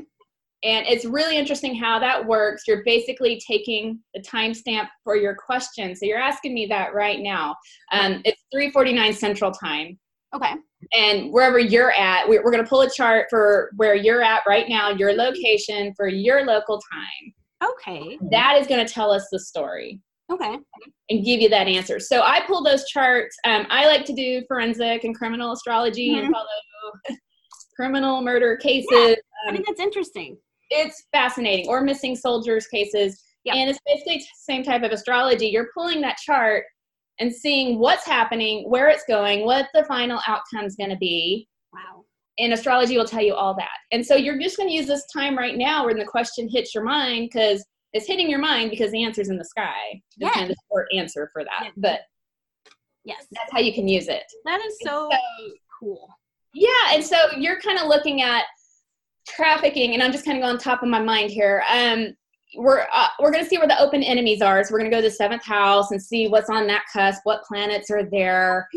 And 0.63 0.87
it's 0.87 1.05
really 1.05 1.37
interesting 1.37 1.75
how 1.75 1.99
that 1.99 2.25
works. 2.25 2.63
You're 2.67 2.83
basically 2.83 3.39
taking 3.47 3.99
the 4.13 4.21
timestamp 4.21 4.87
for 5.03 5.15
your 5.15 5.35
question. 5.35 5.95
So 5.95 6.05
you're 6.05 6.19
asking 6.19 6.53
me 6.53 6.65
that 6.67 6.93
right 6.93 7.19
now. 7.19 7.55
Um, 7.91 8.21
it's 8.25 8.43
3:49 8.53 9.13
Central 9.13 9.51
Time, 9.51 9.99
Okay. 10.35 10.53
and 10.93 11.31
wherever 11.31 11.59
you're 11.59 11.91
at, 11.91 12.27
we- 12.27 12.39
we're 12.39 12.51
going 12.51 12.63
to 12.63 12.69
pull 12.69 12.81
a 12.81 12.89
chart 12.89 13.27
for 13.29 13.71
where 13.77 13.95
you're 13.95 14.23
at 14.23 14.43
right 14.47 14.67
now, 14.67 14.89
your 14.91 15.13
location 15.13 15.93
for 15.95 16.07
your 16.07 16.43
local 16.45 16.81
time. 16.91 17.33
Okay. 17.71 18.17
That 18.31 18.57
is 18.59 18.67
going 18.67 18.85
to 18.85 18.91
tell 18.91 19.11
us 19.11 19.27
the 19.31 19.39
story 19.39 19.99
Okay. 20.31 20.57
and 21.09 21.23
give 21.23 21.39
you 21.39 21.47
that 21.49 21.67
answer. 21.67 21.99
So 22.01 22.21
I 22.21 22.41
pull 22.45 22.61
those 22.63 22.85
charts. 22.89 23.35
Um, 23.45 23.65
I 23.69 23.85
like 23.87 24.03
to 24.05 24.13
do 24.13 24.43
forensic 24.47 25.05
and 25.05 25.15
criminal 25.15 25.53
astrology 25.53 26.09
Mhm. 26.09 26.25
and 26.25 26.33
follow 26.33 26.47
criminal 27.75 28.21
murder 28.21 28.57
cases. 28.57 28.89
I 28.91 29.49
Um, 29.49 29.55
think 29.55 29.67
that's 29.67 29.79
interesting. 29.79 30.37
it's 30.69 31.05
fascinating 31.13 31.67
or 31.69 31.79
missing 31.81 32.13
soldiers 32.15 32.67
cases 32.67 33.23
Yeah. 33.45 33.55
and 33.55 33.69
it's 33.69 33.79
basically 33.85 34.17
the 34.17 34.25
same 34.35 34.63
type 34.63 34.83
of 34.83 34.91
astrology 34.91 35.47
you're 35.47 35.69
pulling 35.73 36.01
that 36.01 36.17
chart 36.17 36.65
and 37.19 37.33
seeing 37.33 37.79
what's 37.79 38.05
happening 38.05 38.69
where 38.69 38.89
it's 38.89 39.05
going 39.07 39.45
what 39.45 39.69
the 39.73 39.85
final 39.85 40.19
outcome 40.27 40.65
is 40.65 40.75
going 40.75 40.89
to 40.89 40.97
be 40.97 41.47
Wow. 41.73 42.03
and 42.37 42.51
astrology 42.51 42.97
will 42.97 43.05
tell 43.05 43.21
you 43.23 43.33
all 43.33 43.53
that 43.55 43.77
and 43.93 44.05
so 44.05 44.15
you're 44.17 44.37
just 44.37 44.57
going 44.57 44.67
to 44.67 44.75
use 44.75 44.87
this 44.87 45.05
time 45.15 45.37
right 45.37 45.55
now 45.57 45.85
when 45.85 45.97
the 45.97 46.03
question 46.05 46.49
hits 46.49 46.75
your 46.75 46.83
mind 46.83 47.29
because 47.31 47.65
it's 47.93 48.07
hitting 48.07 48.29
your 48.29 48.39
mind 48.39 48.69
because 48.69 48.91
the 48.91 49.03
answer's 49.03 49.29
in 49.29 49.37
the 49.37 49.45
sky 49.45 49.73
Yeah. 50.17 50.27
That's 50.27 50.35
kind 50.37 50.49
of 50.49 50.55
the 50.55 50.61
short 50.71 50.87
answer 50.95 51.29
for 51.33 51.43
that 51.43 51.63
Yeah. 51.65 51.71
but 51.77 52.01
Yes. 53.05 53.25
that's 53.31 53.51
how 53.51 53.59
you 53.59 53.73
can 53.73 53.87
use 53.87 54.07
it 54.07 54.23
That 54.45 54.59
is 54.65 54.77
so 54.81 55.09
so 55.11 55.17
cool. 55.79 56.09
yeah, 56.53 56.69
and 56.93 57.03
so 57.03 57.17
you're 57.37 57.59
kind 57.61 57.79
of 57.79 57.87
looking 57.87 58.21
at 58.21 58.43
trafficking, 59.27 59.93
and 59.93 60.01
I'm 60.03 60.11
just 60.11 60.25
kind 60.25 60.37
of 60.37 60.43
going 60.43 60.57
top 60.57 60.83
of 60.83 60.89
my 60.89 61.01
mind 61.01 61.29
here. 61.31 61.63
Um, 61.69 62.15
we're 62.55 62.87
uh, 62.93 63.07
we're 63.19 63.31
going 63.31 63.43
to 63.43 63.49
see 63.49 63.57
where 63.57 63.67
the 63.67 63.79
open 63.79 64.01
enemies 64.01 64.41
are. 64.41 64.63
So 64.63 64.71
we're 64.71 64.79
going 64.79 64.89
to 64.89 64.95
go 64.95 65.01
to 65.01 65.07
the 65.09 65.13
seventh 65.13 65.43
house 65.43 65.91
and 65.91 66.01
see 66.01 66.27
what's 66.29 66.49
on 66.49 66.65
that 66.67 66.83
cusp, 66.91 67.21
what 67.25 67.43
planets 67.43 67.91
are 67.91 68.03
there. 68.09 68.67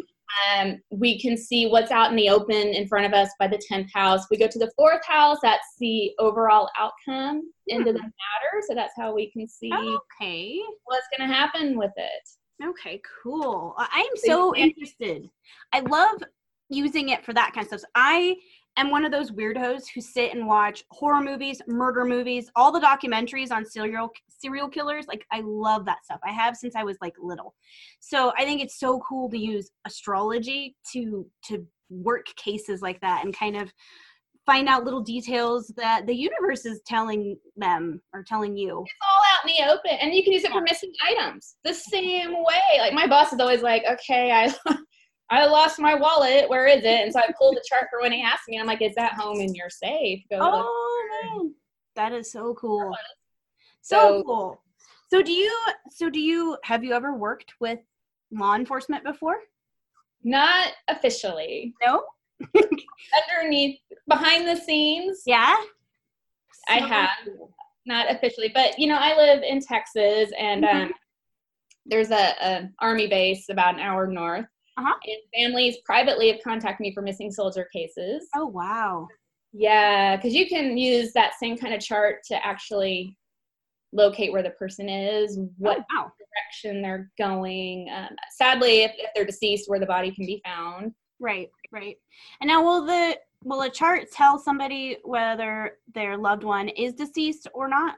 Um, 0.54 0.80
we 0.90 1.20
can 1.20 1.36
see 1.36 1.66
what's 1.66 1.90
out 1.90 2.10
in 2.10 2.16
the 2.16 2.28
open 2.28 2.54
in 2.54 2.86
front 2.86 3.06
of 3.06 3.12
us 3.12 3.30
by 3.38 3.48
the 3.48 3.58
tenth 3.58 3.92
house. 3.92 4.26
We 4.30 4.38
go 4.38 4.46
to 4.48 4.58
the 4.58 4.70
fourth 4.76 5.04
house. 5.06 5.38
That's 5.42 5.66
the 5.78 6.12
overall 6.18 6.68
outcome 6.78 7.50
into 7.66 7.92
the 7.92 7.98
matter. 7.98 8.62
So 8.68 8.74
that's 8.74 8.94
how 8.96 9.14
we 9.14 9.30
can 9.30 9.46
see 9.48 9.72
Okay. 10.20 10.60
what's 10.84 11.06
going 11.16 11.28
to 11.28 11.34
happen 11.34 11.76
with 11.78 11.92
it. 11.96 12.66
Okay, 12.66 13.00
cool. 13.22 13.74
I 13.78 14.06
am 14.10 14.16
So 14.16 14.26
so 14.26 14.56
interested. 14.56 15.28
I 15.72 15.80
love 15.80 16.22
using 16.68 17.08
it 17.08 17.24
for 17.24 17.32
that 17.34 17.52
kind 17.52 17.64
of 17.64 17.80
stuff. 17.80 17.90
I 17.94 18.36
am 18.76 18.90
one 18.90 19.04
of 19.04 19.12
those 19.12 19.30
weirdos 19.30 19.84
who 19.94 20.00
sit 20.00 20.34
and 20.34 20.46
watch 20.46 20.84
horror 20.90 21.20
movies, 21.20 21.60
murder 21.66 22.04
movies, 22.04 22.50
all 22.56 22.72
the 22.72 22.80
documentaries 22.80 23.50
on 23.50 23.64
serial 23.64 24.10
serial 24.28 24.68
killers. 24.68 25.06
Like 25.06 25.26
I 25.32 25.42
love 25.44 25.84
that 25.86 26.04
stuff. 26.04 26.20
I 26.24 26.32
have 26.32 26.56
since 26.56 26.74
I 26.76 26.84
was 26.84 26.96
like 27.00 27.14
little. 27.20 27.54
So 28.00 28.32
I 28.38 28.44
think 28.44 28.62
it's 28.62 28.78
so 28.78 29.00
cool 29.00 29.28
to 29.30 29.38
use 29.38 29.70
astrology 29.86 30.76
to 30.92 31.26
to 31.46 31.66
work 31.90 32.26
cases 32.36 32.82
like 32.82 33.00
that 33.00 33.24
and 33.24 33.36
kind 33.36 33.56
of 33.56 33.72
find 34.46 34.68
out 34.68 34.84
little 34.84 35.02
details 35.02 35.72
that 35.76 36.06
the 36.06 36.14
universe 36.14 36.64
is 36.64 36.80
telling 36.86 37.36
them 37.56 38.00
or 38.14 38.22
telling 38.22 38.56
you. 38.56 38.82
it's 38.84 38.94
all 39.02 39.22
out 39.32 39.48
in 39.48 39.56
the 39.56 39.72
open 39.72 39.98
and 40.00 40.14
you 40.14 40.22
can 40.24 40.32
use 40.32 40.44
it 40.44 40.50
for 40.50 40.62
missing 40.62 40.90
items 41.06 41.56
the 41.62 41.74
same 41.74 42.32
way 42.32 42.78
like 42.78 42.92
my 42.92 43.06
boss 43.06 43.32
is 43.32 43.40
always 43.40 43.62
like 43.62 43.82
okay 43.90 44.30
i 44.32 44.52
i 45.30 45.46
lost 45.46 45.78
my 45.78 45.94
wallet 45.94 46.48
where 46.48 46.66
is 46.66 46.84
it 46.84 46.86
and 47.04 47.12
so 47.12 47.20
i 47.20 47.28
pulled 47.38 47.56
the 47.56 47.64
chart 47.68 47.86
for 47.90 48.00
when 48.00 48.12
he 48.12 48.22
asked 48.22 48.48
me 48.48 48.58
i'm 48.58 48.66
like 48.66 48.82
is 48.82 48.94
that 48.94 49.12
home 49.14 49.40
in 49.40 49.54
your 49.54 49.70
safe 49.70 50.22
go. 50.30 50.38
Oh 50.40 51.08
man, 51.24 51.54
that 51.96 52.12
is 52.12 52.30
so 52.32 52.54
cool. 52.54 52.92
So, 53.82 53.96
So- 53.96 54.22
cool. 54.24 54.62
So 55.10 55.22
do 55.22 55.32
you? 55.32 55.52
So 55.90 56.08
do 56.08 56.20
you? 56.20 56.56
Have 56.62 56.84
you 56.84 56.92
ever 56.92 57.14
worked 57.16 57.54
with 57.60 57.80
law 58.30 58.54
enforcement 58.54 59.02
before? 59.04 59.38
not 60.22 60.72
officially 60.88 61.74
No. 61.84 62.04
underneath 63.30 63.78
behind 64.08 64.46
the 64.46 64.56
scenes 64.56 65.22
Yeah. 65.26 65.56
I 66.68 66.74
have. 66.78 67.10
cool. 67.24 67.50
not 67.86 68.10
officially 68.10 68.50
but 68.54 68.78
you 68.78 68.86
know 68.86 68.98
i 69.00 69.16
live 69.16 69.42
in 69.42 69.60
texas 69.60 70.30
and 70.38 70.64
Mhm. 70.64 70.82
um 70.84 70.92
there's 71.86 72.10
a, 72.10 72.34
a 72.48 72.68
army 72.80 73.06
base 73.08 73.48
about 73.48 73.74
an 73.74 73.80
hour 73.80 74.06
north 74.06 74.44
Uh-huh. 74.76 74.94
and 75.04 75.18
families 75.34 75.76
privately 75.84 76.30
have 76.30 76.40
contacted 76.42 76.80
me 76.80 76.92
for 76.94 77.02
missing 77.02 77.30
soldier 77.30 77.68
cases 77.72 78.28
Oh 78.34 78.46
wow. 78.46 79.08
Yeah, 79.52 80.16
because 80.16 80.32
you 80.32 80.46
can 80.48 80.76
use 80.78 81.12
that 81.14 81.32
same 81.40 81.58
kind 81.58 81.74
of 81.74 81.80
chart 81.80 82.22
to 82.28 82.46
actually 82.46 83.16
locate 83.92 84.30
where 84.32 84.42
the 84.44 84.50
person 84.50 84.88
is, 84.88 85.38
what 85.58 85.78
Oh, 85.78 85.84
wow. 85.92 86.12
direction 86.18 86.80
they're 86.80 87.10
going. 87.18 87.88
Um, 87.92 88.10
sadly, 88.36 88.82
if, 88.82 88.92
if 88.96 89.10
they're 89.14 89.24
deceased, 89.24 89.68
where 89.68 89.80
the 89.80 89.86
body 89.86 90.12
can 90.12 90.24
be 90.24 90.40
found. 90.44 90.94
Right. 91.18 91.50
Right. 91.72 91.96
And 92.40 92.46
now, 92.46 92.62
will 92.62 92.86
the 92.86 93.18
will 93.42 93.62
a 93.62 93.70
chart 93.70 94.12
tell 94.12 94.38
somebody 94.38 94.98
whether 95.02 95.78
their 95.94 96.16
loved 96.16 96.44
one 96.44 96.68
is 96.68 96.92
deceased 96.94 97.48
or 97.52 97.66
not? 97.68 97.96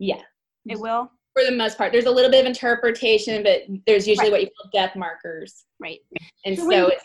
Yeah, 0.00 0.22
It 0.66 0.80
will. 0.80 1.12
For 1.32 1.44
the 1.44 1.52
most 1.52 1.78
part. 1.78 1.92
There's 1.92 2.06
a 2.06 2.10
little 2.10 2.30
bit 2.30 2.40
of 2.40 2.46
interpretation, 2.46 3.42
but 3.42 3.62
there's 3.86 4.06
usually 4.06 4.26
Right. 4.30 4.32
what 4.32 4.40
you 4.42 4.48
call 4.60 4.70
death 4.72 4.96
markers. 4.96 5.64
Right. 5.78 6.00
And 6.44 6.56
So 6.56 6.62
so, 6.64 6.68
when- 6.68 6.90
it's 6.92 7.04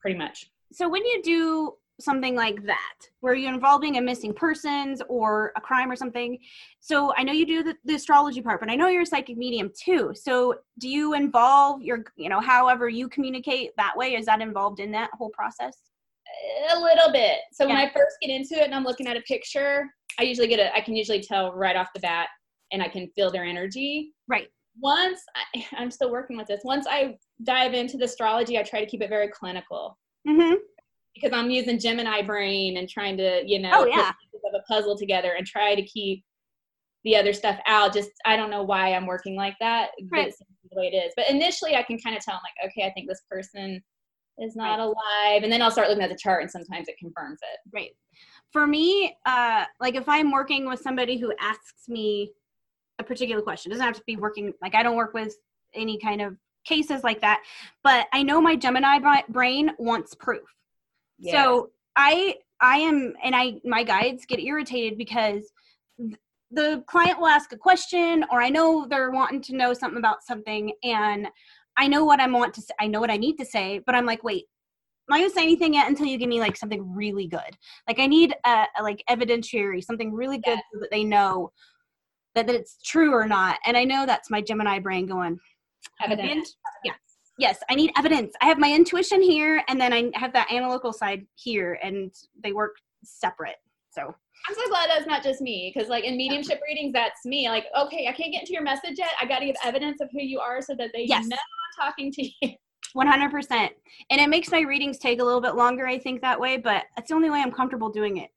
pretty 0.00 0.18
much. 0.18 0.50
So 0.72 0.88
when 0.88 1.04
you 1.04 1.22
do 1.22 1.76
something 2.00 2.36
like 2.36 2.62
that, 2.64 2.94
where 3.20 3.34
you're 3.34 3.52
involving 3.52 3.96
a 3.96 4.00
missing 4.00 4.32
persons 4.32 5.02
or 5.08 5.52
a 5.56 5.60
crime 5.60 5.90
or 5.90 5.96
something, 5.96 6.38
so 6.78 7.12
I 7.16 7.24
know 7.24 7.32
you 7.32 7.44
do 7.46 7.62
the, 7.64 7.76
the 7.84 7.94
astrology 7.94 8.40
part, 8.40 8.60
but 8.60 8.70
I 8.70 8.76
know 8.76 8.86
you're 8.88 9.02
a 9.02 9.06
psychic 9.06 9.36
medium 9.36 9.72
too. 9.76 10.12
So 10.14 10.54
do 10.78 10.88
you 10.88 11.14
involve 11.14 11.82
your, 11.82 12.04
you 12.16 12.28
know, 12.28 12.40
however 12.40 12.88
you 12.88 13.08
communicate 13.08 13.72
that 13.76 13.96
way? 13.96 14.14
Is 14.14 14.26
that 14.26 14.40
involved 14.40 14.78
in 14.78 14.92
that 14.92 15.10
whole 15.14 15.30
process? 15.30 15.76
A 16.72 16.78
little 16.78 17.10
bit. 17.10 17.38
So 17.52 17.66
when 17.66 17.76
I 17.76 17.88
first 17.90 18.16
get 18.22 18.30
into 18.30 18.54
it 18.54 18.64
and 18.64 18.74
I'm 18.74 18.84
looking 18.84 19.08
at 19.08 19.16
a 19.16 19.22
picture, 19.22 19.86
I 20.20 20.22
usually 20.24 20.46
get 20.46 20.60
a, 20.60 20.72
I 20.76 20.80
can 20.80 20.94
usually 20.94 21.20
tell 21.22 21.52
right 21.52 21.74
off 21.74 21.88
the 21.94 22.00
bat 22.00 22.28
and 22.72 22.82
I 22.82 22.88
can 22.88 23.08
feel 23.14 23.30
their 23.30 23.44
energy. 23.44 24.12
Right. 24.28 24.48
once 24.80 25.20
I, 25.34 25.64
I'm 25.76 25.90
still 25.90 26.10
working 26.10 26.36
with 26.36 26.46
this. 26.48 26.60
Once 26.64 26.86
I 26.88 27.16
dive 27.42 27.74
into 27.74 27.96
the 27.96 28.04
astrology, 28.04 28.58
I 28.58 28.62
try 28.62 28.80
to 28.80 28.86
keep 28.86 29.02
it 29.02 29.08
very 29.08 29.28
clinical 29.28 29.98
Mm-hmm. 30.28 30.56
because 31.14 31.32
I'm 31.32 31.48
using 31.50 31.78
Gemini 31.78 32.20
brain 32.22 32.76
and 32.76 32.88
trying 32.88 33.16
to, 33.16 33.42
you 33.46 33.60
know, 33.60 33.70
Oh, 33.72 33.78
put 33.84 33.88
yeah. 33.90 34.12
pieces 34.20 34.42
of 34.46 34.54
a 34.60 34.62
puzzle 34.72 34.98
together 34.98 35.32
and 35.38 35.46
try 35.46 35.74
to 35.74 35.82
keep 35.82 36.22
the 37.04 37.16
other 37.16 37.32
stuff 37.32 37.58
out. 37.66 37.94
Just 37.94 38.10
I 38.26 38.36
don't 38.36 38.50
know 38.50 38.62
why 38.64 38.92
I'm 38.92 39.06
working 39.06 39.36
like 39.36 39.54
that. 39.60 39.90
But 40.10 40.16
Right. 40.18 40.34
the 40.70 40.76
way 40.78 40.90
it 40.92 40.96
is. 40.96 41.12
But 41.16 41.30
initially, 41.30 41.76
I 41.76 41.82
can 41.82 41.98
kind 41.98 42.14
of 42.16 42.22
tell. 42.22 42.34
I'm 42.34 42.40
like, 42.42 42.70
okay, 42.70 42.86
I 42.86 42.92
think 42.92 43.08
this 43.08 43.22
person 43.30 43.82
is 44.38 44.54
not 44.54 44.78
Right. 44.78 44.80
alive, 44.80 45.42
and 45.44 45.50
then 45.52 45.62
I'll 45.62 45.70
start 45.70 45.88
looking 45.88 46.04
at 46.04 46.10
the 46.10 46.18
chart, 46.20 46.42
and 46.42 46.50
sometimes 46.50 46.88
it 46.88 46.96
confirms 46.98 47.38
it. 47.42 47.58
Right. 47.72 47.90
For 48.52 48.66
me, 48.66 49.16
uh, 49.24 49.64
like 49.80 49.94
if 49.94 50.08
I'm 50.08 50.30
working 50.30 50.68
with 50.68 50.80
somebody 50.80 51.16
who 51.18 51.32
asks 51.40 51.88
me 51.88 52.32
a 52.98 53.04
particular 53.04 53.42
question, 53.42 53.70
it 53.70 53.74
doesn't 53.74 53.86
have 53.86 53.96
to 53.96 54.02
be 54.06 54.16
working, 54.16 54.52
like 54.62 54.74
I 54.74 54.82
don't 54.82 54.96
work 54.96 55.14
with 55.14 55.34
any 55.74 55.98
kind 55.98 56.20
of 56.20 56.36
cases 56.64 57.04
like 57.04 57.20
that, 57.20 57.42
but 57.82 58.06
I 58.12 58.22
know 58.22 58.40
my 58.40 58.56
Gemini 58.56 58.98
brain 59.28 59.70
wants 59.78 60.14
proof. 60.14 60.42
So 61.20 61.70
I, 61.96 62.36
I 62.60 62.78
am, 62.78 63.14
and 63.22 63.34
I, 63.34 63.60
my 63.64 63.82
guides 63.82 64.24
get 64.26 64.40
irritated 64.40 64.98
because 64.98 65.50
the 66.50 66.82
client 66.86 67.18
will 67.18 67.26
ask 67.26 67.52
a 67.52 67.56
question 67.56 68.24
or 68.30 68.40
I 68.40 68.48
know 68.48 68.86
they're 68.88 69.10
wanting 69.10 69.42
to 69.42 69.56
know 69.56 69.74
something 69.74 69.98
about 69.98 70.24
something 70.24 70.72
and 70.82 71.28
I 71.76 71.86
know 71.86 72.04
what 72.04 72.20
I 72.20 72.28
want 72.28 72.54
to 72.54 72.62
say, 72.62 72.74
I 72.80 72.86
know 72.86 73.00
what 73.00 73.10
I 73.10 73.16
need 73.16 73.36
to 73.36 73.44
say, 73.44 73.80
but 73.84 73.94
I'm 73.94 74.06
like, 74.06 74.24
wait, 74.24 74.46
I'm 75.08 75.18
not 75.18 75.24
gonna 75.24 75.34
say 75.34 75.42
anything 75.42 75.74
yet 75.74 75.88
until 75.88 76.06
you 76.06 76.18
give 76.18 76.28
me 76.28 76.40
like 76.40 76.56
something 76.56 76.94
really 76.94 77.26
good. 77.26 77.56
Like 77.86 77.98
I 77.98 78.06
need 78.06 78.34
a, 78.44 78.66
a 78.78 78.82
like 78.82 79.02
evidentiary, 79.08 79.82
something 79.82 80.12
really 80.12 80.38
good 80.38 80.58
so 80.72 80.80
that 80.80 80.90
they 80.90 81.04
know 81.04 81.52
that, 82.34 82.46
that 82.46 82.54
it's 82.54 82.78
true 82.82 83.12
or 83.12 83.26
not. 83.26 83.58
And 83.66 83.76
I 83.76 83.84
know 83.84 84.06
that's 84.06 84.30
my 84.30 84.40
Gemini 84.40 84.78
brain 84.78 85.06
going, 85.06 85.38
evidence. 86.02 86.26
"Evidence? 86.28 86.56
Yeah. 86.84 86.92
Yes, 87.38 87.60
I 87.70 87.74
need 87.74 87.92
evidence. 87.96 88.34
I 88.40 88.46
have 88.46 88.58
my 88.58 88.72
intuition 88.72 89.22
here 89.22 89.62
and 89.68 89.80
then 89.80 89.92
I 89.92 90.10
have 90.14 90.32
that 90.32 90.52
analytical 90.52 90.92
side 90.92 91.24
here 91.36 91.78
and 91.82 92.12
they 92.42 92.52
work 92.52 92.76
separate. 93.04 93.56
So 93.90 94.02
I'm 94.48 94.54
so 94.54 94.68
glad 94.68 94.90
that's 94.90 95.06
not 95.06 95.22
just 95.22 95.40
me 95.40 95.72
because, 95.74 95.88
like, 95.88 96.04
in 96.04 96.16
mediumship 96.16 96.60
readings, 96.66 96.92
that's 96.92 97.24
me. 97.24 97.48
Like, 97.48 97.66
okay, 97.78 98.06
I 98.08 98.12
can't 98.12 98.32
get 98.32 98.42
into 98.42 98.52
your 98.52 98.62
message 98.62 98.98
yet. 98.98 99.10
I 99.20 99.26
got 99.26 99.40
to 99.40 99.46
give 99.46 99.56
evidence 99.64 100.00
of 100.00 100.08
who 100.12 100.20
you 100.20 100.38
are 100.40 100.60
so 100.62 100.74
that 100.78 100.90
they 100.92 101.04
Yes. 101.04 101.26
know 101.26 101.36
I'm 101.36 101.86
talking 101.92 102.12
to 102.12 102.22
you. 102.22 102.54
100%. 102.96 103.70
And 104.10 104.20
it 104.20 104.28
makes 104.28 104.50
my 104.50 104.60
readings 104.60 104.98
take 104.98 105.20
a 105.20 105.24
little 105.24 105.40
bit 105.40 105.54
longer, 105.54 105.86
I 105.86 105.98
think, 105.98 106.20
that 106.22 106.38
way, 106.40 106.56
but 106.56 106.84
that's 106.96 107.08
the 107.08 107.14
only 107.14 107.30
way 107.30 107.40
I'm 107.40 107.52
comfortable 107.52 107.90
doing 107.90 108.18
it. 108.18 108.30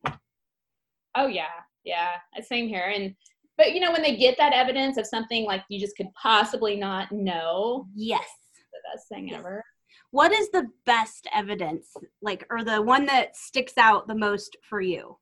Oh 1.15 1.27
yeah, 1.27 1.47
yeah, 1.83 2.15
same 2.41 2.67
here. 2.67 2.91
And 2.93 3.15
but 3.61 3.73
you 3.75 3.79
know, 3.79 3.91
when 3.91 4.01
they 4.01 4.15
get 4.15 4.37
that 4.39 4.53
evidence 4.53 4.97
of 4.97 5.05
something 5.05 5.45
like 5.45 5.63
you 5.69 5.79
just 5.79 5.95
could 5.95 6.07
possibly 6.19 6.75
not 6.75 7.11
know, 7.11 7.85
Yes. 7.93 8.25
the 8.55 8.79
best 8.91 9.07
thing 9.07 9.27
Yes. 9.27 9.37
ever. 9.39 9.63
What 10.09 10.31
is 10.31 10.49
the 10.49 10.67
best 10.87 11.27
evidence, 11.31 11.93
like, 12.23 12.43
or 12.49 12.63
the 12.63 12.81
one 12.81 13.05
that 13.05 13.37
sticks 13.37 13.77
out 13.77 14.07
the 14.07 14.15
most 14.15 14.57
for 14.67 14.81
you? 14.81 15.15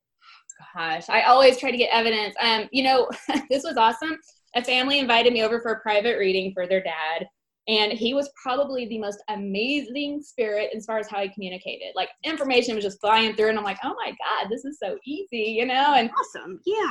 Gosh, 0.74 1.10
I 1.10 1.24
always 1.24 1.58
try 1.58 1.70
to 1.70 1.78
get 1.78 1.90
evidence. 1.92 2.34
Um, 2.40 2.70
you 2.72 2.84
know, 2.84 3.10
this 3.50 3.64
was 3.64 3.76
awesome. 3.76 4.18
A 4.56 4.64
family 4.64 5.00
invited 5.00 5.34
me 5.34 5.44
over 5.44 5.60
for 5.60 5.74
a 5.74 5.82
private 5.82 6.18
reading 6.18 6.54
for 6.54 6.66
their 6.66 6.82
dad, 6.82 7.28
and 7.68 7.92
he 7.92 8.14
was 8.14 8.32
probably 8.42 8.88
the 8.88 9.00
most 9.00 9.22
amazing 9.30 10.22
spirit 10.24 10.70
as 10.76 10.86
far 10.86 10.98
as 10.98 11.10
how 11.10 11.22
he 11.22 11.30
communicated. 11.30 11.92
Like 11.96 12.10
information 12.24 12.76
was 12.76 12.84
just 12.86 13.02
flying 13.02 13.36
through, 13.36 13.50
and 13.50 13.58
I'm 13.58 13.64
like, 13.66 13.80
oh 13.84 13.96
my 13.96 14.10
god, 14.12 14.50
this 14.50 14.64
is 14.66 14.80
so 14.80 14.98
easy, 15.06 15.56
you 15.60 15.66
know. 15.66 15.94
And 15.96 16.10
Awesome. 16.20 16.62
Yeah. 16.66 16.90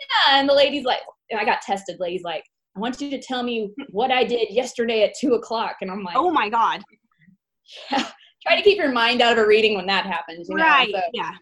Yeah, 0.00 0.38
and 0.38 0.48
the 0.48 0.54
lady's 0.54 0.84
like, 0.84 1.00
and 1.30 1.38
I 1.40 1.44
got 1.44 1.62
tested. 1.62 1.96
Lady's 2.00 2.22
like, 2.22 2.44
I 2.76 2.80
want 2.80 3.00
you 3.00 3.10
to 3.10 3.20
tell 3.20 3.42
me 3.42 3.70
what 3.90 4.10
I 4.10 4.24
did 4.24 4.50
yesterday 4.50 5.02
at 5.04 5.14
two 5.20 5.34
o'clock, 5.34 5.76
and 5.80 5.90
I'm 5.90 6.02
like, 6.02 6.16
Oh 6.16 6.30
my 6.30 6.48
God. 6.48 6.80
try 7.90 8.56
to 8.56 8.62
keep 8.62 8.78
your 8.78 8.92
mind 8.92 9.20
out 9.20 9.32
of 9.32 9.38
a 9.38 9.46
reading 9.46 9.76
when 9.76 9.86
that 9.86 10.06
happens, 10.06 10.48
you 10.48 10.56
know. 10.56 10.62
right. 10.64 10.90
So- 10.92 11.00
yeah. 11.12 11.32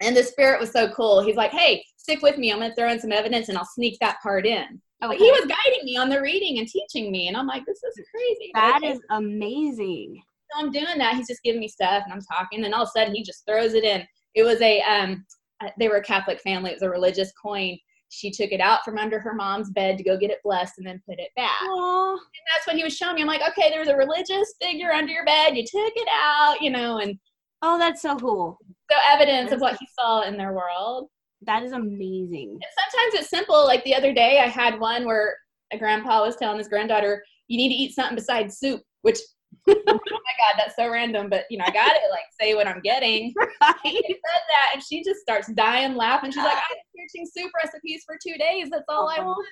and 0.00 0.16
the 0.16 0.22
spirit 0.22 0.60
was 0.60 0.70
so 0.72 0.88
cool. 0.92 1.22
He's 1.22 1.36
like, 1.36 1.50
hey, 1.52 1.84
stick 1.96 2.22
with 2.22 2.38
me. 2.38 2.52
I'm 2.52 2.58
gonna 2.58 2.74
throw 2.74 2.90
in 2.90 3.00
some 3.00 3.12
evidence, 3.12 3.48
and 3.48 3.58
I'll 3.58 3.64
sneak 3.74 3.98
that 4.00 4.18
part 4.22 4.46
in. 4.46 4.80
But 5.00 5.10
Okay. 5.10 5.18
he 5.18 5.30
was 5.32 5.40
guiding 5.46 5.84
me 5.84 5.96
on 5.96 6.08
the 6.08 6.20
reading 6.20 6.58
and 6.58 6.68
teaching 6.68 7.10
me, 7.10 7.28
and 7.28 7.36
I'm 7.36 7.46
like, 7.46 7.64
this 7.66 7.82
is 7.82 8.00
crazy. 8.14 8.50
That 8.54 8.76
okay, 8.78 8.92
is 8.92 9.00
amazing. 9.10 10.22
so 10.52 10.60
I'm 10.64 10.70
doing 10.70 10.98
that. 10.98 11.16
He's 11.16 11.26
just 11.28 11.42
giving 11.42 11.60
me 11.60 11.68
stuff, 11.68 12.02
and 12.04 12.12
I'm 12.12 12.22
talking, 12.22 12.64
and 12.64 12.72
all 12.74 12.82
of 12.82 12.88
a 12.88 12.98
sudden 12.98 13.14
he 13.14 13.22
just 13.22 13.44
throws 13.46 13.74
it 13.74 13.84
in. 13.84 14.06
It 14.34 14.44
was 14.44 14.60
a 14.62 14.80
um, 14.82 15.24
Uh, 15.62 15.70
they 15.78 15.88
were 15.88 15.96
a 15.96 16.02
Catholic 16.02 16.40
family. 16.40 16.70
It 16.70 16.74
was 16.74 16.82
a 16.82 16.90
religious 16.90 17.32
coin. 17.40 17.78
She 18.08 18.30
took 18.30 18.52
it 18.52 18.60
out 18.60 18.84
from 18.84 18.98
under 18.98 19.18
her 19.18 19.34
mom's 19.34 19.70
bed 19.70 19.96
to 19.98 20.04
go 20.04 20.18
get 20.18 20.30
it 20.30 20.38
blessed, 20.44 20.74
and 20.78 20.86
then 20.86 21.00
put 21.08 21.18
it 21.18 21.30
back. 21.36 21.62
Aw. 21.62 22.10
And 22.12 22.18
that's 22.54 22.66
what 22.66 22.76
he 22.76 22.84
was 22.84 22.96
showing 22.96 23.14
me. 23.14 23.22
I'm 23.22 23.26
like, 23.28 23.40
okay, 23.50 23.70
there's 23.70 23.88
a 23.88 23.96
religious 23.96 24.52
figure 24.60 24.92
under 24.92 25.12
your 25.12 25.24
bed. 25.24 25.56
You 25.56 25.62
took 25.62 25.92
it 25.96 26.08
out, 26.12 26.60
you 26.60 26.70
know, 26.70 26.98
and 26.98 27.18
Oh, 27.64 27.78
that's 27.78 28.02
so 28.02 28.16
cool. 28.16 28.58
so 28.90 28.96
evidence 29.08 29.52
of 29.52 29.60
what 29.60 29.76
he 29.78 29.86
saw 29.98 30.22
in 30.22 30.36
their 30.36 30.52
world. 30.52 31.08
That 31.42 31.62
is 31.62 31.72
amazing. 31.72 32.50
And 32.50 32.62
sometimes 32.92 33.14
it's 33.14 33.30
simple. 33.30 33.64
Like 33.64 33.84
the 33.84 33.94
other 33.94 34.12
day, 34.12 34.40
I 34.40 34.48
had 34.48 34.78
one 34.80 35.06
where 35.06 35.36
a 35.72 35.78
grandpa 35.78 36.22
was 36.22 36.36
telling 36.36 36.58
his 36.58 36.68
granddaughter, 36.68 37.22
"You 37.48 37.56
need 37.56 37.68
to 37.68 37.74
eat 37.74 37.94
something 37.94 38.16
besides 38.16 38.58
soup." 38.58 38.82
Which, 39.02 39.18
oh 39.68 39.74
my 39.86 39.94
god, 39.94 40.54
that's 40.56 40.76
so 40.76 40.90
random. 40.90 41.28
But 41.28 41.44
you 41.50 41.58
know, 41.58 41.64
I 41.66 41.70
got 41.70 41.88
to 41.88 42.00
like 42.10 42.24
say 42.40 42.54
what 42.54 42.66
I'm 42.66 42.80
getting. 42.80 43.34
Right. 43.62 43.76
He 43.84 44.02
said 44.02 44.42
that, 44.48 44.70
and 44.74 44.82
she 44.82 45.04
just 45.04 45.20
starts 45.20 45.46
dying 45.52 45.94
laughing. 45.94 46.32
She's 46.32 46.42
like, 46.42 46.56
"I've 46.56 46.62
been 46.94 47.06
searching 47.08 47.26
soup 47.32 47.52
recipes 47.62 48.02
for 48.04 48.16
two 48.20 48.36
days. 48.36 48.70
That's 48.70 48.84
all 48.88 49.08
I 49.08 49.20
want." 49.20 49.46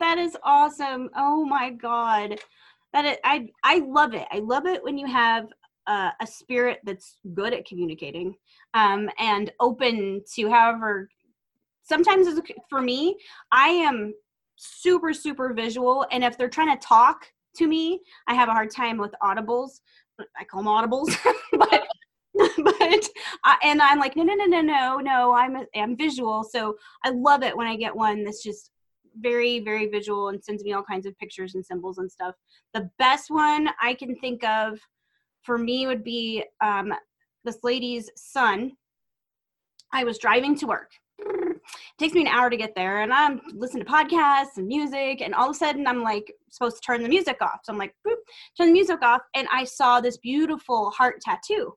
That 0.00 0.18
is 0.18 0.36
awesome. 0.42 1.08
Oh 1.16 1.44
my 1.46 1.70
god. 1.70 2.38
That 2.92 3.06
is, 3.06 3.16
I 3.24 3.48
I 3.64 3.78
love 3.78 4.12
it. 4.12 4.26
I 4.30 4.40
love 4.40 4.66
it 4.66 4.84
when 4.84 4.98
you 4.98 5.06
have 5.06 5.46
uh, 5.86 6.10
a 6.20 6.26
spirit 6.26 6.80
that's 6.84 7.18
good 7.34 7.54
at 7.54 7.64
communicating 7.64 8.34
um, 8.74 9.08
and 9.18 9.50
open 9.60 10.22
to 10.34 10.50
however. 10.50 11.08
Sometimes 11.84 12.26
it's, 12.26 12.40
for 12.68 12.80
me, 12.80 13.16
I 13.50 13.68
am 13.68 14.12
super 14.56 15.14
super 15.14 15.54
visual, 15.54 16.06
and 16.10 16.22
if 16.22 16.36
they're 16.36 16.48
trying 16.48 16.76
to 16.76 16.86
talk 16.86 17.26
to 17.56 17.66
me, 17.66 18.00
I 18.26 18.34
have 18.34 18.48
a 18.48 18.52
hard 18.52 18.70
time 18.70 18.98
with 18.98 19.14
audibles. 19.22 19.80
I 20.38 20.44
call 20.44 20.62
them 20.62 20.72
audibles, 20.72 21.14
but 21.52 21.86
but 22.34 23.08
I, 23.44 23.56
and 23.62 23.82
I'm 23.82 23.98
like 23.98 24.16
no 24.16 24.22
no 24.22 24.34
no 24.34 24.46
no 24.46 24.60
no 24.60 24.98
no 24.98 25.32
I'm 25.34 25.56
a, 25.56 25.66
I'm 25.74 25.96
visual, 25.96 26.44
so 26.44 26.76
I 27.04 27.10
love 27.10 27.42
it 27.42 27.56
when 27.56 27.66
I 27.66 27.76
get 27.76 27.94
one 27.94 28.24
that's 28.24 28.42
just 28.42 28.70
very 29.18 29.60
very 29.60 29.86
visual 29.88 30.28
and 30.28 30.42
sends 30.42 30.64
me 30.64 30.72
all 30.72 30.82
kinds 30.82 31.04
of 31.06 31.18
pictures 31.18 31.54
and 31.54 31.64
symbols 31.64 31.98
and 31.98 32.10
stuff. 32.10 32.34
The 32.72 32.90
best 32.98 33.30
one 33.30 33.68
i 33.80 33.94
can 33.94 34.16
think 34.16 34.44
of 34.44 34.78
for 35.42 35.58
me 35.58 35.86
would 35.86 36.04
be 36.04 36.44
um, 36.62 36.94
this 37.44 37.58
lady's 37.62 38.08
son. 38.16 38.72
I 39.92 40.04
was 40.04 40.18
driving 40.18 40.56
to 40.58 40.66
work 40.66 40.90
it 41.74 41.98
takes 41.98 42.14
me 42.14 42.22
an 42.22 42.26
hour 42.26 42.50
to 42.50 42.56
get 42.56 42.74
there 42.74 43.02
and 43.02 43.12
i'm 43.12 43.40
listening 43.54 43.84
to 43.84 43.90
podcasts 43.90 44.56
and 44.56 44.66
music 44.66 45.20
and 45.20 45.34
all 45.34 45.50
of 45.50 45.56
a 45.56 45.58
sudden 45.58 45.86
i'm 45.86 46.02
like 46.02 46.32
supposed 46.50 46.76
to 46.76 46.82
turn 46.82 47.02
the 47.02 47.08
music 47.08 47.36
off 47.40 47.60
so 47.64 47.72
i'm 47.72 47.78
like 47.78 47.94
boop, 48.06 48.16
turn 48.56 48.68
the 48.68 48.72
music 48.72 49.02
off 49.02 49.22
and 49.34 49.48
i 49.52 49.64
saw 49.64 50.00
this 50.00 50.16
beautiful 50.18 50.90
heart 50.90 51.20
tattoo 51.20 51.72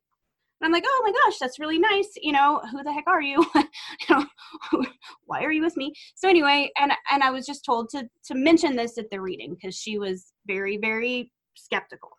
and 0.62 0.68
I'm 0.68 0.72
like, 0.72 0.86
oh 0.88 1.02
my 1.04 1.12
gosh, 1.12 1.38
that's 1.38 1.60
really 1.60 1.80
nice. 1.80 2.14
You 2.22 2.32
know, 2.32 2.62
who 2.72 2.82
the 2.82 2.92
heck 2.92 3.06
are 3.08 3.22
you? 3.22 3.46
you 3.56 3.64
know, 4.10 4.26
why 5.26 5.44
are 5.44 5.52
you 5.52 5.62
with 5.62 5.76
me? 5.76 5.94
So 6.16 6.30
anyway, 6.30 6.72
and 6.80 6.94
and 7.12 7.24
I 7.24 7.32
was 7.32 7.46
just 7.46 7.66
told 7.66 7.90
to 7.90 8.08
to 8.26 8.36
mention 8.36 8.76
this 8.76 8.98
at 8.98 9.10
the 9.12 9.20
reading 9.20 9.56
because 9.56 9.76
she 9.76 10.00
was 10.00 10.34
very 10.48 10.78
very 10.78 11.32
skeptical. 11.56 12.12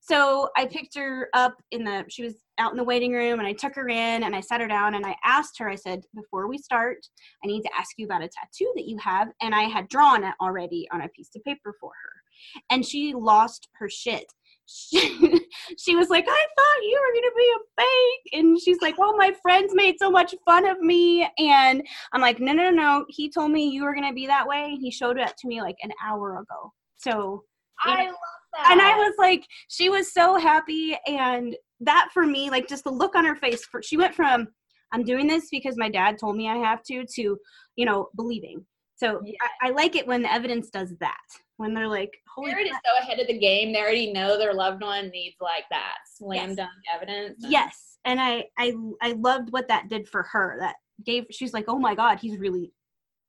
So 0.00 0.48
I 0.56 0.66
picked 0.66 0.96
her 0.96 1.28
up 1.34 1.56
in 1.72 1.84
the 1.84 2.04
she 2.08 2.22
was 2.22 2.34
out 2.60 2.70
in 2.70 2.76
the 2.76 2.84
waiting 2.84 3.12
room 3.12 3.38
and 3.38 3.48
I 3.48 3.52
took 3.52 3.74
her 3.74 3.88
in 3.88 4.22
and 4.22 4.36
I 4.36 4.40
sat 4.40 4.60
her 4.60 4.68
down 4.68 4.94
and 4.94 5.04
I 5.04 5.16
asked 5.24 5.58
her 5.58 5.68
I 5.68 5.74
said 5.74 6.02
before 6.14 6.46
we 6.46 6.58
start 6.58 6.98
I 7.42 7.46
need 7.46 7.62
to 7.62 7.70
ask 7.78 7.90
you 7.96 8.06
about 8.06 8.22
a 8.22 8.28
tattoo 8.28 8.72
that 8.76 8.86
you 8.86 8.98
have 8.98 9.28
and 9.40 9.54
I 9.54 9.62
had 9.62 9.88
drawn 9.88 10.24
it 10.24 10.34
already 10.40 10.86
on 10.92 11.02
a 11.02 11.08
piece 11.08 11.30
of 11.34 11.44
paper 11.44 11.74
for 11.80 11.90
her 11.90 12.62
and 12.70 12.84
she 12.84 13.14
lost 13.14 13.68
her 13.78 13.88
shit 13.88 14.26
she, 14.72 14.98
she 15.78 15.96
was 15.96 16.08
like, 16.10 16.24
I 16.28 16.46
thought 16.56 16.82
you 16.82 17.00
were 17.00 17.14
gonna 17.14 17.34
be 17.36 17.52
a 17.56 17.82
fake. 17.82 18.40
And 18.40 18.60
she's 18.60 18.80
like, 18.80 18.98
Well, 18.98 19.16
my 19.16 19.32
friends 19.42 19.72
made 19.74 19.96
so 19.98 20.10
much 20.10 20.34
fun 20.44 20.66
of 20.66 20.78
me. 20.80 21.28
And 21.38 21.82
I'm 22.12 22.20
like, 22.20 22.40
No, 22.40 22.52
no, 22.52 22.70
no. 22.70 23.04
He 23.08 23.28
told 23.28 23.50
me 23.50 23.68
you 23.68 23.84
were 23.84 23.94
gonna 23.94 24.12
be 24.12 24.26
that 24.26 24.46
way. 24.46 24.76
He 24.80 24.90
showed 24.90 25.18
it 25.18 25.32
to 25.38 25.48
me 25.48 25.60
like 25.60 25.76
an 25.82 25.92
hour 26.04 26.38
ago. 26.38 26.72
So 26.96 27.44
I 27.82 28.06
love 28.06 28.14
that. 28.54 28.70
and 28.70 28.80
I 28.80 28.94
was 28.96 29.14
like, 29.18 29.44
she 29.68 29.88
was 29.88 30.12
so 30.12 30.36
happy. 30.36 30.96
And 31.06 31.56
that 31.80 32.08
for 32.12 32.26
me, 32.26 32.50
like 32.50 32.68
just 32.68 32.84
the 32.84 32.90
look 32.90 33.14
on 33.14 33.24
her 33.24 33.36
face, 33.36 33.64
for, 33.64 33.82
she 33.82 33.96
went 33.96 34.14
from, 34.14 34.48
I'm 34.92 35.04
doing 35.04 35.26
this 35.26 35.48
because 35.50 35.76
my 35.76 35.88
dad 35.88 36.18
told 36.18 36.36
me 36.36 36.48
I 36.48 36.56
have 36.56 36.82
to, 36.84 37.04
to, 37.14 37.38
you 37.76 37.86
know, 37.86 38.08
believing. 38.16 38.64
So 38.96 39.20
Yeah. 39.24 39.34
I, 39.62 39.68
I 39.68 39.70
like 39.70 39.96
it 39.96 40.06
when 40.06 40.22
the 40.22 40.32
evidence 40.32 40.68
does 40.70 40.94
that. 41.00 41.16
When 41.56 41.74
they're 41.74 41.88
like, 41.88 42.10
holy 42.34 42.52
crap. 42.52 42.66
so 42.66 43.02
ahead 43.02 43.18
of 43.20 43.26
the 43.26 43.38
game. 43.38 43.72
They 43.72 43.80
already 43.80 44.12
know 44.12 44.36
their 44.38 44.54
loved 44.54 44.82
one 44.82 45.08
needs 45.10 45.36
like 45.40 45.64
that 45.70 45.94
slam 46.16 46.48
Yes. 46.50 46.56
dunk 46.56 46.70
evidence. 46.94 47.42
and- 47.42 47.52
Yes. 47.52 47.98
And 48.04 48.20
I, 48.20 48.44
I, 48.58 48.74
I 49.02 49.12
loved 49.12 49.52
what 49.52 49.68
that 49.68 49.88
did 49.88 50.08
for 50.08 50.22
her. 50.24 50.56
That 50.58 50.76
gave, 51.04 51.26
she's 51.30 51.52
like, 51.52 51.66
oh 51.68 51.78
my 51.78 51.94
God, 51.94 52.18
he's 52.18 52.38
really, 52.38 52.72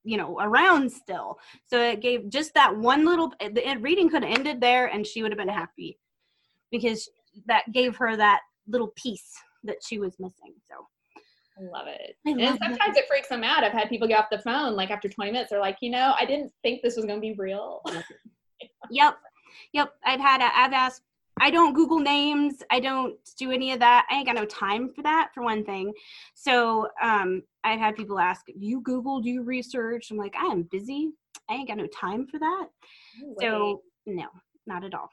you 0.02 0.16
know, 0.16 0.38
around 0.40 0.90
still. 0.90 1.38
So 1.68 1.78
it 1.80 2.00
gave 2.00 2.28
just 2.30 2.54
that 2.54 2.74
one 2.76 3.04
little, 3.04 3.32
eh, 3.40 3.50
the 3.54 3.76
reading 3.80 4.08
could 4.10 4.24
have 4.24 4.32
ended 4.38 4.60
there 4.60 4.86
and 4.86 5.06
she 5.06 5.22
would 5.22 5.30
have 5.30 5.38
been 5.38 5.48
happy 5.48 5.98
because 6.70 7.08
that 7.46 7.64
gave 7.72 7.96
her 7.96 8.16
that 8.16 8.40
little 8.68 8.92
piece 8.96 9.32
that 9.64 9.76
she 9.86 9.98
was 9.98 10.18
missing. 10.18 10.54
So 10.68 10.86
I 11.58 11.70
love 11.70 11.86
it. 11.88 12.16
I 12.26 12.30
and 12.30 12.40
love 12.40 12.58
sometimes 12.62 12.96
it 12.96 13.06
freaks 13.08 13.28
them 13.28 13.44
out. 13.44 13.64
I've 13.64 13.72
had 13.72 13.88
people 13.88 14.08
get 14.08 14.18
off 14.18 14.30
the 14.30 14.38
phone 14.38 14.74
like 14.74 14.90
after 14.90 15.08
20 15.08 15.30
minutes. 15.30 15.50
They're 15.50 15.60
like, 15.60 15.78
you 15.80 15.90
know, 15.90 16.14
I 16.18 16.24
didn't 16.24 16.52
think 16.62 16.82
this 16.82 16.96
was 16.96 17.04
going 17.04 17.18
to 17.18 17.20
be 17.20 17.34
real. 17.34 17.82
Yep. 18.90 19.16
Yep. 19.72 19.92
I've 20.04 20.20
had, 20.20 20.40
a, 20.40 20.56
I've 20.56 20.72
asked, 20.72 21.02
I 21.40 21.50
don't 21.50 21.72
Google 21.72 21.98
names. 21.98 22.62
I 22.70 22.78
don't 22.78 23.16
do 23.38 23.50
any 23.50 23.72
of 23.72 23.80
that. 23.80 24.06
I 24.10 24.16
ain't 24.16 24.26
got 24.26 24.36
no 24.36 24.44
time 24.44 24.88
for 24.88 25.02
that, 25.02 25.30
for 25.34 25.42
one 25.42 25.64
thing. 25.64 25.92
So 26.34 26.88
um, 27.02 27.42
I've 27.64 27.80
had 27.80 27.96
people 27.96 28.18
ask, 28.18 28.42
you 28.54 28.80
Google, 28.82 29.20
do 29.20 29.30
you 29.30 29.42
research? 29.42 30.10
I'm 30.10 30.16
like, 30.16 30.34
I 30.36 30.46
am 30.46 30.62
busy. 30.64 31.10
I 31.48 31.54
ain't 31.54 31.68
got 31.68 31.78
no 31.78 31.86
time 31.86 32.26
for 32.26 32.38
that. 32.38 32.66
So 33.40 33.82
no, 34.06 34.26
not 34.66 34.84
at 34.84 34.94
all. 34.94 35.10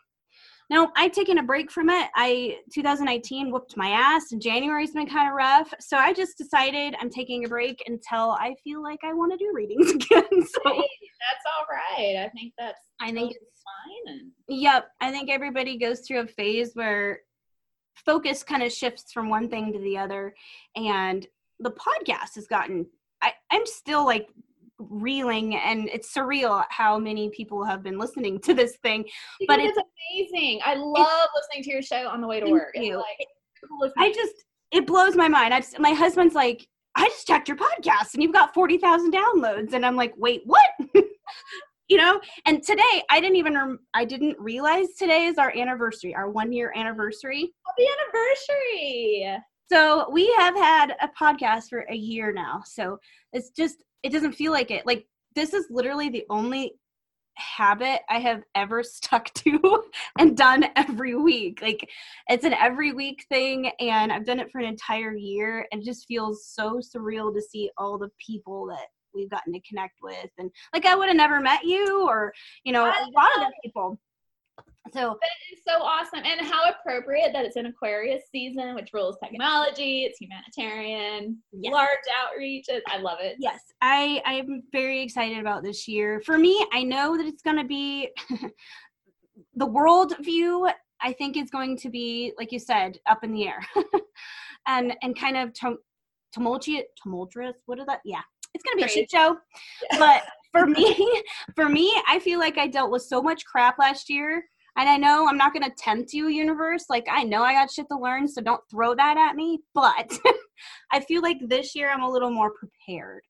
No, 0.69 0.91
I've 0.95 1.13
taken 1.13 1.39
a 1.39 1.43
break 1.43 1.71
from 1.71 1.89
it. 1.89 2.09
I 2.15 2.57
2019 2.71 3.51
whooped 3.51 3.75
my 3.75 3.89
ass, 3.89 4.31
and 4.31 4.41
January's 4.41 4.91
been 4.91 5.09
kind 5.09 5.27
of 5.27 5.33
rough. 5.35 5.73
So 5.79 5.97
I 5.97 6.13
just 6.13 6.37
decided 6.37 6.95
I'm 6.99 7.09
taking 7.09 7.43
a 7.43 7.47
break 7.47 7.83
until 7.87 8.31
I 8.31 8.55
feel 8.63 8.83
like 8.83 8.99
I 9.03 9.13
want 9.13 9.31
to 9.31 9.37
do 9.37 9.51
readings 9.53 9.89
again. 9.95 10.23
So 10.29 10.61
Hey, 10.65 10.89
that's 11.19 11.45
all 11.47 11.65
right. 11.71 12.23
I 12.23 12.29
think 12.29 12.53
that's 12.57 12.81
I 13.01 13.11
think 13.11 13.31
it's 13.31 13.63
fine. 13.63 14.13
And 14.15 14.31
Yep, 14.47 14.89
I 15.01 15.11
think 15.11 15.31
everybody 15.31 15.77
goes 15.77 16.01
through 16.01 16.21
a 16.21 16.27
phase 16.27 16.71
where 16.75 17.21
focus 18.05 18.43
kind 18.43 18.61
of 18.61 18.71
shifts 18.71 19.11
from 19.11 19.29
one 19.29 19.49
thing 19.49 19.73
to 19.73 19.79
the 19.79 19.97
other, 19.97 20.35
and 20.75 21.25
the 21.59 21.71
podcast 21.71 22.35
has 22.35 22.47
gotten. 22.47 22.85
I, 23.21 23.33
I'm 23.51 23.65
still 23.65 24.05
like 24.05 24.29
reeling, 24.79 25.55
and 25.55 25.89
it's 25.89 26.13
surreal 26.13 26.63
how 26.69 26.97
many 26.97 27.29
people 27.29 27.63
have 27.63 27.83
been 27.83 27.97
listening 27.97 28.39
to 28.41 28.53
this 28.53 28.77
thing. 28.83 29.05
But 29.47 29.57
Because 29.57 29.77
it's 29.77 30.31
amazing. 30.31 30.61
I 30.63 30.75
love 30.75 31.27
listening 31.35 31.63
to 31.63 31.71
your 31.71 31.81
show 31.81 32.07
on 32.07 32.21
the 32.21 32.27
way 32.27 32.39
to 32.39 32.49
work. 32.49 32.71
You. 32.75 32.97
like 32.97 33.91
I 33.97 34.11
just 34.11 34.33
it 34.71 34.87
blows 34.87 35.15
my 35.15 35.27
mind. 35.27 35.53
I've 35.53 35.67
my 35.79 35.91
husband's 35.91 36.35
like, 36.35 36.67
I 36.95 37.07
just 37.07 37.27
checked 37.27 37.47
your 37.47 37.57
podcast, 37.57 38.13
and 38.13 38.23
you've 38.23 38.33
got 38.33 38.53
forty 38.53 38.77
thousand 38.77 39.13
downloads, 39.13 39.73
and 39.73 39.85
I'm 39.85 39.95
like, 39.95 40.13
wait, 40.17 40.41
what? 40.45 40.69
you 41.87 41.97
know 41.97 42.21
and 42.45 42.61
today 42.61 43.01
i 43.09 43.19
didn't 43.19 43.35
even 43.35 43.55
rem- 43.55 43.79
i 43.95 44.05
didn't 44.05 44.37
realize 44.39 44.89
today 44.95 45.25
is 45.25 45.39
our 45.39 45.51
anniversary 45.57 46.13
our 46.13 46.29
one 46.29 46.51
year 46.51 46.71
anniversary 46.75 47.51
happy 47.65 47.89
anniversary. 48.03 49.39
So 49.71 50.09
we 50.09 50.33
have 50.37 50.55
had 50.55 50.95
a 50.99 51.09
podcast 51.09 51.69
for 51.69 51.85
a 51.89 51.95
year 51.95 52.33
now. 52.33 52.63
So 52.65 52.97
it's 53.33 53.51
just 53.51 53.83
it 54.03 54.11
doesn't 54.11 54.33
feel 54.33 54.51
like 54.51 54.71
it. 54.71 54.85
Like 54.85 55.05
this 55.35 55.53
is 55.53 55.67
literally 55.69 56.09
the 56.09 56.25
only 56.29 56.73
habit 57.35 58.01
I 58.09 58.19
have 58.19 58.43
ever 58.55 58.83
stuck 58.83 59.33
to 59.35 59.83
and 60.17 60.37
done 60.37 60.65
every 60.75 61.15
week. 61.15 61.61
Like 61.61 61.89
it's 62.27 62.45
an 62.45 62.53
every 62.53 62.91
week 62.91 63.25
thing 63.29 63.71
and 63.79 64.11
I've 64.11 64.25
done 64.25 64.39
it 64.39 64.51
for 64.51 64.59
an 64.59 64.65
entire 64.65 65.15
year 65.15 65.67
and 65.71 65.81
it 65.81 65.85
just 65.85 66.07
feels 66.07 66.45
so 66.45 66.79
surreal 66.79 67.33
to 67.33 67.41
see 67.41 67.69
all 67.77 67.97
the 67.97 68.09
people 68.25 68.67
that 68.67 68.87
we've 69.13 69.29
gotten 69.29 69.51
to 69.53 69.59
connect 69.67 69.95
with 70.03 70.29
and 70.37 70.51
like 70.71 70.85
I 70.85 70.95
would 70.95 71.07
have 71.07 71.17
never 71.17 71.39
met 71.39 71.63
you 71.63 72.07
or 72.07 72.31
you 72.63 72.71
know 72.71 72.85
I 72.85 72.89
a 72.89 73.09
lot 73.19 73.31
of 73.37 73.47
the 73.47 73.53
people. 73.63 73.99
So 74.93 75.17
That 75.21 75.53
is 75.53 75.59
so 75.67 75.81
awesome. 75.83 76.21
And 76.25 76.41
how 76.41 76.63
appropriate 76.69 77.31
that 77.33 77.45
it's 77.45 77.57
in 77.57 77.67
Aquarius 77.67 78.23
season, 78.31 78.73
which 78.75 78.89
rules 78.93 79.17
technology, 79.23 80.05
it's 80.05 80.19
humanitarian, 80.19 81.37
Yes. 81.51 81.73
large 81.73 81.89
outreach. 82.17 82.65
I 82.87 82.97
love 82.97 83.19
it. 83.21 83.35
Yes, 83.39 83.59
I 83.81 84.21
I'm 84.25 84.63
very 84.71 85.01
excited 85.01 85.37
about 85.39 85.63
this 85.63 85.87
year. 85.87 86.21
For 86.25 86.37
me, 86.37 86.65
I 86.73 86.83
know 86.83 87.17
that 87.17 87.25
it's 87.25 87.41
going 87.43 87.57
to 87.57 87.63
be 87.65 88.09
the 89.55 89.65
world 89.65 90.13
view. 90.21 90.69
I 91.01 91.13
think 91.13 91.37
is 91.37 91.49
going 91.49 91.77
to 91.77 91.89
be, 91.89 92.33
like 92.37 92.51
you 92.51 92.59
said, 92.59 92.97
up 93.07 93.23
in 93.23 93.31
the 93.31 93.47
air, 93.47 93.59
and 94.67 94.93
and 95.01 95.17
kind 95.17 95.37
of 95.37 95.53
tum- 95.53 95.77
tumultuous. 96.33 96.83
Tumultuous. 97.01 97.55
What 97.67 97.79
is 97.79 97.85
that? 97.85 98.01
Yeah, 98.03 98.21
it's 98.53 98.63
going 98.63 98.77
to 98.77 98.85
be 98.85 98.91
a 98.91 98.93
shit 98.93 99.09
show. 99.11 99.37
But 99.99 100.23
for 100.51 100.65
me, 100.65 101.23
for 101.55 101.69
me, 101.69 101.93
I 102.07 102.19
feel 102.19 102.39
like 102.39 102.57
I 102.57 102.67
dealt 102.67 102.91
with 102.91 103.03
so 103.03 103.21
much 103.21 103.45
crap 103.45 103.77
last 103.79 104.09
year. 104.09 104.43
And 104.79 104.87
I 104.87 104.95
know 104.95 105.27
I'm 105.27 105.37
not 105.37 105.51
going 105.53 105.69
to 105.69 105.75
tempt 105.77 106.13
you, 106.13 106.29
universe. 106.29 106.85
Like, 106.89 107.05
I 107.11 107.23
know 107.23 107.43
I 107.43 107.51
got 107.53 107.69
shit 107.69 107.87
to 107.91 107.97
learn, 107.97 108.29
so 108.29 108.41
don't 108.41 108.61
throw 108.71 108.95
that 108.95 109.17
at 109.17 109.35
me. 109.35 109.59
But 109.75 110.17
I 110.93 111.01
feel 111.01 111.21
like 111.21 111.37
this 111.47 111.75
year 111.75 111.91
I'm 111.91 112.01
a 112.01 112.09
little 112.09 112.31
more 112.31 112.51
prepared 112.53 113.21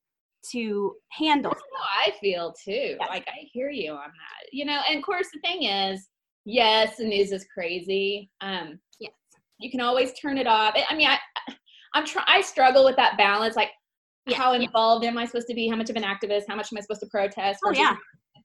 to 0.52 0.94
handle. 1.12 1.52
That's 1.52 1.64
how 1.76 2.12
I 2.14 2.18
feel 2.20 2.54
too. 2.64 2.96
Yes. 3.00 3.10
Like 3.10 3.28
I 3.28 3.48
hear 3.52 3.70
you 3.72 3.92
on 3.92 3.98
that. 3.98 4.50
You 4.52 4.66
know, 4.66 4.80
and 4.88 4.98
of 4.98 5.04
course 5.04 5.28
the 5.34 5.40
thing 5.42 5.64
is, 5.64 6.08
yes, 6.46 6.98
the 6.98 7.06
news 7.06 7.32
is 7.32 7.46
crazy. 7.54 8.30
Um 8.42 8.80
Yes. 9.00 9.12
you 9.60 9.70
can 9.70 9.82
always 9.82 10.14
turn 10.14 10.38
it 10.38 10.48
off. 10.48 10.76
I- 10.90 10.96
mean, 10.96 11.08
I 11.10 11.18
I'm 11.94 12.06
trying 12.06 12.26
I 12.30 12.42
struggle 12.42 12.86
with 12.86 12.96
that 12.96 13.18
balance 13.18 13.56
like 13.58 13.72
Yeah, 14.28 14.38
how 14.38 14.54
yeah. 14.54 14.62
involved 14.62 15.04
am 15.06 15.18
I 15.18 15.26
supposed 15.26 15.48
to 15.48 15.54
be? 15.56 15.68
How 15.68 15.76
much 15.76 15.90
of 15.90 15.96
an 15.98 16.04
activist? 16.04 16.44
How 16.48 16.56
much 16.56 16.72
am 16.72 16.78
I 16.78 16.82
supposed 16.82 17.02
to 17.02 17.08
protest? 17.08 17.60
Oh, 17.66 17.72
yeah. 17.72 17.96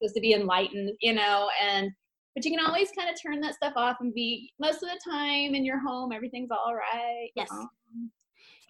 supposed 0.00 0.14
to 0.16 0.20
be 0.20 0.32
enlightened, 0.32 0.90
you 1.00 1.12
know, 1.12 1.48
and 1.62 1.90
but 2.35 2.45
you 2.45 2.51
can 2.57 2.64
always 2.64 2.91
kind 2.91 3.09
of 3.09 3.20
turn 3.20 3.41
that 3.41 3.55
stuff 3.55 3.74
off 3.76 3.99
and 4.01 4.12
be 4.12 4.53
most 4.59 4.82
of 4.82 4.89
the 4.89 5.01
time 5.09 5.55
in 5.55 5.64
your 5.64 5.78
home, 5.78 6.12
everything's 6.12 6.51
all 6.51 6.74
right. 6.74 7.30
Yes. 7.35 7.49
um, 7.51 7.70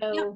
So 0.01 0.15
Yep. 0.15 0.35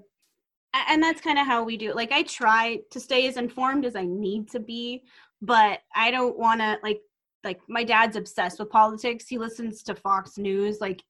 And 0.91 1.03
that's 1.03 1.21
kind 1.21 1.39
of 1.39 1.47
how 1.47 1.65
we 1.65 1.77
do 1.77 1.91
it. 1.91 1.97
Like, 1.97 2.13
I 2.13 2.23
try 2.23 2.81
to 2.91 3.01
stay 3.01 3.27
as 3.27 3.37
informed 3.39 3.87
as 3.87 3.97
I 3.97 4.05
need 4.05 4.51
to 4.51 4.61
be, 4.61 5.03
but 5.41 5.81
I 5.95 6.11
don't 6.11 6.39
want 6.39 6.61
to, 6.61 6.79
like, 6.83 7.01
like 7.43 7.61
my 7.69 7.85
dad's 7.85 8.17
obsessed 8.17 8.59
with 8.59 8.71
politics. 8.71 9.27
He 9.27 9.39
listens 9.39 9.83
to 9.85 9.95
Fox 9.95 10.37
News, 10.37 10.81
like, 10.81 11.03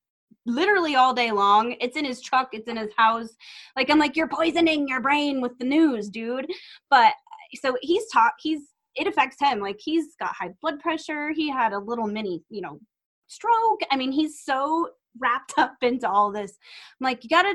literally 0.47 0.95
all 0.95 1.13
day 1.13 1.33
long. 1.33 1.75
It's 1.81 1.97
in 1.97 2.05
his 2.05 2.23
truck, 2.23 2.51
it's 2.53 2.69
in 2.69 2.77
his 2.77 2.93
house. 2.97 3.31
Like, 3.77 3.91
I'm 3.91 3.99
like, 3.99 4.17
you're 4.17 4.29
poisoning 4.29 4.87
your 4.89 5.01
brain 5.01 5.41
with 5.41 5.59
the 5.59 5.67
news, 5.67 6.09
dude. 6.09 6.47
But 6.89 7.15
so 7.61 7.77
he's 7.83 8.09
taught, 8.11 8.35
he's, 8.39 8.61
it 8.99 9.07
affects 9.07 9.37
him. 9.41 9.61
Like, 9.61 9.79
he's 9.79 10.15
got 10.19 10.35
high 10.35 10.51
blood 10.61 10.81
pressure. 10.81 11.31
He 11.33 11.49
had 11.51 11.73
a 11.73 11.79
little 11.79 12.07
mini, 12.07 12.43
you 12.51 12.61
know, 12.61 12.81
stroke. 13.27 13.81
I 13.91 13.97
mean, 13.97 14.13
he's 14.13 14.43
so 14.43 14.91
wrapped 15.19 15.55
up 15.59 15.75
into 15.83 16.09
all 16.09 16.33
this. 16.33 16.59
I'm 17.01 17.05
like, 17.05 17.23
you 17.25 17.31
gotta 17.31 17.55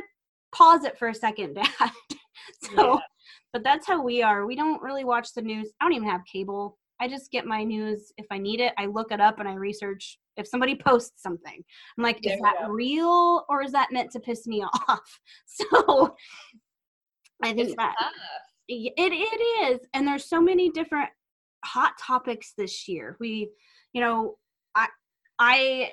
pause 0.53 0.83
it 0.85 0.97
for 0.97 1.09
a 1.09 1.15
second, 1.15 1.53
Dad. 1.55 1.91
so, 2.61 2.93
Yeah. 2.93 2.97
but 3.51 3.63
that's 3.63 3.87
how 3.87 4.01
we 4.03 4.21
are. 4.21 4.45
We 4.45 4.55
don't 4.55 4.81
really 4.81 5.03
watch 5.03 5.33
the 5.33 5.41
news. 5.41 5.71
I 5.79 5.85
don't 5.85 5.93
even 5.93 6.07
have 6.09 6.21
cable. 6.31 6.77
I 7.01 7.07
just 7.07 7.31
get 7.31 7.45
my 7.45 7.63
news 7.63 8.13
if 8.17 8.25
I 8.31 8.37
need 8.37 8.61
it. 8.61 8.73
I 8.77 8.85
look 8.85 9.11
it 9.11 9.19
up 9.19 9.39
and 9.39 9.49
I 9.49 9.55
research 9.55 10.17
if 10.37 10.47
somebody 10.47 10.75
posts 10.75 11.21
something. 11.21 11.61
I'm 11.97 12.03
like, 12.03 12.19
There 12.23 12.35
is 12.35 12.39
that 12.41 12.55
go. 12.61 12.69
real 12.69 13.43
or 13.49 13.61
is 13.63 13.71
that 13.73 13.91
meant 13.91 14.11
to 14.11 14.19
piss 14.19 14.47
me 14.47 14.63
off? 14.87 15.19
So, 15.45 16.15
I 17.43 17.47
think 17.53 17.59
it's 17.69 17.75
that 17.77 17.95
tough. 17.99 18.11
It 18.69 18.93
it 18.95 19.73
is 19.73 19.79
and 19.93 20.07
there's 20.07 20.23
so 20.29 20.39
many 20.39 20.69
different 20.69 21.09
hot 21.63 21.93
topics 21.99 22.53
this 22.57 22.87
year. 22.87 23.17
We 23.19 23.49
you 23.93 24.01
know 24.01 24.35
i 24.75 24.87
i 25.39 25.91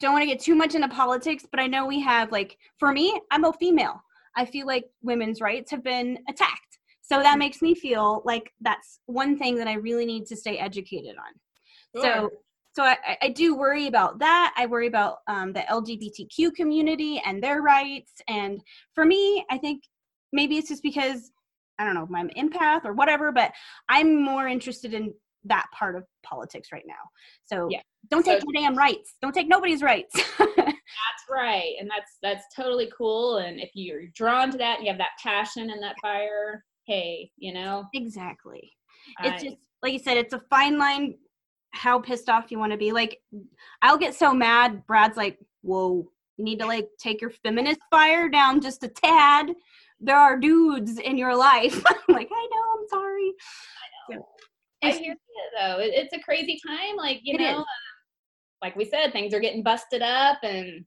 don't 0.00 0.12
want 0.12 0.22
to 0.22 0.26
get 0.26 0.38
too 0.40 0.54
much 0.54 0.74
into 0.74 0.88
politics 0.88 1.46
but 1.50 1.58
i 1.58 1.66
know 1.66 1.86
we 1.86 1.98
have 2.00 2.30
like 2.30 2.58
for 2.78 2.92
me 2.92 3.18
i'm 3.30 3.44
a 3.44 3.52
female. 3.54 4.02
I 4.38 4.44
feel 4.44 4.66
like 4.66 4.84
women's 5.02 5.40
rights 5.40 5.70
have 5.70 5.82
been 5.82 6.18
attacked. 6.28 6.78
So 7.00 7.22
that 7.22 7.38
makes 7.38 7.62
me 7.62 7.74
feel 7.74 8.20
like 8.26 8.52
that's 8.60 9.00
one 9.06 9.38
thing 9.38 9.54
that 9.56 9.66
i 9.68 9.74
really 9.74 10.04
need 10.04 10.26
to 10.26 10.36
stay 10.36 10.58
educated 10.58 11.16
on. 11.16 11.32
So 12.02 12.02
Sure. 12.02 12.30
so 12.74 12.82
I, 12.82 12.96
I- 13.06 13.18
I 13.22 13.28
do 13.30 13.56
worry 13.56 13.86
about 13.86 14.18
that. 14.18 14.52
I 14.58 14.66
worry 14.66 14.88
about 14.88 15.18
um, 15.26 15.54
the 15.54 15.60
lgbtq 15.60 16.54
community 16.54 17.22
and 17.24 17.42
their 17.42 17.62
rights. 17.62 18.12
And 18.28 18.60
for 18.94 19.04
me 19.06 19.44
i 19.50 19.56
think 19.56 19.82
maybe 20.34 20.58
it's 20.58 20.68
just 20.68 20.82
because 20.82 21.30
i 21.78 21.84
don't 21.84 21.94
know 21.94 22.04
if 22.04 22.10
i'm 22.14 22.30
an 22.34 22.48
empath 22.48 22.84
or 22.84 22.92
whatever 22.92 23.32
but 23.32 23.52
i'm 23.88 24.22
more 24.22 24.48
interested 24.48 24.94
in 24.94 25.12
that 25.44 25.66
part 25.72 25.94
of 25.96 26.04
politics 26.24 26.70
right 26.72 26.84
now 26.86 26.94
so 27.44 27.68
Yeah. 27.70 27.80
don't 28.10 28.24
take 28.24 28.40
So- 28.40 28.46
your 28.52 28.62
damn 28.62 28.76
rights 28.76 29.14
don't 29.22 29.32
take 29.34 29.48
nobody's 29.48 29.82
rights 29.82 30.14
That's 30.38 31.24
right. 31.28 31.74
And 31.80 31.90
that's 31.90 32.16
that's 32.22 32.44
totally 32.54 32.90
cool. 32.96 33.38
And 33.38 33.58
if 33.60 33.70
you're 33.74 34.06
drawn 34.14 34.50
to 34.52 34.58
that 34.58 34.78
and 34.78 34.86
you 34.86 34.92
have 34.92 34.98
that 34.98 35.18
passion 35.22 35.70
and 35.70 35.82
that 35.82 35.96
fire, 36.00 36.64
hey, 36.86 37.30
you 37.36 37.52
know, 37.52 37.84
exactly 37.92 38.72
it's 39.22 39.42
just 39.42 39.56
like 39.82 39.92
you 39.92 39.98
said 39.98 40.16
it's 40.16 40.32
a 40.32 40.40
fine 40.50 40.78
line 40.78 41.16
how 41.72 41.98
pissed 41.98 42.28
off 42.28 42.50
you 42.50 42.58
want 42.58 42.72
to 42.72 42.78
be 42.78 42.92
like 42.92 43.20
i'll 43.82 43.98
get 43.98 44.14
so 44.14 44.32
mad 44.34 44.84
brad's 44.86 45.16
like 45.16 45.38
whoa 45.62 46.08
you 46.38 46.44
need 46.44 46.58
to 46.58 46.66
like 46.66 46.88
take 46.98 47.20
your 47.20 47.30
feminist 47.44 47.78
fire 47.90 48.28
down 48.28 48.60
just 48.60 48.82
a 48.82 48.88
tad 48.88 49.50
there 50.00 50.16
are 50.18 50.36
dudes 50.38 50.98
in 50.98 51.16
your 51.18 51.34
life 51.36 51.82
i'm 51.88 51.96
like 52.14 52.28
i 52.32 52.48
know 52.52 52.80
i'm 52.80 52.88
sorry 52.88 53.32
I 54.82 54.88
It's- 54.88 54.98
hear 54.98 55.12
you 55.14 55.50
though. 55.58 55.78
It, 55.80 55.92
it's 55.94 56.12
a 56.14 56.20
crazy 56.20 56.60
time. 56.64 56.96
Like, 56.96 57.20
you 57.24 57.38
know, 57.38 57.56
um, 57.58 57.64
like 58.62 58.76
we 58.76 58.84
said, 58.84 59.10
things 59.10 59.32
are 59.34 59.40
getting 59.40 59.62
busted 59.62 60.02
up 60.02 60.38
and 60.42 60.84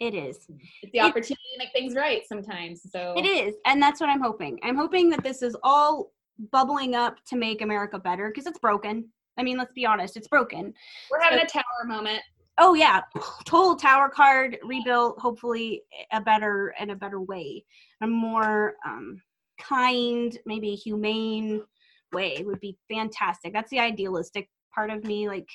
it 0.00 0.14
is 0.14 0.46
it's 0.82 0.92
the 0.92 0.98
It- 1.00 1.02
opportunity 1.02 1.42
to 1.54 1.58
make 1.58 1.72
things 1.72 1.94
right 1.94 2.22
sometimes. 2.26 2.80
So 2.90 3.14
it 3.16 3.26
is 3.26 3.54
and 3.66 3.80
that's 3.80 4.00
what 4.00 4.08
i'm 4.08 4.22
hoping 4.22 4.58
i'm 4.62 4.76
hoping 4.76 5.10
that 5.10 5.22
this 5.22 5.42
is 5.42 5.54
all 5.62 6.12
bubbling 6.50 6.94
up 6.94 7.16
to 7.26 7.36
make 7.36 7.60
america 7.60 7.98
better 7.98 8.28
because 8.28 8.46
it's 8.46 8.58
broken 8.58 9.06
i 9.36 9.42
mean 9.42 9.58
let's 9.58 9.74
be 9.74 9.84
honest 9.84 10.16
it's 10.16 10.28
broken 10.28 10.72
we're 11.10 11.20
having 11.20 11.38
a 11.40 11.46
tower 11.46 11.84
moment. 11.84 12.22
Oh 12.62 12.74
yeah, 12.74 13.00
total 13.46 13.74
tower 13.74 14.10
card 14.10 14.58
rebuilt. 14.62 15.18
Hopefully, 15.18 15.82
a 16.12 16.20
better 16.20 16.74
and 16.78 16.90
a 16.90 16.94
better 16.94 17.20
way, 17.20 17.64
a 18.02 18.06
more 18.06 18.74
um, 18.86 19.20
kind, 19.58 20.38
maybe 20.44 20.74
humane 20.74 21.62
way 22.12 22.42
would 22.44 22.60
be 22.60 22.76
fantastic. 22.92 23.54
That's 23.54 23.70
the 23.70 23.78
idealistic 23.78 24.50
part 24.74 24.90
of 24.90 25.04
me. 25.04 25.26
Like, 25.26 25.48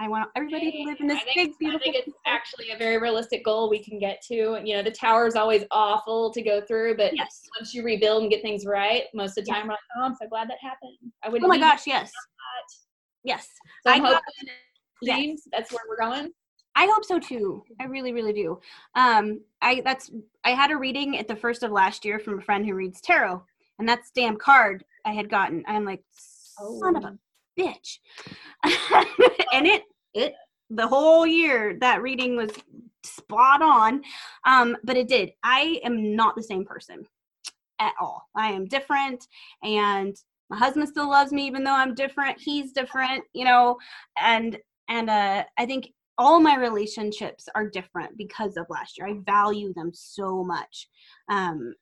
I 0.00 0.08
want 0.08 0.30
everybody 0.34 0.72
to 0.72 0.82
live 0.82 0.96
in 0.98 1.06
this 1.06 1.22
think, 1.22 1.36
big, 1.36 1.58
beautiful. 1.60 1.80
I 1.80 1.92
think 1.92 2.06
it's 2.06 2.16
actually 2.26 2.70
a 2.70 2.76
very 2.76 2.98
realistic 2.98 3.44
goal 3.44 3.70
we 3.70 3.82
can 3.82 4.00
get 4.00 4.20
to. 4.28 4.60
You 4.64 4.76
know, 4.76 4.82
the 4.82 4.90
tower 4.90 5.28
is 5.28 5.36
always 5.36 5.62
awful 5.70 6.32
to 6.32 6.42
go 6.42 6.60
through, 6.60 6.96
but 6.96 7.16
yes. 7.16 7.42
once 7.56 7.72
you 7.72 7.84
rebuild 7.84 8.22
and 8.22 8.30
get 8.32 8.42
things 8.42 8.66
right, 8.66 9.04
most 9.14 9.38
of 9.38 9.44
the 9.44 9.52
time 9.52 9.68
we're 9.68 9.74
like, 9.74 9.80
oh, 9.96 10.02
I'm 10.02 10.16
so 10.20 10.26
glad 10.28 10.50
that 10.50 10.58
happened. 10.60 10.96
I 11.22 11.28
wouldn't. 11.28 11.44
Oh 11.44 11.48
my 11.48 11.58
gosh, 11.58 11.86
yes, 11.86 12.10
yes. 13.22 13.46
So 13.86 13.92
I 13.92 13.94
I'm 13.94 14.02
got- 14.02 14.14
hoping 14.14 14.54
yes. 15.02 15.48
that's 15.52 15.72
where 15.72 15.82
we're 15.88 15.98
going. 15.98 16.32
I 16.74 16.86
hope 16.86 17.04
so 17.04 17.18
too. 17.18 17.64
I 17.80 17.84
really, 17.84 18.12
really 18.12 18.32
do. 18.32 18.60
Um, 18.94 19.40
I 19.60 19.82
that's 19.84 20.10
I 20.44 20.50
had 20.50 20.70
a 20.70 20.76
reading 20.76 21.18
at 21.18 21.28
the 21.28 21.36
first 21.36 21.62
of 21.62 21.70
last 21.70 22.04
year 22.04 22.18
from 22.18 22.38
a 22.38 22.42
friend 22.42 22.64
who 22.64 22.74
reads 22.74 23.00
tarot, 23.00 23.42
and 23.78 23.88
that's 23.88 24.10
damn 24.10 24.36
card 24.36 24.84
I 25.04 25.12
had 25.12 25.28
gotten. 25.28 25.64
I'm 25.66 25.84
like, 25.84 26.02
son 26.12 26.96
of 26.96 27.04
a 27.04 27.18
bitch, 27.58 27.98
and 29.52 29.66
it 29.66 29.82
it 30.14 30.34
the 30.70 30.86
whole 30.86 31.26
year 31.26 31.76
that 31.80 32.02
reading 32.02 32.36
was 32.36 32.50
spot 33.02 33.60
on. 33.62 34.02
Um, 34.46 34.76
but 34.84 34.96
it 34.96 35.08
did. 35.08 35.32
I 35.42 35.80
am 35.84 36.16
not 36.16 36.36
the 36.36 36.42
same 36.42 36.64
person 36.64 37.04
at 37.80 37.92
all. 38.00 38.28
I 38.34 38.48
am 38.52 38.66
different, 38.66 39.26
and 39.62 40.16
my 40.48 40.56
husband 40.56 40.88
still 40.88 41.08
loves 41.08 41.32
me 41.32 41.46
even 41.46 41.64
though 41.64 41.74
I'm 41.74 41.94
different. 41.94 42.40
He's 42.40 42.72
different, 42.72 43.24
you 43.34 43.44
know, 43.44 43.78
and 44.18 44.58
and 44.92 45.08
uh, 45.08 45.44
I 45.58 45.64
think 45.64 45.90
all 46.18 46.38
my 46.38 46.56
relationships 46.56 47.48
are 47.54 47.66
different 47.68 48.18
because 48.18 48.58
of 48.58 48.66
last 48.68 48.98
year. 48.98 49.08
I 49.08 49.14
value 49.24 49.72
them 49.72 49.90
so 49.94 50.44
much 50.44 50.86
um, 51.30 51.74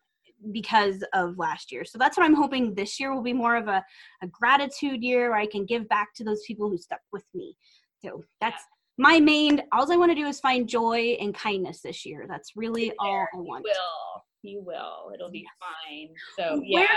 because 0.52 1.02
of 1.12 1.36
last 1.36 1.72
year. 1.72 1.84
So 1.84 1.98
that's 1.98 2.16
what 2.16 2.24
I'm 2.24 2.36
hoping 2.36 2.72
this 2.72 3.00
year 3.00 3.12
will 3.12 3.22
be 3.22 3.32
more 3.32 3.56
of 3.56 3.66
a, 3.66 3.84
a 4.22 4.28
gratitude 4.28 5.02
year 5.02 5.30
where 5.30 5.40
I 5.40 5.46
can 5.46 5.66
give 5.66 5.88
back 5.88 6.14
to 6.14 6.24
those 6.24 6.42
people 6.46 6.70
who 6.70 6.78
stuck 6.78 7.00
with 7.12 7.24
me. 7.34 7.56
So 8.00 8.22
that's 8.40 8.62
my 8.96 9.18
main, 9.18 9.60
all 9.72 9.90
I 9.92 9.96
want 9.96 10.12
to 10.12 10.14
do 10.14 10.28
is 10.28 10.38
find 10.38 10.68
joy 10.68 11.16
and 11.20 11.34
kindness 11.34 11.80
this 11.80 12.06
year. 12.06 12.26
That's 12.28 12.52
really 12.54 12.92
all 13.00 13.26
I 13.34 13.38
want. 13.38 13.66
You 13.66 13.72
will. 13.72 14.52
You 14.52 14.62
will. 14.64 15.10
It'll 15.12 15.32
be 15.32 15.46
fine. 15.58 16.10
So 16.38 16.62
Where- 16.70 16.82
yeah. 16.84 16.96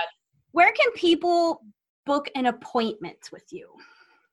Where 0.51 0.71
can 0.73 0.91
people 0.91 1.63
book 2.05 2.29
an 2.35 2.45
appointment 2.45 3.17
with 3.31 3.45
you? 3.49 3.67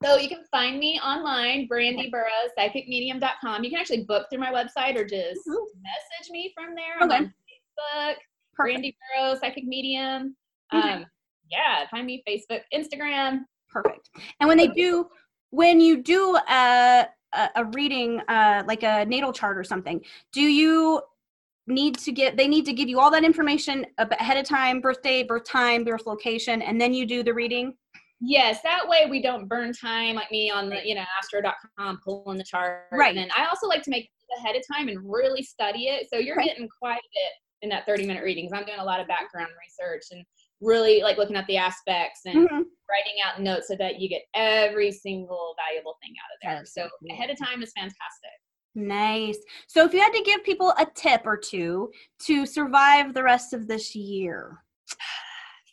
So 0.02 0.16
you 0.16 0.28
can 0.28 0.44
find 0.50 0.78
me 0.78 0.98
online, 1.04 1.66
Brandy 1.66 2.08
Burrows, 2.10 2.50
psychicmedium.com. 2.58 3.62
You 3.64 3.70
can 3.70 3.78
actually 3.78 4.04
book 4.04 4.28
through 4.30 4.40
my 4.40 4.50
website 4.50 4.96
or 4.96 5.04
just 5.04 5.46
Mhm. 5.46 5.66
message 5.82 6.30
me 6.30 6.52
from 6.54 6.74
there. 6.74 6.96
Okay. 7.02 7.16
on 7.16 7.34
Facebook, 7.78 8.16
Perfect. 8.54 8.56
Brandy 8.56 8.96
Burrows, 9.14 9.40
Psychic 9.40 9.64
Medium. 9.64 10.36
Okay. 10.72 10.92
Um, 10.94 11.06
yeah, 11.50 11.86
find 11.88 12.06
me 12.06 12.22
Facebook, 12.26 12.62
Instagram. 12.72 13.44
Perfect. 13.68 14.08
And 14.40 14.48
when 14.48 14.56
they 14.56 14.68
do, 14.68 15.10
when 15.50 15.80
you 15.80 15.98
do 16.02 16.36
a 16.48 17.08
a, 17.32 17.48
a 17.56 17.64
reading, 17.66 18.20
uh, 18.26 18.64
like 18.66 18.82
a 18.82 19.04
natal 19.06 19.32
chart 19.32 19.56
or 19.56 19.62
something, 19.62 20.04
do 20.32 20.40
you 20.40 21.00
need 21.68 21.96
to 21.98 22.10
get? 22.10 22.36
They 22.36 22.48
need 22.48 22.64
to 22.66 22.72
give 22.72 22.88
you 22.88 22.98
all 22.98 23.10
that 23.12 23.22
information 23.22 23.86
ahead 23.98 24.36
of 24.36 24.44
time, 24.44 24.80
birthday, 24.80 25.22
birth 25.22 25.44
time, 25.44 25.84
birth 25.84 26.06
location, 26.06 26.60
and 26.62 26.80
then 26.80 26.92
you 26.92 27.06
do 27.06 27.22
the 27.22 27.32
reading. 27.32 27.76
Yes, 28.20 28.60
that 28.62 28.86
way 28.86 29.06
we 29.08 29.22
don't 29.22 29.48
burn 29.48 29.72
time 29.72 30.14
like 30.16 30.30
me 30.30 30.50
on 30.50 30.68
the, 30.68 30.86
you 30.86 30.94
know, 30.94 31.04
astro.com 31.18 32.00
pulling 32.04 32.36
the 32.36 32.44
chart. 32.44 32.84
Right. 32.92 33.08
And 33.08 33.18
then 33.18 33.30
I 33.36 33.46
also 33.46 33.66
like 33.66 33.82
to 33.84 33.90
make 33.90 34.04
it 34.04 34.38
ahead 34.38 34.56
of 34.56 34.62
time 34.70 34.88
and 34.88 34.98
really 35.10 35.42
study 35.42 35.86
it. 35.86 36.08
So 36.12 36.18
you're 36.18 36.36
Right. 36.36 36.46
getting 36.48 36.68
quite 36.68 36.98
a 36.98 37.10
bit 37.14 37.32
in 37.62 37.68
that 37.70 37.86
30 37.86 38.06
minute 38.06 38.22
readings. 38.22 38.52
I'm 38.52 38.64
doing 38.66 38.78
a 38.78 38.84
lot 38.84 39.00
of 39.00 39.08
background 39.08 39.50
research 39.58 40.02
and 40.10 40.24
really 40.60 41.02
like 41.02 41.16
looking 41.16 41.36
at 41.36 41.46
the 41.46 41.56
aspects 41.56 42.20
and 42.26 42.46
Mhm. 42.48 42.64
writing 42.90 43.20
out 43.24 43.40
notes 43.40 43.68
so 43.68 43.76
that 43.76 44.00
you 44.00 44.08
get 44.08 44.22
every 44.34 44.92
single 44.92 45.54
valuable 45.56 45.96
thing 46.02 46.14
out 46.22 46.34
of 46.34 46.38
there. 46.42 46.66
So 46.66 46.90
ahead 47.10 47.30
of 47.30 47.38
time 47.38 47.62
is 47.62 47.72
fantastic. 47.72 48.32
Nice. 48.74 49.38
So 49.66 49.84
if 49.86 49.94
you 49.94 50.00
had 50.00 50.12
to 50.12 50.22
give 50.22 50.44
people 50.44 50.70
a 50.78 50.86
tip 50.94 51.22
or 51.26 51.36
two 51.38 51.90
to 52.20 52.44
survive 52.46 53.14
the 53.14 53.22
rest 53.22 53.54
of 53.54 53.66
this 53.66 53.94
year. 53.94 54.62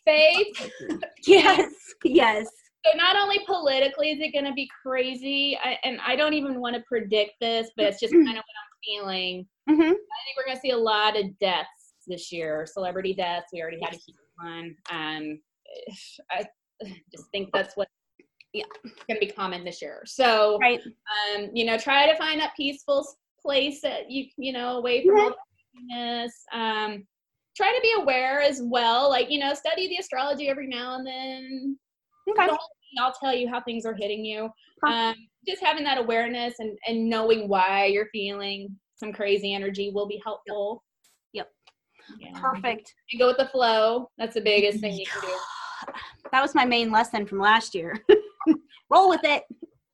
Faith. 0.08 0.70
Yes. 1.26 1.72
Yes. 2.04 2.48
So 2.86 2.96
not 2.96 3.16
only 3.16 3.40
politically 3.44 4.10
is 4.12 4.20
it 4.20 4.32
going 4.32 4.44
to 4.46 4.52
be 4.52 4.68
crazy, 4.82 5.58
I, 5.62 5.76
and 5.84 5.98
I 6.06 6.16
don't 6.16 6.32
even 6.32 6.60
want 6.60 6.74
to 6.76 6.82
predict 6.88 7.32
this, 7.40 7.70
but 7.76 7.84
it's 7.86 8.00
just 8.00 8.14
kind 8.14 8.28
of 8.28 8.36
what 8.36 8.44
I'm 8.44 8.78
feeling. 8.84 9.46
hmm 9.68 9.80
I 9.80 9.84
think 9.84 10.36
we're 10.36 10.44
going 10.46 10.56
to 10.56 10.60
see 10.60 10.70
a 10.70 10.78
lot 10.78 11.18
of 11.18 11.36
deaths 11.38 11.94
this 12.06 12.32
year, 12.32 12.66
celebrity 12.66 13.12
deaths. 13.14 13.48
We 13.52 13.60
already 13.60 13.80
had 13.82 13.94
a 13.94 13.96
huge 13.96 14.16
one. 14.42 14.74
Um, 14.90 15.40
I 16.30 16.46
just 17.12 17.24
think 17.32 17.50
that's 17.52 17.76
what 17.76 17.88
Yeah. 18.54 18.64
going 19.08 19.20
to 19.20 19.26
be 19.26 19.30
common 19.32 19.64
this 19.64 19.82
year. 19.82 20.02
So, 20.06 20.58
Right. 20.62 20.80
um, 21.36 21.50
you 21.52 21.64
know, 21.66 21.76
try 21.76 22.10
to 22.10 22.16
find 22.16 22.40
that 22.40 22.52
peaceful 22.56 23.06
place 23.42 23.80
that 23.82 24.10
you, 24.10 24.26
you 24.38 24.52
know, 24.52 24.78
away 24.78 25.04
from 25.04 25.18
all 25.20 25.28
the 25.30 25.36
craziness. 25.74 26.44
Um, 26.52 27.06
try 27.58 27.72
to 27.74 27.80
be 27.82 27.92
aware 28.00 28.40
as 28.40 28.60
well. 28.62 29.10
Like, 29.10 29.30
you 29.30 29.40
know, 29.40 29.52
study 29.52 29.88
the 29.88 29.96
astrology 29.96 30.48
every 30.48 30.68
now 30.68 30.96
and 30.96 31.06
then. 31.06 31.76
Okay. 32.30 32.46
The 32.46 32.52
whole 32.52 32.58
thing, 32.58 33.00
I'll 33.02 33.12
tell 33.12 33.34
you 33.34 33.48
how 33.48 33.60
things 33.60 33.84
are 33.84 33.94
hitting 33.94 34.24
you. 34.24 34.48
Um, 34.86 35.14
just 35.46 35.62
having 35.62 35.82
that 35.84 35.98
awareness 35.98 36.54
and, 36.60 36.78
and 36.86 37.08
knowing 37.10 37.48
why 37.48 37.86
you're 37.86 38.08
feeling 38.12 38.68
some 38.94 39.12
crazy 39.12 39.54
energy 39.54 39.90
will 39.92 40.06
be 40.06 40.22
helpful. 40.24 40.84
Yep. 41.32 41.50
Yeah. 42.20 42.30
Perfect. 42.40 42.94
And 43.12 43.18
go 43.18 43.26
with 43.26 43.38
the 43.38 43.48
flow. 43.48 44.08
That's 44.18 44.34
the 44.34 44.40
biggest 44.40 44.78
thing 44.80 44.94
you 44.96 45.06
can 45.06 45.20
do. 45.20 45.28
That 46.32 46.42
was 46.42 46.54
my 46.54 46.66
main 46.66 46.90
lesson 46.92 47.24
from 47.24 47.38
last 47.38 47.74
year. 47.74 47.96
Roll 48.90 49.08
with 49.08 49.22
it. 49.24 49.44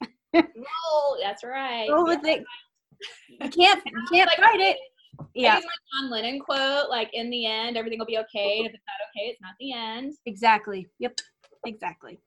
Roll. 0.34 1.16
That's 1.22 1.44
right. 1.44 1.86
Roll 1.88 2.04
with 2.06 2.24
it. 2.24 2.42
You 3.28 3.48
can't 3.50 3.80
you 3.84 4.04
can't 4.10 4.28
Like- 4.28 4.38
fight 4.38 4.60
it. 4.60 4.76
I 5.20 5.26
Yeah, 5.34 5.56
use 5.56 5.64
my 5.64 6.00
John 6.00 6.10
Lennon 6.10 6.38
quote, 6.40 6.88
like 6.90 7.10
in 7.12 7.30
the 7.30 7.46
end, 7.46 7.76
everything 7.76 7.98
will 7.98 8.06
be 8.06 8.18
okay. 8.18 8.58
And 8.58 8.66
if 8.66 8.74
it's 8.74 8.82
not 8.86 9.08
okay, 9.10 9.30
it's 9.30 9.40
not 9.40 9.54
the 9.60 9.72
end. 9.72 10.14
exactly. 10.26 10.88
Yep. 10.98 11.20
Exactly. 11.66 12.18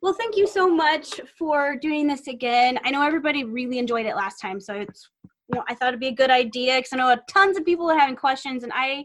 Well, 0.00 0.12
thank 0.12 0.36
you 0.36 0.46
so 0.46 0.68
much 0.72 1.20
for 1.36 1.76
doing 1.76 2.06
this 2.06 2.28
again. 2.28 2.78
I 2.84 2.90
know 2.90 3.02
everybody 3.04 3.42
really 3.44 3.78
enjoyed 3.78 4.06
it 4.06 4.14
last 4.14 4.40
time, 4.40 4.60
so 4.60 4.74
it's 4.74 5.10
you 5.24 5.56
know 5.56 5.64
I 5.68 5.74
thought 5.74 5.88
it'd 5.88 6.00
be 6.00 6.06
a 6.08 6.14
good 6.14 6.30
idea 6.30 6.76
because 6.76 6.92
I 6.92 6.96
know 6.96 7.16
tons 7.28 7.58
of 7.58 7.64
people 7.64 7.90
are 7.90 7.98
having 7.98 8.14
questions, 8.16 8.62
and 8.62 8.72
I 8.74 9.04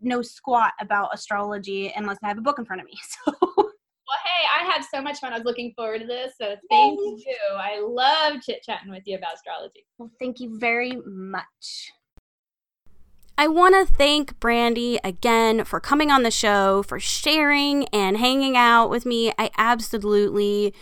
know 0.00 0.22
squat 0.22 0.72
about 0.80 1.10
astrology 1.12 1.92
unless 1.96 2.18
I 2.22 2.28
have 2.28 2.38
a 2.38 2.42
book 2.42 2.58
in 2.58 2.64
front 2.64 2.82
of 2.82 2.86
me. 2.86 2.92
So 3.24 3.32
Well, 4.08 4.18
hey, 4.24 4.46
I 4.60 4.64
had 4.70 4.84
so 4.84 5.02
much 5.02 5.18
fun. 5.18 5.32
I 5.32 5.36
was 5.38 5.44
looking 5.44 5.72
forward 5.74 6.02
to 6.02 6.06
this. 6.06 6.34
So 6.40 6.54
thank 6.70 7.00
you. 7.00 7.36
I 7.56 7.80
love 7.80 8.40
chit 8.40 8.62
chatting 8.62 8.90
with 8.92 9.02
you 9.06 9.16
about 9.16 9.34
astrology. 9.34 9.84
well, 9.98 10.10
thank 10.20 10.38
you 10.38 10.56
very 10.60 10.92
much. 11.04 11.90
I 13.38 13.48
want 13.48 13.74
to 13.74 13.94
thank 13.94 14.40
Brandy 14.40 14.98
again 15.04 15.64
for 15.64 15.78
coming 15.78 16.10
on 16.10 16.22
the 16.22 16.30
show, 16.30 16.82
for 16.82 16.98
sharing 16.98 17.86
and 17.88 18.16
hanging 18.16 18.56
out 18.56 18.88
with 18.88 19.04
me. 19.04 19.30
I 19.38 19.50
absolutely 19.58 20.72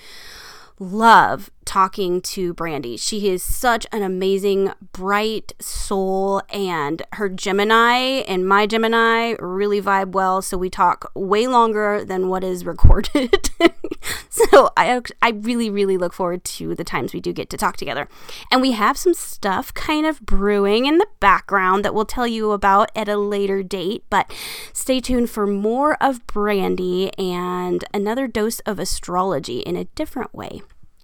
love 0.78 1.50
talking 1.64 2.20
to 2.20 2.54
Brandy. 2.54 2.96
She 2.96 3.28
is 3.28 3.42
such 3.42 3.86
an 3.92 4.02
amazing, 4.02 4.72
bright 4.92 5.52
soul, 5.60 6.42
and 6.48 7.02
her 7.12 7.28
Gemini 7.28 8.22
and 8.26 8.46
my 8.46 8.66
Gemini 8.66 9.34
really 9.38 9.80
vibe 9.80 10.12
well. 10.12 10.42
So 10.42 10.56
we 10.56 10.70
talk 10.70 11.10
way 11.14 11.46
longer 11.46 12.04
than 12.04 12.28
what 12.28 12.44
is 12.44 12.64
recorded. 12.64 13.50
so 14.28 14.70
I, 14.76 15.00
I 15.22 15.30
really, 15.30 15.70
really 15.70 15.96
look 15.96 16.12
forward 16.12 16.44
to 16.44 16.74
the 16.74 16.84
times 16.84 17.12
we 17.12 17.20
do 17.20 17.32
get 17.32 17.50
to 17.50 17.56
talk 17.56 17.76
together. 17.76 18.08
And 18.50 18.60
we 18.60 18.72
have 18.72 18.96
some 18.96 19.14
stuff 19.14 19.72
kind 19.74 20.06
of 20.06 20.20
brewing 20.20 20.86
in 20.86 20.98
the 20.98 21.08
background 21.20 21.84
that 21.84 21.94
we'll 21.94 22.04
tell 22.04 22.26
you 22.26 22.52
about 22.52 22.90
at 22.94 23.08
a 23.08 23.16
later 23.16 23.62
date. 23.62 24.04
But 24.10 24.32
stay 24.72 25.00
tuned 25.00 25.30
for 25.30 25.46
more 25.46 25.96
of 26.02 26.26
Brandy 26.26 27.12
and 27.18 27.84
another 27.92 28.26
dose 28.26 28.60
of 28.60 28.78
astrology 28.78 29.60
in 29.60 29.76
a 29.76 29.84
different 29.84 30.34
way. 30.34 30.62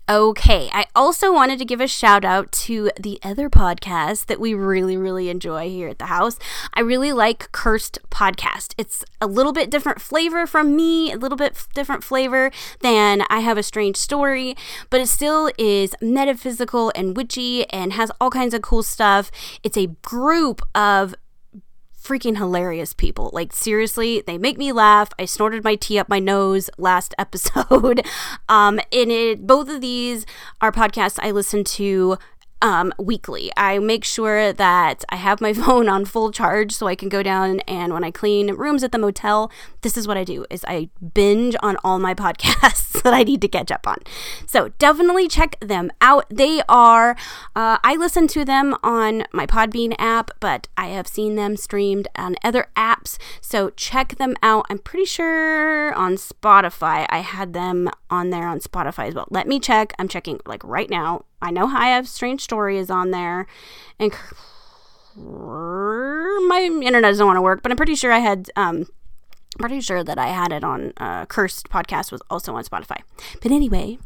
Okay, 0.08 0.68
I 0.72 0.86
also 0.96 1.32
wanted 1.32 1.60
to 1.60 1.64
give 1.64 1.80
a 1.80 1.86
shout 1.86 2.24
out 2.24 2.50
to 2.52 2.90
the 2.98 3.20
other 3.22 3.48
podcast 3.48 4.26
that 4.26 4.40
we 4.40 4.54
really, 4.54 4.96
really 4.96 5.28
enjoy 5.28 5.68
here 5.68 5.86
at 5.86 6.00
the 6.00 6.06
house. 6.06 6.36
I 6.74 6.80
really 6.80 7.12
like 7.12 7.52
Cursed 7.52 8.00
Podcast. 8.10 8.74
It's 8.76 9.04
a 9.20 9.28
little 9.28 9.52
bit 9.52 9.70
different 9.70 10.00
flavor 10.00 10.48
from 10.48 10.74
me, 10.74 11.12
a 11.12 11.16
little 11.16 11.38
bit 11.38 11.52
f- 11.54 11.68
different 11.74 12.02
flavor 12.02 12.50
than 12.80 13.22
I 13.30 13.38
Have 13.38 13.56
a 13.56 13.62
Strange 13.62 13.96
Story, 13.96 14.56
but 14.90 15.00
it 15.00 15.08
still 15.08 15.52
is 15.56 15.94
metaphysical 16.00 16.90
and 16.96 17.16
witchy 17.16 17.70
and 17.70 17.92
has 17.92 18.10
all 18.20 18.30
kinds 18.30 18.52
of 18.52 18.62
cool 18.62 18.82
stuff. 18.82 19.30
It's 19.62 19.76
a 19.78 19.94
group 20.02 20.60
of 20.74 21.14
freaking 22.02 22.36
hilarious 22.36 22.92
people. 22.92 23.30
Like 23.32 23.52
seriously, 23.52 24.22
they 24.26 24.38
make 24.38 24.58
me 24.58 24.72
laugh. 24.72 25.10
I 25.18 25.24
snorted 25.24 25.64
my 25.64 25.74
tea 25.74 25.98
up 25.98 26.08
my 26.08 26.18
nose 26.18 26.70
last 26.78 27.14
episode. 27.18 28.04
um 28.48 28.80
and 28.92 29.10
it 29.10 29.46
both 29.46 29.68
of 29.68 29.80
these 29.80 30.26
are 30.60 30.72
podcasts 30.72 31.18
I 31.22 31.30
listen 31.30 31.64
to 31.64 32.16
um, 32.62 32.92
weekly. 32.98 33.50
I 33.56 33.78
make 33.78 34.04
sure 34.04 34.52
that 34.52 35.04
I 35.08 35.16
have 35.16 35.40
my 35.40 35.52
phone 35.60 35.88
on 35.88 36.04
full 36.04 36.30
charge 36.30 36.72
so 36.72 36.86
I 36.86 36.94
can 36.94 37.08
go 37.08 37.22
down 37.22 37.60
and 37.60 37.92
when 37.92 38.04
I 38.04 38.10
clean 38.10 38.54
rooms 38.54 38.82
at 38.82 38.92
the 38.92 38.98
motel, 38.98 39.50
this 39.82 39.96
is 39.96 40.06
what 40.06 40.16
I 40.16 40.24
do 40.24 40.46
is 40.50 40.64
I 40.66 40.88
binge 41.14 41.56
on 41.62 41.76
all 41.84 41.98
my 41.98 42.14
podcasts 42.20 43.02
that 43.02 43.14
I 43.14 43.22
need 43.22 43.40
to 43.42 43.48
catch 43.48 43.70
up 43.70 43.86
on. 43.86 43.98
So 44.46 44.68
definitely 44.78 45.28
check 45.28 45.56
them 45.60 45.90
out. 46.00 46.26
They 46.30 46.62
are 46.68 47.16
uh, 47.56 47.78
I 47.82 47.96
listen 47.96 48.28
to 48.28 48.44
them 48.44 48.76
on 48.82 49.24
my 49.32 49.46
Podbean 49.46 49.94
app, 49.98 50.30
but 50.40 50.68
I 50.76 50.88
have 50.88 51.06
seen 51.06 51.36
them 51.36 51.56
streamed 51.56 52.08
on 52.16 52.36
other 52.44 52.68
apps. 52.76 53.18
So 53.40 53.70
check 53.70 54.16
them 54.16 54.36
out. 54.42 54.66
I'm 54.68 54.78
pretty 54.78 55.06
sure 55.06 55.94
on 55.94 56.14
Spotify 56.14 57.06
I 57.08 57.18
had 57.18 57.52
them 57.52 57.90
on 58.10 58.30
there 58.30 58.46
on 58.46 58.60
Spotify 58.60 59.08
as 59.08 59.14
well. 59.14 59.28
Let 59.30 59.46
me 59.46 59.60
check. 59.60 59.92
I'm 59.98 60.08
checking 60.08 60.40
like 60.46 60.62
right 60.64 60.90
now. 60.90 61.24
I 61.40 61.50
know 61.50 61.66
I 61.66 61.88
have 61.88 62.08
Strange 62.08 62.42
Story 62.42 62.76
is 62.78 62.90
on 62.90 63.10
there, 63.10 63.46
and 63.98 64.12
my 65.16 66.60
internet 66.60 67.02
doesn't 67.02 67.26
want 67.26 67.36
to 67.36 67.42
work, 67.42 67.62
but 67.62 67.70
I'm 67.70 67.76
pretty 67.76 67.94
sure 67.94 68.12
I 68.12 68.18
had 68.18 68.50
um 68.56 68.86
pretty 69.58 69.80
sure 69.80 70.02
that 70.02 70.18
I 70.18 70.28
had 70.28 70.52
it 70.52 70.64
on 70.64 70.92
uh, 70.96 71.26
Cursed 71.26 71.68
podcast 71.68 72.12
was 72.12 72.22
also 72.30 72.54
on 72.54 72.64
Spotify. 72.64 73.02
But 73.42 73.52
anyway, 73.52 73.98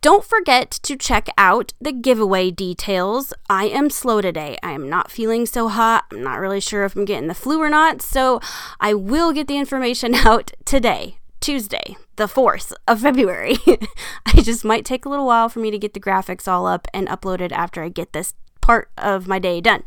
don't 0.00 0.24
forget 0.24 0.70
to 0.82 0.96
check 0.96 1.28
out 1.38 1.72
the 1.80 1.92
giveaway 1.92 2.50
details. 2.50 3.32
I 3.48 3.66
am 3.66 3.90
slow 3.90 4.20
today. 4.20 4.58
I 4.62 4.72
am 4.72 4.88
not 4.88 5.10
feeling 5.10 5.46
so 5.46 5.68
hot. 5.68 6.04
I'm 6.12 6.22
not 6.22 6.40
really 6.40 6.60
sure 6.60 6.84
if 6.84 6.96
I'm 6.96 7.04
getting 7.04 7.28
the 7.28 7.34
flu 7.34 7.60
or 7.60 7.70
not, 7.70 8.02
so 8.02 8.40
I 8.80 8.94
will 8.94 9.32
get 9.32 9.46
the 9.48 9.56
information 9.56 10.14
out 10.26 10.52
today. 10.64 11.18
Tuesday, 11.42 11.96
the 12.16 12.26
4th 12.26 12.72
of 12.86 13.00
February. 13.00 13.56
I 14.26 14.40
just 14.42 14.64
might 14.64 14.84
take 14.84 15.04
a 15.04 15.08
little 15.08 15.26
while 15.26 15.48
for 15.48 15.58
me 15.58 15.72
to 15.72 15.78
get 15.78 15.92
the 15.92 16.00
graphics 16.00 16.46
all 16.46 16.66
up 16.66 16.86
and 16.94 17.08
uploaded 17.08 17.50
after 17.50 17.82
I 17.82 17.88
get 17.88 18.12
this 18.12 18.34
part 18.60 18.90
of 18.96 19.26
my 19.26 19.40
day 19.40 19.60
done. 19.60 19.82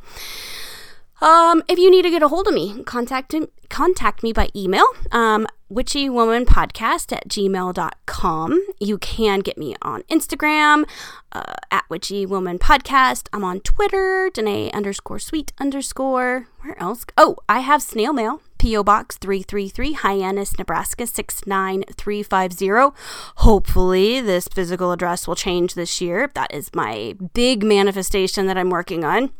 Um, 1.21 1.63
if 1.69 1.79
you 1.79 1.89
need 1.89 2.01
to 2.01 2.09
get 2.09 2.21
a 2.21 2.27
hold 2.27 2.47
of 2.47 2.53
me, 2.53 2.83
contact 2.83 3.33
contact 3.69 4.21
me 4.21 4.33
by 4.33 4.49
email, 4.53 4.85
um, 5.13 5.47
witchywomanpodcast 5.71 7.13
at 7.13 7.27
gmail.com. 7.29 8.67
You 8.79 8.97
can 8.97 9.39
get 9.39 9.57
me 9.57 9.75
on 9.81 10.03
Instagram 10.03 10.83
uh, 11.31 11.55
at 11.71 11.85
witchywomanpodcast. 11.89 13.29
I'm 13.31 13.45
on 13.45 13.61
Twitter, 13.61 14.29
Danae 14.33 14.71
underscore 14.71 15.19
sweet 15.19 15.53
underscore. 15.57 16.47
Where 16.61 16.79
else? 16.81 17.05
Oh, 17.17 17.37
I 17.47 17.61
have 17.61 17.81
snail 17.81 18.11
mail. 18.11 18.41
P.O. 18.57 18.83
Box 18.83 19.17
333, 19.17 19.93
Hyannis, 19.93 20.57
Nebraska 20.57 21.07
69350. 21.07 22.95
Hopefully, 23.37 24.21
this 24.21 24.47
physical 24.47 24.91
address 24.91 25.27
will 25.27 25.35
change 25.35 25.73
this 25.73 26.01
year. 26.01 26.31
That 26.33 26.53
is 26.53 26.73
my 26.73 27.15
big 27.33 27.63
manifestation 27.63 28.47
that 28.47 28.57
I'm 28.57 28.69
working 28.69 29.03
on. 29.03 29.31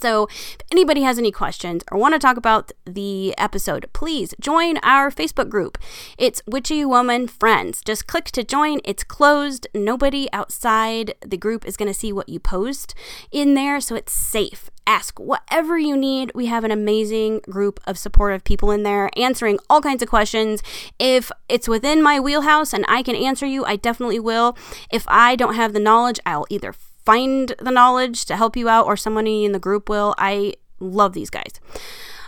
So, 0.00 0.24
if 0.24 0.58
anybody 0.70 1.02
has 1.02 1.18
any 1.18 1.32
questions 1.32 1.82
or 1.90 1.98
want 1.98 2.14
to 2.14 2.18
talk 2.18 2.36
about 2.36 2.72
the 2.84 3.34
episode, 3.38 3.88
please 3.94 4.34
join 4.38 4.76
our 4.82 5.10
Facebook 5.10 5.48
group. 5.48 5.78
It's 6.18 6.42
Witchy 6.46 6.84
Woman 6.84 7.26
Friends. 7.26 7.80
Just 7.82 8.06
click 8.06 8.26
to 8.32 8.44
join. 8.44 8.80
It's 8.84 9.02
closed. 9.02 9.66
Nobody 9.74 10.28
outside 10.32 11.14
the 11.24 11.38
group 11.38 11.66
is 11.66 11.78
going 11.78 11.88
to 11.88 11.94
see 11.94 12.12
what 12.12 12.28
you 12.28 12.38
post 12.38 12.94
in 13.32 13.54
there, 13.54 13.80
so 13.80 13.94
it's 13.94 14.12
safe. 14.12 14.70
Ask 14.88 15.20
whatever 15.20 15.78
you 15.78 15.96
need. 15.96 16.32
We 16.34 16.46
have 16.46 16.64
an 16.64 16.70
amazing 16.70 17.40
group 17.40 17.78
of 17.86 17.98
supportive 17.98 18.42
people 18.42 18.70
in 18.70 18.84
there 18.84 19.10
answering 19.18 19.58
all 19.68 19.82
kinds 19.82 20.02
of 20.02 20.08
questions. 20.08 20.62
If 20.98 21.30
it's 21.48 21.68
within 21.68 22.02
my 22.02 22.18
wheelhouse 22.18 22.72
and 22.72 22.86
I 22.88 23.02
can 23.02 23.14
answer 23.14 23.44
you, 23.44 23.66
I 23.66 23.76
definitely 23.76 24.18
will. 24.18 24.56
If 24.90 25.04
I 25.06 25.36
don't 25.36 25.54
have 25.54 25.74
the 25.74 25.78
knowledge, 25.78 26.18
I'll 26.24 26.46
either 26.48 26.72
find 26.72 27.54
the 27.58 27.70
knowledge 27.70 28.24
to 28.26 28.36
help 28.36 28.56
you 28.56 28.68
out, 28.68 28.86
or 28.86 28.96
somebody 28.96 29.44
in 29.44 29.52
the 29.52 29.58
group 29.58 29.88
will. 29.88 30.14
I 30.18 30.54
love 30.80 31.12
these 31.12 31.30
guys. 31.30 31.60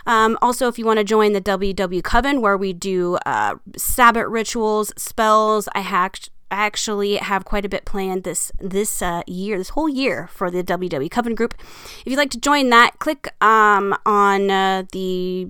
Um, 0.05 0.37
also, 0.41 0.67
if 0.67 0.79
you 0.79 0.85
want 0.85 0.97
to 0.97 1.03
join 1.03 1.33
the 1.33 1.41
WW 1.41 2.03
Coven, 2.03 2.41
where 2.41 2.57
we 2.57 2.73
do 2.73 3.17
uh, 3.25 3.55
Sabbath 3.77 4.25
rituals, 4.27 4.91
spells, 4.97 5.67
I 5.75 5.81
hacked. 5.81 6.29
Actually 6.51 7.15
have 7.15 7.45
quite 7.45 7.65
a 7.65 7.69
bit 7.69 7.85
planned 7.85 8.23
this 8.23 8.51
this 8.59 9.01
uh, 9.01 9.21
year, 9.25 9.57
this 9.57 9.69
whole 9.69 9.87
year 9.89 10.27
for 10.33 10.51
the 10.51 10.63
WW 10.63 11.09
Coven 11.09 11.33
group. 11.33 11.55
If 11.59 12.03
you'd 12.05 12.17
like 12.17 12.31
to 12.31 12.39
join 12.39 12.69
that, 12.69 12.99
click 12.99 13.33
um, 13.41 13.97
on 14.05 14.51
uh, 14.51 14.83
the 14.91 15.47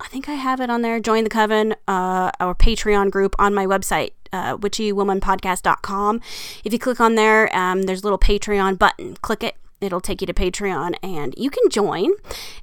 I 0.00 0.08
think 0.08 0.28
I 0.28 0.34
have 0.34 0.60
it 0.60 0.70
on 0.70 0.82
there. 0.82 0.98
Join 0.98 1.24
the 1.24 1.30
Coven, 1.30 1.74
uh, 1.86 2.30
our 2.40 2.54
Patreon 2.54 3.10
group 3.10 3.36
on 3.38 3.54
my 3.54 3.66
website, 3.66 4.12
uh, 4.32 4.56
witchywomanpodcast.com. 4.56 6.20
If 6.64 6.72
you 6.72 6.78
click 6.78 7.00
on 7.00 7.14
there, 7.14 7.54
um, 7.56 7.82
there's 7.82 8.00
a 8.00 8.04
little 8.04 8.18
Patreon 8.18 8.78
button. 8.78 9.16
Click 9.16 9.44
it. 9.44 9.56
It'll 9.80 10.00
take 10.00 10.20
you 10.20 10.26
to 10.26 10.34
Patreon 10.34 10.94
and 11.02 11.34
you 11.38 11.48
can 11.48 11.70
join. 11.70 12.10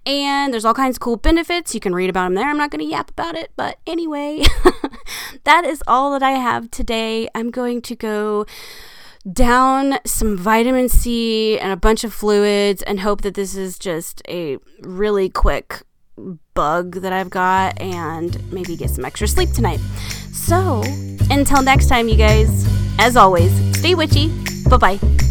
And 0.05 0.53
there's 0.53 0.65
all 0.65 0.75
kinds 0.75 0.97
of 0.97 1.01
cool 1.01 1.17
benefits. 1.17 1.73
You 1.73 1.79
can 1.79 1.95
read 1.95 2.09
about 2.11 2.25
them 2.25 2.35
there. 2.35 2.47
I'm 2.47 2.57
not 2.57 2.69
going 2.69 2.83
to 2.83 2.89
yap 2.89 3.09
about 3.09 3.35
it. 3.35 3.51
But 3.55 3.79
anyway, 3.87 4.43
that 5.43 5.65
is 5.65 5.83
all 5.87 6.11
that 6.11 6.23
I 6.23 6.31
have 6.31 6.71
today. 6.71 7.27
I'm 7.35 7.51
going 7.51 7.81
to 7.83 7.95
go 7.95 8.45
down 9.31 9.99
some 10.05 10.37
vitamin 10.37 10.89
C 10.89 11.59
and 11.59 11.71
a 11.71 11.77
bunch 11.77 12.03
of 12.03 12.13
fluids 12.13 12.81
and 12.83 13.01
hope 13.01 13.21
that 13.21 13.33
this 13.33 13.55
is 13.55 13.77
just 13.77 14.21
a 14.27 14.57
really 14.81 15.29
quick 15.29 15.83
bug 16.53 16.95
that 17.01 17.13
I've 17.13 17.29
got 17.29 17.79
and 17.79 18.51
maybe 18.51 18.75
get 18.75 18.89
some 18.89 19.05
extra 19.05 19.27
sleep 19.27 19.51
tonight. 19.51 19.79
So, 20.31 20.81
until 21.29 21.61
next 21.61 21.87
time, 21.87 22.07
you 22.07 22.15
guys, 22.15 22.65
as 22.99 23.17
always, 23.17 23.51
stay 23.77 23.95
witchy. 23.95 24.29
Bye 24.69 24.77
bye. 24.77 25.26